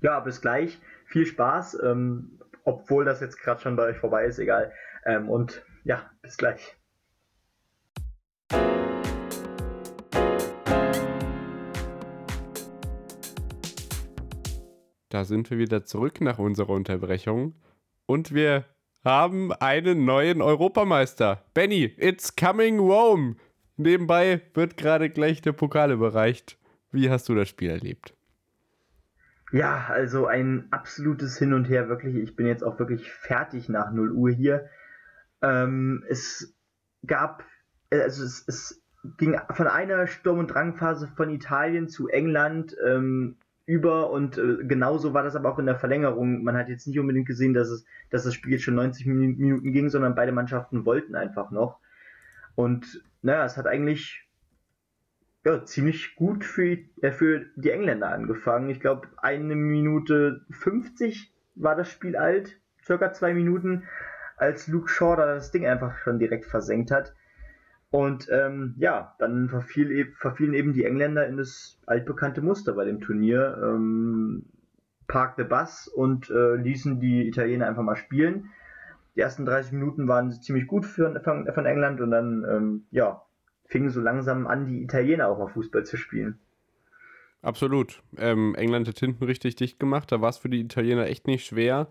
Ja, 0.00 0.20
bis 0.20 0.40
gleich. 0.40 0.78
Viel 1.06 1.26
Spaß, 1.26 1.78
ähm, 1.82 2.38
obwohl 2.64 3.04
das 3.04 3.20
jetzt 3.20 3.40
gerade 3.40 3.60
schon 3.60 3.76
bei 3.76 3.84
euch 3.84 3.96
vorbei 3.96 4.26
ist, 4.26 4.38
egal. 4.38 4.72
Ähm, 5.04 5.28
und 5.28 5.64
ja, 5.84 6.10
bis 6.22 6.36
gleich. 6.36 6.77
Da 15.08 15.24
sind 15.24 15.50
wir 15.50 15.58
wieder 15.58 15.84
zurück 15.84 16.20
nach 16.20 16.38
unserer 16.38 16.70
Unterbrechung 16.70 17.54
und 18.06 18.34
wir 18.34 18.66
haben 19.04 19.52
einen 19.52 20.04
neuen 20.04 20.42
Europameister. 20.42 21.44
Benny, 21.54 21.94
it's 21.96 22.36
coming 22.36 22.78
Rome. 22.78 23.36
Nebenbei 23.76 24.42
wird 24.54 24.76
gerade 24.76 25.08
gleich 25.08 25.40
der 25.40 25.52
Pokal 25.52 25.92
überreicht. 25.92 26.58
Wie 26.90 27.08
hast 27.08 27.28
du 27.28 27.34
das 27.34 27.48
Spiel 27.48 27.70
erlebt? 27.70 28.14
Ja, 29.50 29.86
also 29.88 30.26
ein 30.26 30.66
absolutes 30.72 31.38
Hin 31.38 31.54
und 31.54 31.70
Her, 31.70 31.88
wirklich. 31.88 32.16
Ich 32.16 32.36
bin 32.36 32.46
jetzt 32.46 32.62
auch 32.62 32.78
wirklich 32.78 33.10
fertig 33.10 33.68
nach 33.68 33.92
0 33.92 34.12
Uhr 34.12 34.30
hier. 34.30 34.68
Ähm, 35.40 36.04
es 36.08 36.54
gab, 37.06 37.44
äh, 37.90 38.00
also 38.00 38.24
es, 38.24 38.44
es, 38.46 38.82
ging 39.16 39.40
von 39.52 39.68
einer 39.68 40.06
Sturm- 40.06 40.40
und 40.40 40.48
Drangphase 40.48 41.06
von 41.16 41.30
Italien 41.30 41.88
zu 41.88 42.08
England. 42.08 42.76
Ähm, 42.84 43.36
über 43.68 44.10
und 44.10 44.38
äh, 44.38 44.64
genauso 44.64 45.12
war 45.12 45.22
das 45.22 45.36
aber 45.36 45.52
auch 45.52 45.58
in 45.58 45.66
der 45.66 45.76
Verlängerung. 45.76 46.42
Man 46.42 46.56
hat 46.56 46.70
jetzt 46.70 46.86
nicht 46.86 46.98
unbedingt 46.98 47.26
gesehen, 47.26 47.52
dass, 47.52 47.68
es, 47.68 47.84
dass 48.08 48.24
das 48.24 48.32
Spiel 48.32 48.52
jetzt 48.52 48.62
schon 48.62 48.76
90 48.76 49.04
Minuten 49.04 49.72
ging, 49.72 49.90
sondern 49.90 50.14
beide 50.14 50.32
Mannschaften 50.32 50.86
wollten 50.86 51.14
einfach 51.14 51.50
noch. 51.50 51.78
Und 52.54 53.04
naja, 53.20 53.44
es 53.44 53.58
hat 53.58 53.66
eigentlich 53.66 54.26
ja, 55.44 55.62
ziemlich 55.66 56.16
gut 56.16 56.46
für, 56.46 56.78
äh, 57.02 57.12
für 57.12 57.44
die 57.56 57.70
Engländer 57.70 58.10
angefangen. 58.10 58.70
Ich 58.70 58.80
glaube, 58.80 59.06
eine 59.18 59.54
Minute 59.54 60.46
50 60.50 61.30
war 61.54 61.76
das 61.76 61.90
Spiel 61.90 62.16
alt, 62.16 62.58
circa 62.82 63.12
zwei 63.12 63.34
Minuten, 63.34 63.84
als 64.38 64.66
Luke 64.66 64.88
Shaw 64.88 65.14
da 65.16 65.26
das 65.26 65.50
Ding 65.50 65.66
einfach 65.66 65.98
schon 65.98 66.18
direkt 66.18 66.46
versenkt 66.46 66.90
hat. 66.90 67.12
Und 67.90 68.28
ähm, 68.30 68.74
ja, 68.78 69.14
dann 69.18 69.48
verfiel, 69.48 70.12
verfielen 70.18 70.52
eben 70.52 70.74
die 70.74 70.84
Engländer 70.84 71.26
in 71.26 71.38
das 71.38 71.80
altbekannte 71.86 72.42
Muster 72.42 72.74
bei 72.74 72.84
dem 72.84 73.00
Turnier. 73.00 73.58
Ähm, 73.62 74.44
Park 75.06 75.34
the 75.38 75.44
Bus 75.44 75.88
und 75.88 76.28
äh, 76.28 76.56
ließen 76.56 77.00
die 77.00 77.26
Italiener 77.26 77.66
einfach 77.66 77.82
mal 77.82 77.96
spielen. 77.96 78.50
Die 79.16 79.20
ersten 79.20 79.46
30 79.46 79.72
Minuten 79.72 80.06
waren 80.06 80.30
ziemlich 80.30 80.66
gut 80.66 80.84
für, 80.84 81.18
von, 81.24 81.50
von 81.52 81.66
England 81.66 82.00
und 82.00 82.10
dann 82.10 82.44
ähm, 82.48 82.86
ja, 82.90 83.22
fingen 83.64 83.88
so 83.88 84.00
langsam 84.00 84.46
an, 84.46 84.66
die 84.66 84.82
Italiener 84.82 85.28
auch 85.28 85.38
mal 85.38 85.48
Fußball 85.48 85.84
zu 85.84 85.96
spielen. 85.96 86.38
Absolut. 87.40 88.02
Ähm, 88.18 88.54
England 88.56 88.86
hat 88.86 88.98
hinten 88.98 89.24
richtig 89.24 89.56
dicht 89.56 89.80
gemacht. 89.80 90.12
Da 90.12 90.20
war 90.20 90.28
es 90.28 90.38
für 90.38 90.50
die 90.50 90.60
Italiener 90.60 91.06
echt 91.06 91.26
nicht 91.26 91.46
schwer 91.46 91.88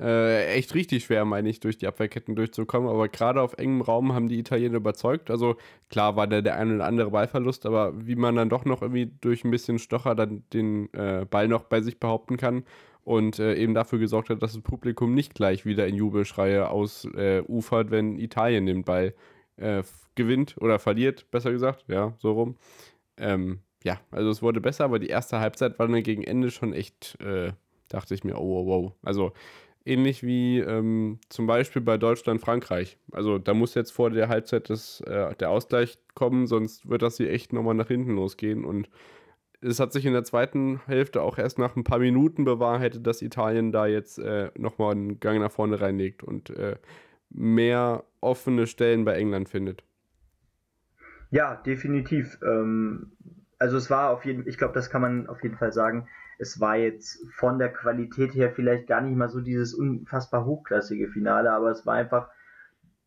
äh, 0.00 0.46
echt 0.54 0.74
richtig 0.74 1.04
schwer, 1.04 1.24
meine 1.24 1.48
ich, 1.48 1.60
durch 1.60 1.76
die 1.76 1.86
Abwehrketten 1.86 2.34
durchzukommen. 2.34 2.88
Aber 2.88 3.08
gerade 3.08 3.42
auf 3.42 3.54
engem 3.54 3.82
Raum 3.82 4.14
haben 4.14 4.28
die 4.28 4.38
Italiener 4.38 4.76
überzeugt. 4.76 5.30
Also 5.30 5.56
klar 5.90 6.16
war 6.16 6.26
da 6.26 6.40
der 6.40 6.56
eine 6.56 6.76
oder 6.76 6.86
andere 6.86 7.10
Ballverlust, 7.10 7.66
aber 7.66 7.92
wie 8.06 8.16
man 8.16 8.36
dann 8.36 8.48
doch 8.48 8.64
noch 8.64 8.82
irgendwie 8.82 9.12
durch 9.20 9.44
ein 9.44 9.50
bisschen 9.50 9.78
Stocher 9.78 10.14
dann 10.14 10.44
den 10.52 10.92
äh, 10.94 11.26
Ball 11.28 11.48
noch 11.48 11.64
bei 11.64 11.80
sich 11.82 12.00
behaupten 12.00 12.36
kann 12.36 12.64
und 13.04 13.38
äh, 13.38 13.54
eben 13.56 13.74
dafür 13.74 13.98
gesorgt 13.98 14.30
hat, 14.30 14.42
dass 14.42 14.54
das 14.54 14.62
Publikum 14.62 15.14
nicht 15.14 15.34
gleich 15.34 15.66
wieder 15.66 15.86
in 15.86 15.96
Jubelschreie 15.96 16.68
ausufert, 16.68 17.90
wenn 17.90 18.18
Italien 18.18 18.66
den 18.66 18.84
Ball 18.84 19.14
äh, 19.56 19.82
gewinnt 20.14 20.56
oder 20.60 20.78
verliert, 20.78 21.30
besser 21.30 21.50
gesagt, 21.52 21.84
ja, 21.88 22.14
so 22.18 22.32
rum. 22.32 22.56
Ähm, 23.16 23.60
ja, 23.84 24.00
also 24.10 24.30
es 24.30 24.42
wurde 24.42 24.60
besser, 24.60 24.84
aber 24.84 24.98
die 24.98 25.08
erste 25.08 25.40
Halbzeit 25.40 25.78
war 25.78 25.88
dann 25.88 26.02
gegen 26.02 26.22
Ende 26.22 26.50
schon 26.50 26.72
echt, 26.72 27.18
äh, 27.20 27.52
dachte 27.88 28.14
ich 28.14 28.24
mir, 28.24 28.38
oh, 28.38 28.66
wow, 28.66 28.66
wow. 28.66 28.92
Also 29.02 29.32
ähnlich 29.84 30.22
wie 30.22 30.58
ähm, 30.58 31.18
zum 31.28 31.46
Beispiel 31.46 31.82
bei 31.82 31.96
Deutschland-Frankreich. 31.96 32.98
Also 33.12 33.38
da 33.38 33.54
muss 33.54 33.74
jetzt 33.74 33.92
vor 33.92 34.10
der 34.10 34.28
Halbzeit 34.28 34.70
das, 34.70 35.00
äh, 35.02 35.34
der 35.36 35.50
Ausgleich 35.50 35.98
kommen, 36.14 36.46
sonst 36.46 36.88
wird 36.88 37.02
das 37.02 37.16
hier 37.16 37.30
echt 37.30 37.52
nochmal 37.52 37.74
nach 37.74 37.88
hinten 37.88 38.14
losgehen. 38.14 38.64
Und 38.64 38.90
es 39.60 39.80
hat 39.80 39.92
sich 39.92 40.06
in 40.06 40.12
der 40.12 40.24
zweiten 40.24 40.80
Hälfte 40.86 41.22
auch 41.22 41.38
erst 41.38 41.58
nach 41.58 41.76
ein 41.76 41.84
paar 41.84 41.98
Minuten 41.98 42.44
bewahrheitet, 42.44 43.06
dass 43.06 43.22
Italien 43.22 43.72
da 43.72 43.86
jetzt 43.86 44.18
äh, 44.18 44.50
nochmal 44.56 44.92
einen 44.92 45.20
Gang 45.20 45.40
nach 45.40 45.52
vorne 45.52 45.80
reinlegt 45.80 46.22
und 46.22 46.50
äh, 46.50 46.76
mehr 47.30 48.04
offene 48.20 48.66
Stellen 48.66 49.04
bei 49.04 49.14
England 49.14 49.48
findet. 49.48 49.84
Ja, 51.30 51.56
definitiv. 51.56 52.38
Ähm, 52.42 53.12
also 53.58 53.76
es 53.76 53.90
war 53.90 54.10
auf 54.10 54.24
jeden 54.24 54.48
ich 54.48 54.58
glaube, 54.58 54.74
das 54.74 54.90
kann 54.90 55.02
man 55.02 55.28
auf 55.28 55.42
jeden 55.42 55.56
Fall 55.56 55.72
sagen, 55.72 56.08
es 56.40 56.58
war 56.58 56.76
jetzt 56.76 57.22
von 57.32 57.58
der 57.58 57.70
Qualität 57.70 58.34
her 58.34 58.50
vielleicht 58.50 58.86
gar 58.86 59.02
nicht 59.02 59.14
mal 59.14 59.28
so 59.28 59.40
dieses 59.40 59.74
unfassbar 59.74 60.46
hochklassige 60.46 61.08
Finale, 61.08 61.52
aber 61.52 61.70
es 61.70 61.84
war 61.84 61.94
einfach 61.94 62.30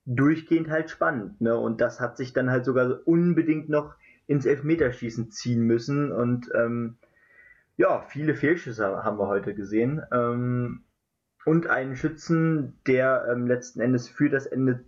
durchgehend 0.05 0.69
halt 0.69 0.91
spannend. 0.91 1.41
Ne? 1.41 1.57
Und 1.57 1.81
das 1.81 1.99
hat 1.99 2.15
sich 2.15 2.33
dann 2.33 2.51
halt 2.51 2.63
sogar 2.63 2.99
unbedingt 3.05 3.69
noch 3.69 3.95
ins 4.27 4.45
Elfmeterschießen 4.45 5.31
ziehen 5.31 5.61
müssen. 5.61 6.11
Und 6.11 6.51
ähm, 6.53 6.97
ja, 7.75 8.01
viele 8.01 8.35
Fehlschüsse 8.35 9.03
haben 9.03 9.17
wir 9.17 9.27
heute 9.27 9.55
gesehen. 9.55 10.03
Ähm, 10.11 10.83
und 11.43 11.67
einen 11.67 11.95
Schützen, 11.95 12.79
der 12.85 13.25
ähm, 13.31 13.47
letzten 13.47 13.81
Endes 13.81 14.07
für 14.07 14.29
das 14.29 14.45
Ende 14.45 14.85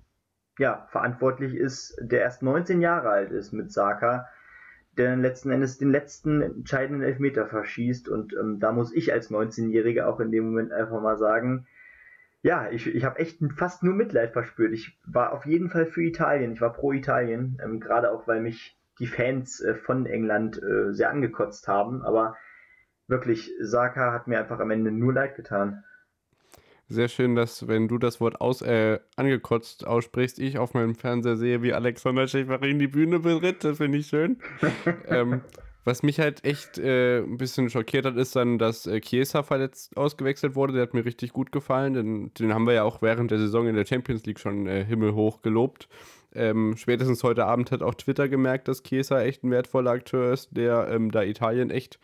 ja, 0.59 0.85
verantwortlich 0.91 1.55
ist, 1.55 1.97
der 1.99 2.21
erst 2.21 2.43
19 2.43 2.79
Jahre 2.79 3.09
alt 3.09 3.31
ist 3.31 3.53
mit 3.53 3.71
Saka 3.71 4.27
der 4.97 5.11
dann 5.11 5.21
letzten 5.21 5.51
Endes 5.51 5.77
den 5.77 5.91
letzten 5.91 6.41
entscheidenden 6.41 7.03
Elfmeter 7.03 7.47
verschießt. 7.47 8.09
Und 8.09 8.33
ähm, 8.33 8.59
da 8.59 8.71
muss 8.71 8.93
ich 8.93 9.11
als 9.13 9.29
19-Jähriger 9.29 10.05
auch 10.05 10.19
in 10.19 10.31
dem 10.31 10.45
Moment 10.45 10.71
einfach 10.71 11.01
mal 11.01 11.17
sagen, 11.17 11.67
ja, 12.41 12.69
ich, 12.69 12.87
ich 12.87 13.03
habe 13.03 13.19
echt 13.19 13.39
fast 13.55 13.83
nur 13.83 13.95
Mitleid 13.95 14.33
verspürt. 14.33 14.71
Ich 14.71 14.99
war 15.05 15.33
auf 15.33 15.45
jeden 15.45 15.69
Fall 15.69 15.85
für 15.85 16.03
Italien. 16.03 16.51
Ich 16.51 16.61
war 16.61 16.73
pro 16.73 16.91
Italien, 16.91 17.57
ähm, 17.63 17.79
gerade 17.79 18.11
auch 18.11 18.27
weil 18.27 18.39
mich 18.39 18.77
die 18.99 19.07
Fans 19.07 19.61
äh, 19.61 19.75
von 19.75 20.05
England 20.05 20.61
äh, 20.61 20.93
sehr 20.93 21.09
angekotzt 21.09 21.67
haben. 21.67 22.03
Aber 22.03 22.37
wirklich, 23.07 23.51
Saka 23.59 24.13
hat 24.13 24.27
mir 24.27 24.39
einfach 24.39 24.59
am 24.59 24.71
Ende 24.71 24.91
nur 24.91 25.13
leid 25.13 25.35
getan 25.35 25.83
sehr 26.87 27.07
schön, 27.07 27.35
dass, 27.35 27.67
wenn 27.67 27.87
du 27.87 27.97
das 27.97 28.21
Wort 28.21 28.41
aus, 28.41 28.61
äh, 28.61 28.99
angekotzt 29.15 29.87
aussprichst, 29.87 30.39
ich 30.39 30.57
auf 30.57 30.73
meinem 30.73 30.95
Fernseher 30.95 31.35
sehe, 31.35 31.61
wie 31.63 31.73
Alexander 31.73 32.27
Schäferin 32.27 32.77
die 32.77 32.87
Bühne 32.87 33.19
betritt. 33.19 33.63
Das 33.63 33.77
finde 33.77 33.97
ich 33.97 34.07
schön. 34.07 34.37
ähm, 35.07 35.41
was 35.83 36.03
mich 36.03 36.19
halt 36.19 36.43
echt 36.43 36.77
äh, 36.77 37.19
ein 37.19 37.37
bisschen 37.37 37.69
schockiert 37.69 38.05
hat, 38.05 38.17
ist 38.17 38.35
dann, 38.35 38.57
dass 38.57 38.87
äh, 38.87 38.99
Chiesa 39.01 39.43
verletzt 39.43 39.95
ausgewechselt 39.97 40.55
wurde. 40.55 40.73
Der 40.73 40.83
hat 40.83 40.93
mir 40.93 41.05
richtig 41.05 41.31
gut 41.31 41.51
gefallen. 41.51 41.93
Den, 41.93 42.33
den 42.33 42.53
haben 42.53 42.65
wir 42.65 42.73
ja 42.73 42.83
auch 42.83 43.01
während 43.01 43.31
der 43.31 43.39
Saison 43.39 43.67
in 43.67 43.75
der 43.75 43.85
Champions 43.85 44.25
League 44.25 44.39
schon 44.39 44.67
äh, 44.67 44.83
himmelhoch 44.83 45.41
gelobt. 45.41 45.87
Ähm, 46.33 46.75
spätestens 46.75 47.23
heute 47.23 47.45
Abend 47.45 47.71
hat 47.71 47.81
auch 47.81 47.93
Twitter 47.93 48.27
gemerkt, 48.27 48.67
dass 48.67 48.83
Chiesa 48.83 49.21
echt 49.21 49.43
ein 49.43 49.51
wertvoller 49.51 49.91
Akteur 49.91 50.33
ist, 50.33 50.49
der 50.51 50.87
ähm, 50.89 51.11
da 51.11 51.23
Italien 51.23 51.69
echt, 51.69 51.99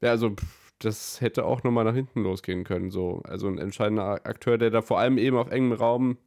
ja, 0.00 0.10
also 0.10 0.30
pff, 0.30 0.63
das 0.84 1.20
hätte 1.20 1.44
auch 1.44 1.62
nochmal 1.62 1.84
nach 1.84 1.94
hinten 1.94 2.22
losgehen 2.22 2.64
können. 2.64 2.90
So. 2.90 3.22
Also 3.24 3.48
ein 3.48 3.58
entscheidender 3.58 4.26
Akteur, 4.26 4.58
der 4.58 4.70
da 4.70 4.82
vor 4.82 4.98
allem 4.98 5.18
eben 5.18 5.36
auf 5.36 5.50
engem 5.50 5.72
Raum 5.72 6.18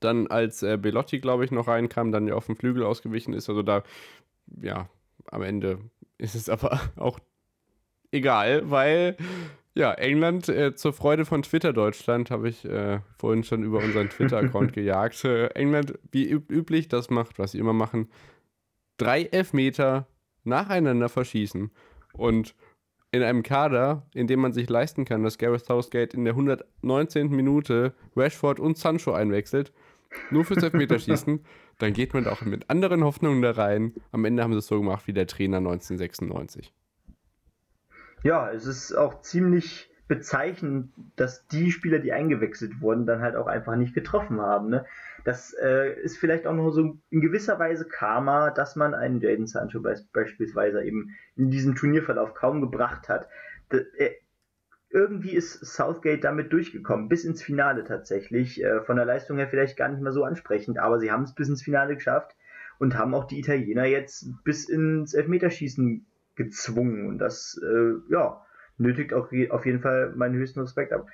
dann 0.00 0.26
als 0.26 0.62
äh, 0.62 0.76
Belotti, 0.76 1.20
glaube 1.20 1.44
ich, 1.44 1.50
noch 1.50 1.68
reinkam, 1.68 2.12
dann 2.12 2.26
ja 2.26 2.34
auf 2.34 2.46
dem 2.46 2.56
Flügel 2.56 2.84
ausgewichen 2.84 3.32
ist. 3.34 3.48
Also 3.48 3.62
da, 3.62 3.82
ja, 4.60 4.88
am 5.26 5.42
Ende 5.42 5.78
ist 6.18 6.34
es 6.34 6.48
aber 6.48 6.80
auch 6.96 7.18
egal, 8.10 8.70
weil 8.70 9.16
ja, 9.74 9.92
England 9.92 10.48
äh, 10.48 10.74
zur 10.74 10.94
Freude 10.94 11.26
von 11.26 11.42
Twitter 11.42 11.74
Deutschland 11.74 12.30
habe 12.30 12.48
ich 12.48 12.64
äh, 12.64 13.00
vorhin 13.18 13.44
schon 13.44 13.62
über 13.62 13.78
unseren 13.78 14.08
Twitter-Account 14.08 14.72
gejagt. 14.74 15.22
Äh, 15.24 15.48
England, 15.48 15.98
wie 16.10 16.28
üb 16.28 16.50
üblich, 16.50 16.88
das 16.88 17.10
macht, 17.10 17.38
was 17.38 17.52
sie 17.52 17.58
immer 17.58 17.74
machen, 17.74 18.08
drei 18.96 19.24
Elfmeter 19.24 20.06
nacheinander 20.44 21.10
verschießen. 21.10 21.70
Und 22.14 22.54
in 23.12 23.22
einem 23.22 23.42
Kader, 23.42 24.06
in 24.14 24.26
dem 24.26 24.40
man 24.40 24.52
sich 24.52 24.68
leisten 24.68 25.04
kann, 25.04 25.22
dass 25.22 25.38
Gareth 25.38 25.64
Southgate 25.64 26.14
in 26.14 26.24
der 26.24 26.34
119. 26.34 27.30
Minute 27.30 27.94
Rashford 28.14 28.60
und 28.60 28.76
Sancho 28.76 29.12
einwechselt, 29.12 29.72
nur 30.30 30.44
fürs 30.44 30.62
Elfmeterschießen, 30.62 31.44
dann 31.78 31.92
geht 31.92 32.14
man 32.14 32.26
auch 32.26 32.42
mit 32.42 32.68
anderen 32.70 33.04
Hoffnungen 33.04 33.42
da 33.42 33.52
rein. 33.52 33.94
Am 34.12 34.24
Ende 34.24 34.42
haben 34.42 34.52
sie 34.52 34.58
es 34.58 34.66
so 34.66 34.78
gemacht 34.78 35.06
wie 35.06 35.12
der 35.12 35.26
Trainer 35.26 35.58
1996. 35.58 36.72
Ja, 38.22 38.50
es 38.50 38.66
ist 38.66 38.92
auch 38.94 39.20
ziemlich 39.20 39.90
bezeichnend, 40.08 40.92
dass 41.16 41.46
die 41.48 41.72
Spieler, 41.72 41.98
die 41.98 42.12
eingewechselt 42.12 42.80
wurden, 42.80 43.06
dann 43.06 43.20
halt 43.20 43.36
auch 43.36 43.46
einfach 43.46 43.76
nicht 43.76 43.94
getroffen 43.94 44.40
haben. 44.40 44.70
Ne? 44.70 44.84
Das 45.26 45.52
äh, 45.60 45.92
ist 46.02 46.18
vielleicht 46.18 46.46
auch 46.46 46.54
noch 46.54 46.70
so 46.70 47.00
in 47.10 47.20
gewisser 47.20 47.58
Weise 47.58 47.84
Karma, 47.84 48.50
dass 48.50 48.76
man 48.76 48.94
einen 48.94 49.20
Jaden 49.20 49.48
Sancho 49.48 49.80
be 49.80 49.96
beispielsweise 50.12 50.84
eben 50.84 51.16
in 51.34 51.50
diesem 51.50 51.74
Turnierverlauf 51.74 52.32
kaum 52.34 52.60
gebracht 52.60 53.08
hat. 53.08 53.28
Das, 53.68 53.80
äh, 53.96 54.12
irgendwie 54.88 55.32
ist 55.32 55.66
Southgate 55.66 56.22
damit 56.22 56.52
durchgekommen, 56.52 57.08
bis 57.08 57.24
ins 57.24 57.42
Finale 57.42 57.82
tatsächlich. 57.82 58.62
Äh, 58.62 58.82
von 58.82 58.94
der 58.94 59.04
Leistung 59.04 59.38
her 59.38 59.48
vielleicht 59.48 59.76
gar 59.76 59.88
nicht 59.88 60.00
mehr 60.00 60.12
so 60.12 60.22
ansprechend, 60.22 60.78
aber 60.78 61.00
sie 61.00 61.10
haben 61.10 61.24
es 61.24 61.34
bis 61.34 61.48
ins 61.48 61.64
Finale 61.64 61.96
geschafft 61.96 62.36
und 62.78 62.96
haben 62.96 63.12
auch 63.12 63.24
die 63.24 63.40
Italiener 63.40 63.84
jetzt 63.84 64.28
bis 64.44 64.68
ins 64.68 65.12
Elfmeterschießen 65.12 66.06
gezwungen. 66.36 67.08
Und 67.08 67.18
das, 67.18 67.60
äh, 67.64 67.94
ja, 68.12 68.46
nötigt 68.78 69.12
auch 69.12 69.32
auf 69.50 69.66
jeden 69.66 69.80
Fall 69.80 70.12
meinen 70.14 70.36
höchsten 70.36 70.60
Respekt 70.60 70.92
ab. 70.92 71.08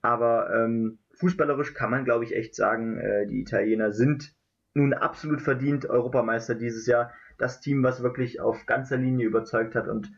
Aber 0.00 0.52
ähm, 0.52 0.98
fußballerisch 1.22 1.72
kann 1.72 1.90
man, 1.90 2.04
glaube 2.04 2.24
ich, 2.24 2.34
echt 2.34 2.56
sagen, 2.56 2.98
äh, 2.98 3.28
die 3.28 3.40
Italiener 3.40 3.92
sind 3.92 4.34
nun 4.74 4.92
absolut 4.92 5.40
verdient 5.40 5.86
Europameister 5.86 6.56
dieses 6.56 6.86
Jahr. 6.86 7.12
Das 7.38 7.60
Team, 7.60 7.84
was 7.84 8.02
wirklich 8.02 8.40
auf 8.40 8.66
ganzer 8.66 8.96
Linie 8.96 9.26
überzeugt 9.26 9.76
hat 9.76 9.86
und 9.86 10.12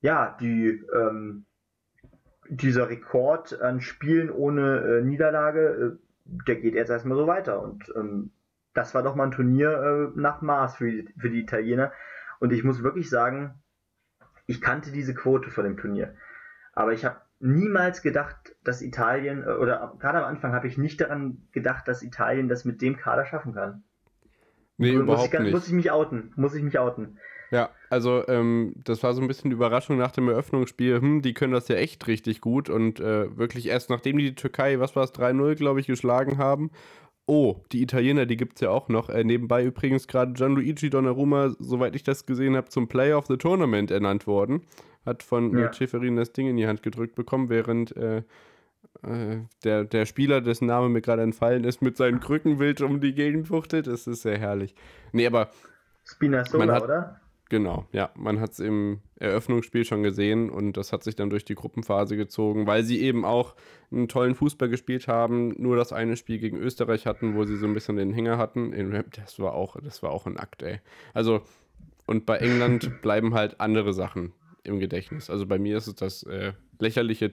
ja, 0.00 0.36
die, 0.40 0.82
ähm, 0.94 1.46
dieser 2.48 2.88
Rekord 2.88 3.60
an 3.60 3.80
Spielen 3.80 4.30
ohne 4.30 4.78
äh, 4.78 5.02
Niederlage, 5.02 5.98
äh, 5.98 6.44
der 6.46 6.56
geht 6.56 6.74
jetzt 6.74 6.90
erstmal 6.90 7.18
so 7.18 7.26
weiter. 7.26 7.60
Und 7.60 7.92
ähm, 7.96 8.30
das 8.72 8.94
war 8.94 9.02
doch 9.02 9.16
mal 9.16 9.24
ein 9.24 9.32
Turnier 9.32 10.12
äh, 10.14 10.18
nach 10.18 10.42
Maß 10.42 10.76
für 10.76 11.04
für 11.18 11.28
die 11.28 11.40
Italiener. 11.40 11.92
Und 12.38 12.52
ich 12.52 12.62
muss 12.62 12.84
wirklich 12.84 13.10
sagen, 13.10 13.60
ich 14.46 14.60
kannte 14.60 14.92
diese 14.92 15.12
Quote 15.12 15.50
vor 15.50 15.64
dem 15.64 15.76
Turnier. 15.76 16.14
Aber 16.72 16.92
ich 16.92 17.04
habe 17.04 17.20
niemals 17.40 18.02
gedacht, 18.02 18.54
dass 18.62 18.82
Italien, 18.82 19.42
äh, 19.42 19.52
oder 19.52 19.94
gerade 19.98 20.18
am 20.18 20.24
Anfang 20.24 20.52
habe 20.52 20.68
ich 20.68 20.78
nicht 20.78 21.00
daran 21.00 21.48
gedacht, 21.52 21.88
dass 21.88 22.02
Italien 22.02 22.48
das 22.48 22.64
mit 22.64 22.80
dem 22.82 22.96
Kader 22.96 23.24
schaffen 23.24 23.54
kann. 23.54 23.82
Nee, 24.76 24.92
muss 24.92 25.02
überhaupt 25.02 25.34
ich, 25.34 25.40
nicht. 25.40 25.52
Muss 25.52 25.66
ich 25.66 25.72
mich 25.72 25.90
outen, 25.90 26.32
muss 26.36 26.54
ich 26.54 26.62
mich 26.62 26.78
outen. 26.78 27.18
Ja, 27.50 27.70
also 27.88 28.26
ähm, 28.28 28.74
das 28.84 29.02
war 29.02 29.12
so 29.12 29.20
ein 29.20 29.26
bisschen 29.26 29.50
die 29.50 29.56
Überraschung 29.56 29.98
nach 29.98 30.12
dem 30.12 30.28
Eröffnungsspiel. 30.28 31.00
Hm, 31.00 31.22
die 31.22 31.34
können 31.34 31.52
das 31.52 31.68
ja 31.68 31.76
echt 31.76 32.06
richtig 32.06 32.40
gut 32.40 32.70
und 32.70 33.00
äh, 33.00 33.36
wirklich 33.36 33.66
erst 33.66 33.90
nachdem 33.90 34.18
die 34.18 34.24
die 34.24 34.34
Türkei, 34.34 34.78
was 34.78 34.94
war 34.94 35.02
es, 35.02 35.12
3-0, 35.14 35.56
glaube 35.56 35.80
ich, 35.80 35.86
geschlagen 35.86 36.38
haben. 36.38 36.70
Oh, 37.26 37.62
die 37.72 37.82
Italiener, 37.82 38.26
die 38.26 38.36
gibt 38.36 38.56
es 38.56 38.60
ja 38.60 38.70
auch 38.70 38.88
noch. 38.88 39.08
Äh, 39.08 39.24
nebenbei 39.24 39.64
übrigens 39.64 40.06
gerade 40.06 40.32
Gianluigi 40.32 40.90
Donnarumma, 40.90 41.54
soweit 41.58 41.96
ich 41.96 42.04
das 42.04 42.24
gesehen 42.26 42.56
habe, 42.56 42.68
zum 42.68 42.88
Player 42.88 43.18
of 43.18 43.26
the 43.26 43.36
Tournament 43.36 43.90
ernannt 43.90 44.26
worden 44.26 44.62
hat 45.04 45.22
von 45.22 45.56
ja. 45.56 45.72
Schäferin 45.72 46.16
das 46.16 46.32
Ding 46.32 46.48
in 46.48 46.56
die 46.56 46.66
Hand 46.66 46.82
gedrückt 46.82 47.14
bekommen, 47.14 47.48
während 47.48 47.96
äh, 47.96 48.22
äh, 49.02 49.38
der, 49.64 49.84
der 49.84 50.06
Spieler, 50.06 50.40
dessen 50.40 50.66
Name 50.66 50.88
mir 50.88 51.00
gerade 51.00 51.22
entfallen 51.22 51.64
ist, 51.64 51.82
mit 51.82 51.96
seinen 51.96 52.20
Krücken 52.20 52.58
wild 52.58 52.80
um 52.82 53.00
die 53.00 53.14
Gegend 53.14 53.48
fuchtelt. 53.48 53.86
Das 53.86 54.06
ist 54.06 54.22
sehr 54.22 54.38
herrlich. 54.38 54.74
Nee, 55.12 55.26
aber. 55.26 55.50
Spinazzola, 56.04 56.74
hat, 56.74 56.82
oder? 56.82 57.20
Genau, 57.48 57.86
ja. 57.92 58.10
Man 58.14 58.40
hat 58.40 58.52
es 58.52 58.60
im 58.60 59.00
Eröffnungsspiel 59.16 59.84
schon 59.84 60.02
gesehen 60.02 60.50
und 60.50 60.76
das 60.76 60.92
hat 60.92 61.02
sich 61.02 61.16
dann 61.16 61.30
durch 61.30 61.44
die 61.44 61.56
Gruppenphase 61.56 62.16
gezogen, 62.16 62.66
weil 62.66 62.84
sie 62.84 63.00
eben 63.00 63.24
auch 63.24 63.56
einen 63.90 64.06
tollen 64.06 64.34
Fußball 64.34 64.68
gespielt 64.68 65.08
haben. 65.08 65.54
Nur 65.58 65.76
das 65.76 65.92
eine 65.92 66.16
Spiel 66.16 66.38
gegen 66.38 66.58
Österreich 66.58 67.06
hatten, 67.06 67.34
wo 67.34 67.44
sie 67.44 67.56
so 67.56 67.66
ein 67.66 67.74
bisschen 67.74 67.96
den 67.96 68.12
Hänger 68.12 68.38
hatten. 68.38 68.72
Das 69.16 69.38
war 69.40 69.54
auch, 69.54 69.76
das 69.82 70.02
war 70.02 70.10
auch 70.10 70.26
ein 70.26 70.36
Akt, 70.36 70.62
ey. 70.62 70.80
Also, 71.12 71.42
und 72.06 72.24
bei 72.24 72.36
England 72.36 73.00
bleiben 73.02 73.34
halt 73.34 73.60
andere 73.60 73.92
Sachen 73.94 74.32
im 74.64 74.80
Gedächtnis. 74.80 75.30
Also 75.30 75.46
bei 75.46 75.58
mir 75.58 75.76
ist 75.76 75.86
es 75.86 75.94
das 75.94 76.22
äh, 76.24 76.52
lächerliche 76.78 77.32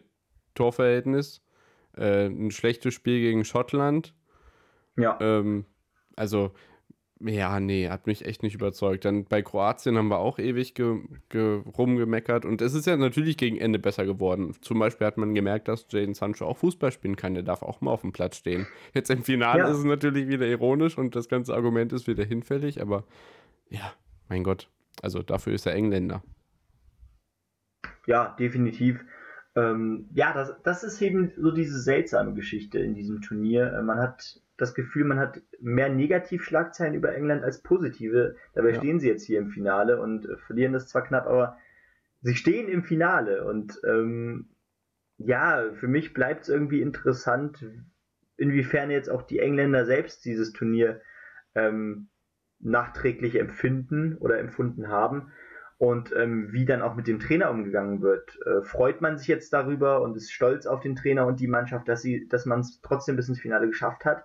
Torverhältnis, 0.55 1.41
äh, 1.95 2.27
ein 2.27 2.51
schlechtes 2.51 2.93
Spiel 2.93 3.19
gegen 3.21 3.45
Schottland. 3.45 4.13
Ja. 4.97 5.17
Ähm, 5.21 5.65
also, 6.15 6.51
ja, 7.19 7.59
nee, 7.59 7.89
hat 7.89 8.05
mich 8.07 8.25
echt 8.25 8.43
nicht 8.43 8.55
überzeugt. 8.55 9.05
Dann 9.05 9.25
bei 9.25 9.41
Kroatien 9.41 9.97
haben 9.97 10.07
wir 10.07 10.19
auch 10.19 10.37
ewig 10.39 10.75
ge, 10.75 10.99
ge, 11.29 11.61
rumgemeckert 11.77 12.45
und 12.45 12.61
es 12.61 12.73
ist 12.73 12.85
ja 12.85 12.95
natürlich 12.95 13.37
gegen 13.37 13.57
Ende 13.57 13.79
besser 13.79 14.05
geworden. 14.05 14.55
Zum 14.61 14.79
Beispiel 14.79 15.07
hat 15.07 15.17
man 15.17 15.33
gemerkt, 15.33 15.67
dass 15.67 15.87
Jaden 15.89 16.13
Sancho 16.13 16.45
auch 16.45 16.57
Fußball 16.57 16.91
spielen 16.91 17.15
kann. 17.15 17.33
Der 17.33 17.43
darf 17.43 17.63
auch 17.63 17.81
mal 17.81 17.91
auf 17.91 18.01
dem 18.01 18.13
Platz 18.13 18.37
stehen. 18.37 18.67
Jetzt 18.93 19.09
im 19.09 19.23
Finale 19.23 19.61
ja. 19.61 19.69
ist 19.69 19.79
es 19.79 19.83
natürlich 19.83 20.27
wieder 20.27 20.47
ironisch 20.47 20.97
und 20.97 21.15
das 21.15 21.27
ganze 21.27 21.55
Argument 21.55 21.91
ist 21.93 22.07
wieder 22.07 22.23
hinfällig, 22.23 22.81
aber 22.81 23.03
ja, 23.69 23.93
mein 24.29 24.43
Gott. 24.43 24.69
Also 25.01 25.21
dafür 25.21 25.53
ist 25.53 25.65
er 25.65 25.73
Engländer 25.73 26.23
ja, 28.07 28.35
definitiv. 28.39 29.05
Ähm, 29.55 30.09
ja, 30.13 30.33
das, 30.33 30.55
das 30.63 30.83
ist 30.83 31.01
eben 31.01 31.31
so 31.37 31.51
diese 31.51 31.79
seltsame 31.79 32.33
Geschichte 32.33 32.79
in 32.79 32.95
diesem 32.95 33.21
Turnier. 33.21 33.73
Äh, 33.73 33.81
man 33.83 33.99
hat 33.99 34.41
das 34.55 34.73
Gefühl, 34.73 35.03
man 35.03 35.19
hat 35.19 35.41
mehr 35.59 35.89
Negativschlagzeilen 35.89 36.95
über 36.95 37.13
England 37.13 37.43
als 37.43 37.61
positive. 37.61 38.35
Dabei 38.55 38.71
ja. 38.71 38.75
stehen 38.77 38.99
sie 38.99 39.09
jetzt 39.09 39.25
hier 39.25 39.39
im 39.39 39.49
Finale 39.49 40.01
und 40.01 40.25
äh, 40.25 40.37
verlieren 40.37 40.73
das 40.73 40.87
zwar 40.87 41.03
knapp, 41.03 41.27
aber 41.27 41.57
sie 42.21 42.35
stehen 42.35 42.69
im 42.69 42.83
Finale. 42.83 43.45
Und 43.45 43.79
ähm, 43.85 44.49
ja, 45.17 45.71
für 45.73 45.87
mich 45.87 46.13
bleibt 46.13 46.43
es 46.43 46.49
irgendwie 46.49 46.81
interessant, 46.81 47.65
inwiefern 48.37 48.89
jetzt 48.89 49.09
auch 49.09 49.23
die 49.23 49.39
Engländer 49.39 49.85
selbst 49.85 50.23
dieses 50.23 50.53
Turnier 50.53 51.01
ähm, 51.55 52.07
nachträglich 52.59 53.37
empfinden 53.37 54.15
oder 54.17 54.39
empfunden 54.39 54.87
haben 54.87 55.31
und 55.77 56.11
ähm, 56.15 56.51
wie 56.51 56.65
dann 56.65 56.81
auch 56.81 56.95
mit 56.95 57.07
dem 57.07 57.19
Trainer 57.19 57.51
umgegangen 57.51 58.01
wird. 58.01 58.39
Äh, 58.45 58.63
freut 58.63 59.01
man 59.01 59.17
sich 59.17 59.27
jetzt 59.27 59.53
darüber 59.53 60.01
und 60.01 60.17
ist 60.17 60.31
stolz 60.31 60.65
auf 60.65 60.79
den 60.79 60.95
Trainer 60.95 61.27
und 61.27 61.39
die 61.39 61.47
Mannschaft, 61.47 61.87
dass 61.87 62.01
sie, 62.01 62.27
dass 62.27 62.45
man 62.45 62.61
es 62.61 62.81
trotzdem 62.81 63.15
bis 63.15 63.29
ins 63.29 63.39
Finale 63.39 63.67
geschafft 63.67 64.03
hat? 64.05 64.23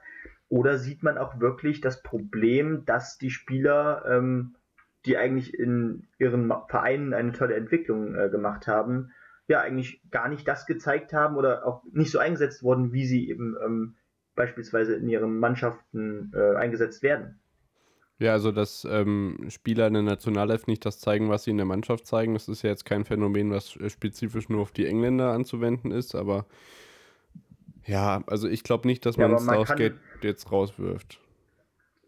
Oder 0.49 0.79
sieht 0.79 1.03
man 1.03 1.19
auch 1.19 1.41
wirklich 1.41 1.81
das 1.81 2.03
Problem, 2.03 2.85
dass 2.85 3.19
die 3.19 3.31
Spieler, 3.31 4.05
ähm, 4.07 4.55
die 5.05 5.17
eigentlich 5.17 5.59
in 5.59 6.09
ihren 6.19 6.53
Vereinen 6.69 7.13
eine 7.13 7.33
tolle 7.33 7.55
Entwicklung 7.55 8.15
äh, 8.15 8.29
gemacht 8.31 8.67
haben, 8.67 9.13
ja 9.49 9.61
eigentlich 9.61 10.03
gar 10.11 10.29
nicht 10.29 10.47
das 10.49 10.67
gezeigt 10.67 11.13
haben 11.13 11.37
oder 11.37 11.67
auch 11.67 11.83
nicht 11.93 12.11
so 12.11 12.19
eingesetzt 12.19 12.63
wurden, 12.63 12.93
wie 12.93 13.07
sie 13.07 13.29
eben 13.29 13.57
ähm, 13.63 13.97
beispielsweise 14.35 14.95
in 14.95 15.09
ihren 15.09 15.39
Mannschaften 15.39 16.33
äh, 16.35 16.57
eingesetzt 16.57 17.03
werden? 17.03 17.42
Ja, 18.23 18.35
also 18.35 18.53
dass 18.53 18.87
ähm, 18.89 19.37
Spieler 19.49 19.89
in 19.89 19.95
der 19.95 20.03
Nationalelf 20.05 20.69
nicht 20.69 20.87
das 20.87 21.01
zeigen, 21.01 21.29
was 21.29 21.43
sie 21.43 21.51
in 21.51 21.57
der 21.57 21.67
Mannschaft 21.67 22.07
zeigen, 22.07 22.35
das 22.35 22.47
ist 22.47 22.63
ja 22.63 22.71
jetzt 22.71 22.85
kein 22.85 23.05
Phänomen, 23.05 23.51
was 23.51 23.77
äh, 23.79 23.91
spezifisch 23.91 24.49
nur 24.49 24.61
auf 24.63 24.71
die 24.71 24.87
Engländer 24.87 25.33
anzuwenden 25.33 25.91
ist, 25.91 26.15
aber 26.15 26.47
ja, 27.85 28.23
also 28.29 28.47
ich 28.47 28.63
glaube 28.63 28.87
nicht, 28.87 29.05
dass 29.07 29.17
man, 29.17 29.33
ja, 29.33 29.41
man 29.41 29.67
Southgate 29.67 29.97
jetzt 30.21 30.53
rauswirft. 30.53 31.19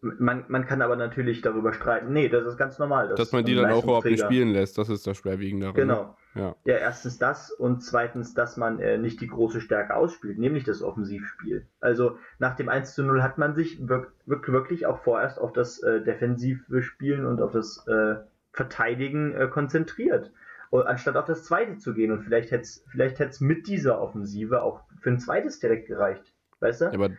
Man, 0.03 0.45
man 0.47 0.67
kann 0.67 0.83
aber 0.83 0.95
natürlich 0.95 1.43
darüber 1.43 1.73
streiten. 1.73 2.13
Nee, 2.13 2.29
das 2.29 2.47
ist 2.47 2.59
ganz 2.59 2.79
normal. 2.79 3.09
Dass, 3.09 3.17
dass 3.17 3.33
man 3.33 3.45
die 3.45 3.57
dann 3.57 3.73
auch 3.73 3.83
überhaupt 3.83 4.07
nicht 4.07 4.23
spielen 4.23 4.51
lässt, 4.51 4.79
das 4.79 4.91
ist 4.91 5.05
das 5.09 5.17
Schwerwiegende 5.17 5.67
daran. 5.67 5.81
Genau. 5.81 6.17
Ja. 6.35 6.57
ja, 6.65 6.77
erstens 6.77 7.19
das 7.19 7.53
und 7.53 7.83
zweitens, 7.83 8.35
dass 8.35 8.57
man 8.57 8.81
äh, 8.81 8.99
nicht 8.99 9.21
die 9.21 9.29
große 9.29 9.61
Stärke 9.61 9.95
ausspielt, 9.95 10.39
nämlich 10.39 10.65
das 10.65 10.83
Offensivspiel. 10.83 11.67
Also 11.81 12.19
nach 12.41 12.57
dem 12.57 12.69
1 12.69 12.95
zu 12.95 13.05
0 13.05 13.23
hat 13.23 13.39
man 13.39 13.55
sich 13.55 13.79
wirk 13.89 14.13
wirklich 14.27 14.87
auch 14.87 14.99
vorerst 14.99 15.39
auf 15.39 15.53
das 15.53 15.81
äh, 15.83 16.03
defensive 16.03 16.83
Spielen 16.83 17.25
und 17.25 17.41
auf 17.41 17.53
das 17.53 17.87
äh, 17.87 18.17
Verteidigen 18.53 19.33
äh, 19.35 19.47
konzentriert. 19.47 20.33
Und, 20.71 20.87
anstatt 20.89 21.17
auf 21.17 21.27
das 21.27 21.45
zweite 21.45 21.79
zu 21.79 21.95
gehen. 21.95 22.11
Und 22.11 22.23
vielleicht 22.23 22.51
hätte 22.51 22.63
es 22.63 22.85
vielleicht 22.91 23.41
mit 23.41 23.69
dieser 23.69 24.01
Offensive 24.01 24.63
auch 24.63 24.81
für 25.01 25.11
ein 25.11 25.21
zweites 25.21 25.61
direkt 25.61 25.87
gereicht. 25.87 26.35
Weißt 26.59 26.81
du? 26.81 26.85
Ja, 26.87 26.93
aber 26.95 27.11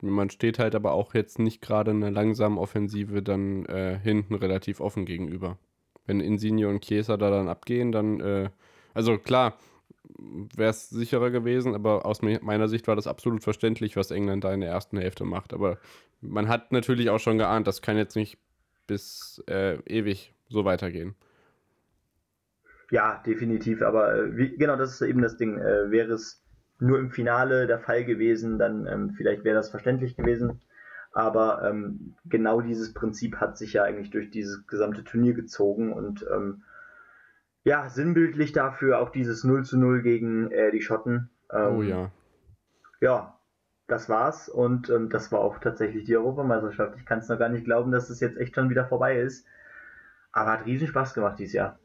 man 0.00 0.30
steht 0.30 0.58
halt 0.58 0.74
aber 0.74 0.92
auch 0.92 1.12
jetzt 1.14 1.38
nicht 1.38 1.60
gerade 1.60 1.90
einer 1.90 2.10
langsamen 2.10 2.56
Offensive 2.56 3.22
dann 3.22 3.66
äh, 3.66 3.98
hinten 3.98 4.34
relativ 4.34 4.80
offen 4.80 5.04
gegenüber 5.04 5.58
wenn 6.06 6.20
Insigne 6.20 6.68
und 6.68 6.84
Chiesa 6.84 7.16
da 7.16 7.30
dann 7.30 7.48
abgehen, 7.48 7.92
dann, 7.92 8.20
äh, 8.20 8.50
also 8.94 9.18
klar, 9.18 9.58
wäre 10.56 10.70
es 10.70 10.90
sicherer 10.90 11.30
gewesen, 11.30 11.74
aber 11.74 12.06
aus 12.06 12.22
meiner 12.22 12.68
Sicht 12.68 12.86
war 12.88 12.96
das 12.96 13.06
absolut 13.06 13.42
verständlich, 13.42 13.96
was 13.96 14.10
England 14.10 14.44
da 14.44 14.52
in 14.52 14.60
der 14.60 14.70
ersten 14.70 14.98
Hälfte 14.98 15.24
macht. 15.24 15.52
Aber 15.54 15.78
man 16.20 16.48
hat 16.48 16.72
natürlich 16.72 17.10
auch 17.10 17.20
schon 17.20 17.38
geahnt, 17.38 17.66
das 17.66 17.82
kann 17.82 17.96
jetzt 17.96 18.16
nicht 18.16 18.38
bis 18.86 19.42
äh, 19.48 19.78
ewig 19.86 20.34
so 20.48 20.64
weitergehen. 20.64 21.14
Ja, 22.90 23.22
definitiv, 23.24 23.80
aber 23.80 24.14
äh, 24.14 24.36
wie, 24.36 24.56
genau 24.56 24.76
das 24.76 24.92
ist 24.92 25.08
eben 25.08 25.22
das 25.22 25.36
Ding. 25.36 25.56
Äh, 25.58 25.90
wäre 25.90 26.12
es 26.12 26.42
nur 26.78 26.98
im 26.98 27.10
Finale 27.10 27.66
der 27.66 27.78
Fall 27.78 28.04
gewesen, 28.04 28.58
dann 28.58 28.86
ähm, 28.86 29.14
vielleicht 29.16 29.44
wäre 29.44 29.56
das 29.56 29.70
verständlich 29.70 30.16
gewesen. 30.16 30.60
Aber 31.12 31.62
ähm, 31.68 32.14
genau 32.24 32.60
dieses 32.60 32.94
Prinzip 32.94 33.36
hat 33.36 33.58
sich 33.58 33.74
ja 33.74 33.84
eigentlich 33.84 34.10
durch 34.10 34.30
dieses 34.30 34.66
gesamte 34.66 35.04
Turnier 35.04 35.34
gezogen 35.34 35.92
und 35.92 36.26
ähm, 36.32 36.62
ja, 37.64 37.88
sinnbildlich 37.88 38.52
dafür 38.52 39.00
auch 39.00 39.10
dieses 39.10 39.44
0 39.44 39.64
zu 39.64 39.78
0 39.78 40.02
gegen 40.02 40.50
äh, 40.50 40.72
die 40.72 40.80
Schotten. 40.80 41.30
Ähm, 41.52 41.76
oh 41.76 41.82
ja. 41.82 42.10
Ja, 43.00 43.38
das 43.86 44.08
war's 44.08 44.48
und 44.48 44.88
ähm, 44.90 45.10
das 45.10 45.30
war 45.32 45.40
auch 45.40 45.58
tatsächlich 45.58 46.04
die 46.04 46.16
Europameisterschaft. 46.16 46.96
Ich 46.98 47.04
kann 47.04 47.18
es 47.18 47.28
noch 47.28 47.38
gar 47.38 47.50
nicht 47.50 47.64
glauben, 47.64 47.92
dass 47.92 48.10
es 48.10 48.20
jetzt 48.20 48.38
echt 48.38 48.54
schon 48.54 48.70
wieder 48.70 48.86
vorbei 48.86 49.18
ist. 49.18 49.46
Aber 50.32 50.52
hat 50.52 50.66
riesen 50.66 50.88
Spaß 50.88 51.12
gemacht 51.12 51.38
dieses 51.38 51.52
Jahr. 51.52 51.78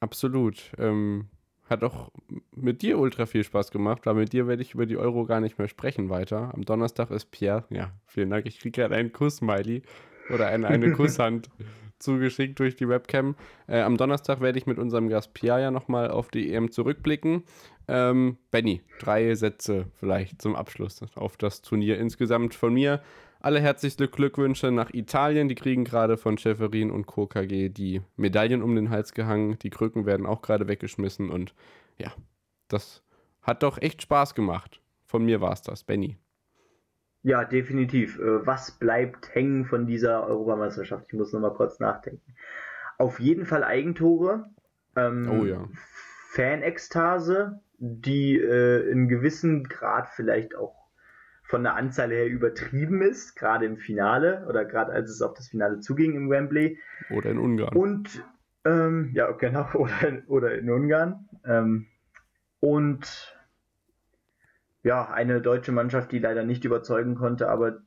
Absolut. 0.00 0.72
Ähm, 0.78 1.28
hat 1.68 1.82
auch 1.82 2.10
mit 2.54 2.82
dir 2.82 2.98
ultra 2.98 3.26
viel 3.26 3.44
Spaß 3.44 3.70
gemacht, 3.70 4.04
weil 4.04 4.14
mit 4.14 4.32
dir 4.32 4.46
werde 4.46 4.62
ich 4.62 4.74
über 4.74 4.86
die 4.86 4.96
Euro 4.96 5.24
gar 5.24 5.40
nicht 5.40 5.58
mehr 5.58 5.68
sprechen 5.68 6.10
weiter. 6.10 6.52
Am 6.54 6.64
Donnerstag 6.64 7.10
ist 7.10 7.30
Pierre, 7.30 7.64
ja, 7.70 7.92
vielen 8.06 8.30
Dank, 8.30 8.46
ich 8.46 8.60
kriege 8.60 8.82
gerade 8.82 8.94
einen 8.96 9.12
Kuss-Smiley 9.12 9.82
oder 10.32 10.46
eine, 10.48 10.68
eine 10.68 10.92
Kusshand 10.96 11.50
zugeschickt 11.98 12.58
durch 12.58 12.76
die 12.76 12.88
Webcam. 12.88 13.34
Äh, 13.66 13.80
am 13.80 13.96
Donnerstag 13.96 14.40
werde 14.40 14.58
ich 14.58 14.66
mit 14.66 14.78
unserem 14.78 15.08
Gast 15.08 15.32
Pierre 15.32 15.62
ja 15.62 15.70
nochmal 15.70 16.10
auf 16.10 16.28
die 16.28 16.52
EM 16.52 16.70
zurückblicken. 16.70 17.44
Ähm, 17.88 18.36
Benny, 18.50 18.82
drei 18.98 19.34
Sätze 19.34 19.86
vielleicht 19.94 20.40
zum 20.40 20.56
Abschluss 20.56 21.00
auf 21.14 21.36
das 21.36 21.62
Turnier 21.62 21.98
insgesamt 21.98 22.54
von 22.54 22.74
mir. 22.74 23.02
Alle 23.44 23.60
herzlichste 23.60 24.08
Glückwünsche 24.08 24.70
nach 24.70 24.94
Italien. 24.94 25.50
Die 25.50 25.54
kriegen 25.54 25.84
gerade 25.84 26.16
von 26.16 26.38
Schäferin 26.38 26.90
und 26.90 27.04
Co. 27.04 27.26
KG 27.26 27.68
die 27.68 28.00
Medaillen 28.16 28.62
um 28.62 28.74
den 28.74 28.88
Hals 28.88 29.12
gehangen. 29.12 29.58
Die 29.58 29.68
Krücken 29.68 30.06
werden 30.06 30.24
auch 30.24 30.40
gerade 30.40 30.66
weggeschmissen. 30.66 31.28
Und 31.28 31.54
ja, 31.98 32.10
das 32.68 33.02
hat 33.42 33.62
doch 33.62 33.76
echt 33.76 34.00
Spaß 34.00 34.34
gemacht. 34.34 34.80
Von 35.04 35.26
mir 35.26 35.42
war 35.42 35.52
es 35.52 35.60
das, 35.60 35.84
Benny. 35.84 36.16
Ja, 37.22 37.44
definitiv. 37.44 38.18
Äh, 38.18 38.46
was 38.46 38.78
bleibt 38.78 39.34
hängen 39.34 39.66
von 39.66 39.86
dieser 39.86 40.26
Europameisterschaft? 40.26 41.04
Ich 41.08 41.12
muss 41.12 41.34
nochmal 41.34 41.52
kurz 41.52 41.78
nachdenken. 41.80 42.34
Auf 42.96 43.20
jeden 43.20 43.44
Fall 43.44 43.62
Eigentore. 43.62 44.48
Ähm, 44.96 45.28
oh 45.30 45.44
ja. 45.44 45.68
Fanekstase, 46.30 47.60
die 47.76 48.38
äh, 48.38 48.88
in 48.88 49.06
gewissem 49.06 49.64
Grad 49.64 50.08
vielleicht 50.08 50.56
auch 50.56 50.83
von 51.44 51.62
der 51.62 51.76
Anzahl 51.76 52.10
her 52.10 52.26
übertrieben 52.26 53.02
ist, 53.02 53.36
gerade 53.36 53.66
im 53.66 53.76
Finale 53.76 54.46
oder 54.48 54.64
gerade 54.64 54.92
als 54.92 55.10
es 55.10 55.22
auf 55.22 55.34
das 55.34 55.48
Finale 55.48 55.80
zuging 55.80 56.14
im 56.14 56.30
Wembley. 56.30 56.78
Oder 57.10 57.30
in 57.30 57.38
Ungarn. 57.38 57.76
Und 57.76 58.24
ähm, 58.64 59.10
ja, 59.12 59.30
genau, 59.32 59.70
oder, 59.74 60.08
in, 60.08 60.24
oder 60.26 60.54
in 60.54 60.70
Ungarn. 60.70 61.28
Ähm, 61.44 61.86
und 62.60 63.36
ja, 64.82 65.10
eine 65.10 65.42
deutsche 65.42 65.72
Mannschaft, 65.72 66.12
die 66.12 66.18
leider 66.18 66.44
nicht 66.44 66.64
überzeugen 66.64 67.14
konnte, 67.14 67.48
aber 67.48 67.82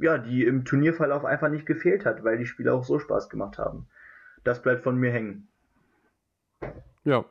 ja, 0.00 0.16
die 0.18 0.44
im 0.44 0.64
Turnierverlauf 0.64 1.24
einfach 1.24 1.50
nicht 1.50 1.66
gefehlt 1.66 2.06
hat, 2.06 2.22
weil 2.22 2.38
die 2.38 2.46
Spiele 2.46 2.72
auch 2.72 2.84
so 2.84 3.00
Spaß 3.00 3.28
gemacht 3.28 3.58
haben. 3.58 3.88
Das 4.44 4.62
bleibt 4.62 4.82
von 4.82 4.96
mir 4.96 5.10
hängen. 5.10 5.48
Ja, 7.04 7.24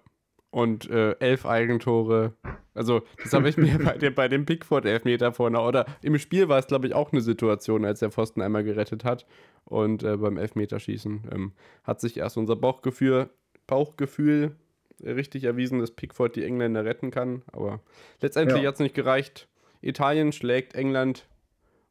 und 0.51 0.89
äh, 0.89 1.11
elf 1.19 1.45
Eigentore. 1.45 2.33
Also, 2.73 3.01
das 3.21 3.33
habe 3.33 3.49
ich 3.49 3.57
mir 3.57 3.77
bei, 3.83 3.97
dem, 3.97 4.15
bei 4.15 4.27
dem 4.27 4.45
Pickford-Elfmeter 4.45 5.33
vorne, 5.33 5.61
oder 5.61 5.85
im 6.01 6.17
Spiel 6.17 6.49
war 6.49 6.59
es, 6.59 6.67
glaube 6.67 6.87
ich, 6.87 6.93
auch 6.93 7.11
eine 7.11 7.21
Situation, 7.21 7.85
als 7.85 7.99
der 7.99 8.11
Pfosten 8.11 8.41
einmal 8.41 8.63
gerettet 8.63 9.03
hat. 9.03 9.25
Und 9.65 10.03
äh, 10.03 10.17
beim 10.17 10.37
Elfmeterschießen 10.37 11.29
ähm, 11.31 11.51
hat 11.83 12.01
sich 12.01 12.17
erst 12.17 12.37
unser 12.37 12.55
Bauchgefühl, 12.55 13.29
Bauchgefühl 13.67 14.55
richtig 15.03 15.43
erwiesen, 15.43 15.79
dass 15.79 15.91
Pickford 15.91 16.35
die 16.35 16.43
Engländer 16.43 16.85
retten 16.85 17.11
kann. 17.11 17.43
Aber 17.51 17.81
letztendlich 18.21 18.63
ja. 18.63 18.67
hat 18.67 18.75
es 18.75 18.79
nicht 18.79 18.95
gereicht. 18.95 19.47
Italien 19.81 20.31
schlägt 20.31 20.75
England 20.75 21.27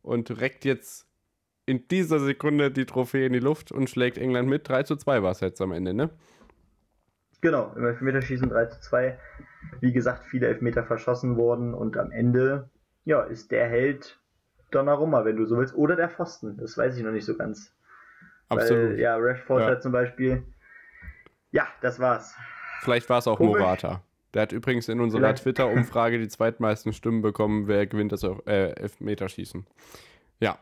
und 0.03 0.41
reckt 0.41 0.65
jetzt 0.65 1.07
in 1.67 1.87
dieser 1.89 2.19
Sekunde 2.19 2.71
die 2.71 2.87
Trophäe 2.87 3.27
in 3.27 3.33
die 3.33 3.39
Luft 3.39 3.73
und 3.73 3.89
schlägt 3.91 4.19
England 4.19 4.49
mit. 4.49 4.69
3 4.69 4.85
zu 4.85 4.97
2 4.97 5.23
war 5.23 5.33
es 5.33 5.41
jetzt 5.41 5.61
am 5.61 5.73
Ende, 5.73 5.95
ne? 5.95 6.11
Genau, 7.41 7.72
im 7.76 7.86
Elfmeterschießen 7.86 8.49
3 8.49 8.66
zu 8.66 8.80
2. 8.80 9.18
Wie 9.80 9.93
gesagt, 9.93 10.26
viele 10.26 10.49
Elfmeter 10.49 10.84
verschossen 10.84 11.36
worden 11.36 11.74
und 11.74 11.97
am 11.97 12.11
Ende, 12.11 12.68
ja, 13.05 13.22
ist 13.22 13.53
der 13.53 13.68
Held 13.68 14.18
Donnarumma, 14.70 15.24
wenn 15.24 15.36
du 15.36 15.47
so 15.47 15.57
willst, 15.57 15.74
oder 15.74 15.97
der 15.97 16.09
Pfosten. 16.09 16.57
Das 16.59 16.76
weiß 16.76 16.97
ich 16.97 17.03
noch 17.03 17.12
nicht 17.12 17.24
so 17.24 17.36
ganz. 17.36 17.74
Absolut. 18.49 18.91
Weil, 18.91 19.01
ja, 19.01 19.16
Rashford 19.16 19.62
ja. 19.62 19.70
hat 19.70 19.82
zum 19.82 19.93
Beispiel. 19.93 20.43
Ja, 21.51 21.66
das 21.80 21.99
war's. 22.01 22.34
Vielleicht 22.80 23.09
war 23.09 23.18
es 23.18 23.26
auch 23.26 23.36
Komisch. 23.36 23.61
Morata. 23.61 24.03
Der 24.34 24.43
hat 24.43 24.53
übrigens 24.53 24.89
in 24.89 25.01
unserer 25.01 25.34
Twitter-Umfrage 25.34 26.18
die 26.18 26.28
zweitmeisten 26.28 26.93
Stimmen 26.93 27.22
bekommen, 27.22 27.66
wer 27.66 27.86
gewinnt 27.86 28.12
das 28.12 28.22
äh, 28.22 28.72
Elfmeterschießen. 28.72 29.66
Ja, 30.39 30.59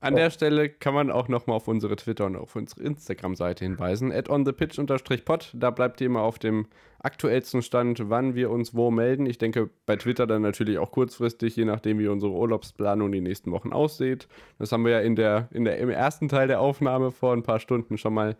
an 0.00 0.14
der 0.14 0.30
Stelle 0.30 0.68
kann 0.68 0.94
man 0.94 1.10
auch 1.10 1.28
nochmal 1.28 1.56
auf 1.56 1.66
unsere 1.66 1.96
Twitter- 1.96 2.26
und 2.26 2.36
auf 2.36 2.54
unsere 2.54 2.82
Instagram-Seite 2.82 3.64
hinweisen. 3.64 4.12
At 4.12 4.30
onthepitch-pod. 4.30 5.50
Da 5.54 5.70
bleibt 5.70 6.00
ihr 6.00 6.06
immer 6.06 6.22
auf 6.22 6.38
dem 6.38 6.66
aktuellsten 7.00 7.62
Stand, 7.62 8.08
wann 8.08 8.36
wir 8.36 8.50
uns 8.50 8.74
wo 8.74 8.92
melden. 8.92 9.26
Ich 9.26 9.38
denke, 9.38 9.70
bei 9.86 9.96
Twitter 9.96 10.26
dann 10.26 10.42
natürlich 10.42 10.78
auch 10.78 10.92
kurzfristig, 10.92 11.56
je 11.56 11.64
nachdem, 11.64 11.98
wie 11.98 12.06
unsere 12.06 12.32
Urlaubsplanung 12.32 13.10
die 13.10 13.20
nächsten 13.20 13.50
Wochen 13.50 13.72
aussieht. 13.72 14.28
Das 14.58 14.70
haben 14.70 14.84
wir 14.84 14.92
ja 14.92 15.00
in 15.00 15.16
der, 15.16 15.48
in 15.50 15.64
der, 15.64 15.78
im 15.78 15.90
ersten 15.90 16.28
Teil 16.28 16.46
der 16.46 16.60
Aufnahme 16.60 17.10
vor 17.10 17.32
ein 17.32 17.42
paar 17.42 17.58
Stunden 17.58 17.98
schon 17.98 18.14
mal 18.14 18.36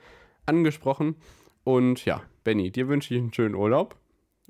angesprochen. 0.47 1.17
Und 1.65 2.05
ja, 2.05 2.23
Benny, 2.45 2.71
dir 2.71 2.89
wünsche 2.89 3.15
ich 3.15 3.21
einen 3.21 3.33
schönen 3.33 3.57
Urlaub. 3.57 3.97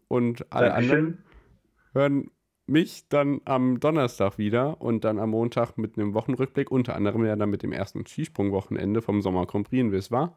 Und 0.09 0.51
alle 0.53 0.69
Dankeschön. 0.69 0.97
anderen 0.97 1.25
hören 1.95 2.31
mich 2.69 3.09
dann 3.09 3.41
am 3.45 3.81
Donnerstag 3.81 4.39
wieder 4.39 4.81
und 4.81 5.05
dann 5.05 5.19
am 5.19 5.31
Montag 5.31 5.77
mit 5.79 5.97
einem 5.97 6.15
Wochenrückblick, 6.15 6.71
unter 6.71 6.95
anderem 6.95 7.25
ja 7.25 7.37
dann 7.37 7.51
mit 7.51 7.63
dem 7.63 7.73
ersten 7.73 8.07
Skisprungwochenende 8.07 9.03
vom 9.03 9.23
Sommer 9.23 9.47
Grand 9.47 9.69
Prix 9.69 9.81
in 9.81 9.93
Wiswa. 9.93 10.35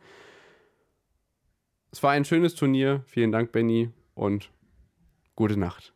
Es 1.92 2.02
war 2.04 2.12
ein 2.12 2.26
schönes 2.26 2.56
Turnier. 2.56 3.04
Vielen 3.06 3.32
Dank, 3.32 3.52
Benny, 3.52 3.92
und 4.14 4.52
gute 5.36 5.60
Nacht. 5.60 5.94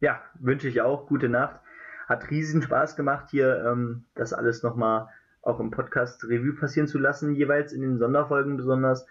Ja, 0.00 0.22
wünsche 0.38 0.68
ich 0.68 0.80
auch. 0.80 1.06
Gute 1.06 1.28
Nacht. 1.28 1.60
Hat 2.08 2.30
riesen 2.30 2.62
Spaß 2.62 2.96
gemacht, 2.96 3.28
hier 3.30 3.64
ähm, 3.66 4.04
das 4.14 4.32
alles 4.32 4.62
nochmal 4.62 5.08
auch 5.42 5.60
im 5.60 5.70
Podcast 5.70 6.24
Revue 6.24 6.54
passieren 6.54 6.88
zu 6.88 6.98
lassen, 6.98 7.34
jeweils 7.34 7.72
in 7.72 7.80
den 7.80 7.98
Sonderfolgen 7.98 8.56
besonders. 8.56 9.06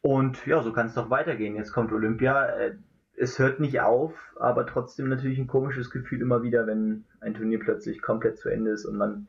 Und 0.00 0.44
ja, 0.46 0.62
so 0.62 0.72
kann 0.72 0.86
es 0.86 0.94
doch 0.94 1.10
weitergehen. 1.10 1.56
Jetzt 1.56 1.72
kommt 1.72 1.92
Olympia. 1.92 2.46
Äh, 2.46 2.76
es 3.16 3.38
hört 3.38 3.60
nicht 3.60 3.80
auf, 3.80 4.12
aber 4.38 4.66
trotzdem 4.66 5.08
natürlich 5.08 5.38
ein 5.38 5.46
komisches 5.46 5.90
Gefühl 5.90 6.20
immer 6.20 6.42
wieder, 6.42 6.66
wenn 6.66 7.04
ein 7.20 7.34
Turnier 7.34 7.58
plötzlich 7.58 8.02
komplett 8.02 8.38
zu 8.38 8.48
Ende 8.48 8.70
ist 8.70 8.84
und 8.84 8.96
man 8.96 9.28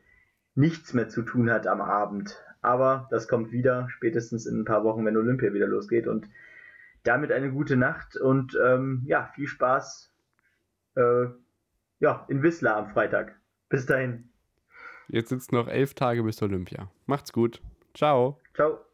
nichts 0.54 0.92
mehr 0.92 1.08
zu 1.08 1.22
tun 1.22 1.50
hat 1.50 1.66
am 1.66 1.80
Abend. 1.80 2.42
Aber 2.60 3.08
das 3.10 3.28
kommt 3.28 3.52
wieder, 3.52 3.88
spätestens 3.90 4.46
in 4.46 4.60
ein 4.60 4.64
paar 4.64 4.84
Wochen, 4.84 5.04
wenn 5.06 5.16
Olympia 5.16 5.52
wieder 5.52 5.66
losgeht. 5.66 6.06
Und 6.06 6.28
damit 7.04 7.32
eine 7.32 7.50
gute 7.50 7.76
Nacht 7.76 8.16
und 8.16 8.58
ähm, 8.62 9.02
ja, 9.06 9.30
viel 9.34 9.46
Spaß 9.46 10.12
äh, 10.96 11.26
ja, 12.00 12.24
in 12.28 12.42
Whistler 12.42 12.76
am 12.76 12.88
Freitag. 12.88 13.36
Bis 13.68 13.86
dahin. 13.86 14.28
Jetzt 15.08 15.30
sind 15.30 15.40
es 15.40 15.52
noch 15.52 15.68
elf 15.68 15.94
Tage 15.94 16.22
bis 16.22 16.42
Olympia. 16.42 16.90
Macht's 17.06 17.32
gut. 17.32 17.62
Ciao. 17.94 18.40
Ciao. 18.54 18.87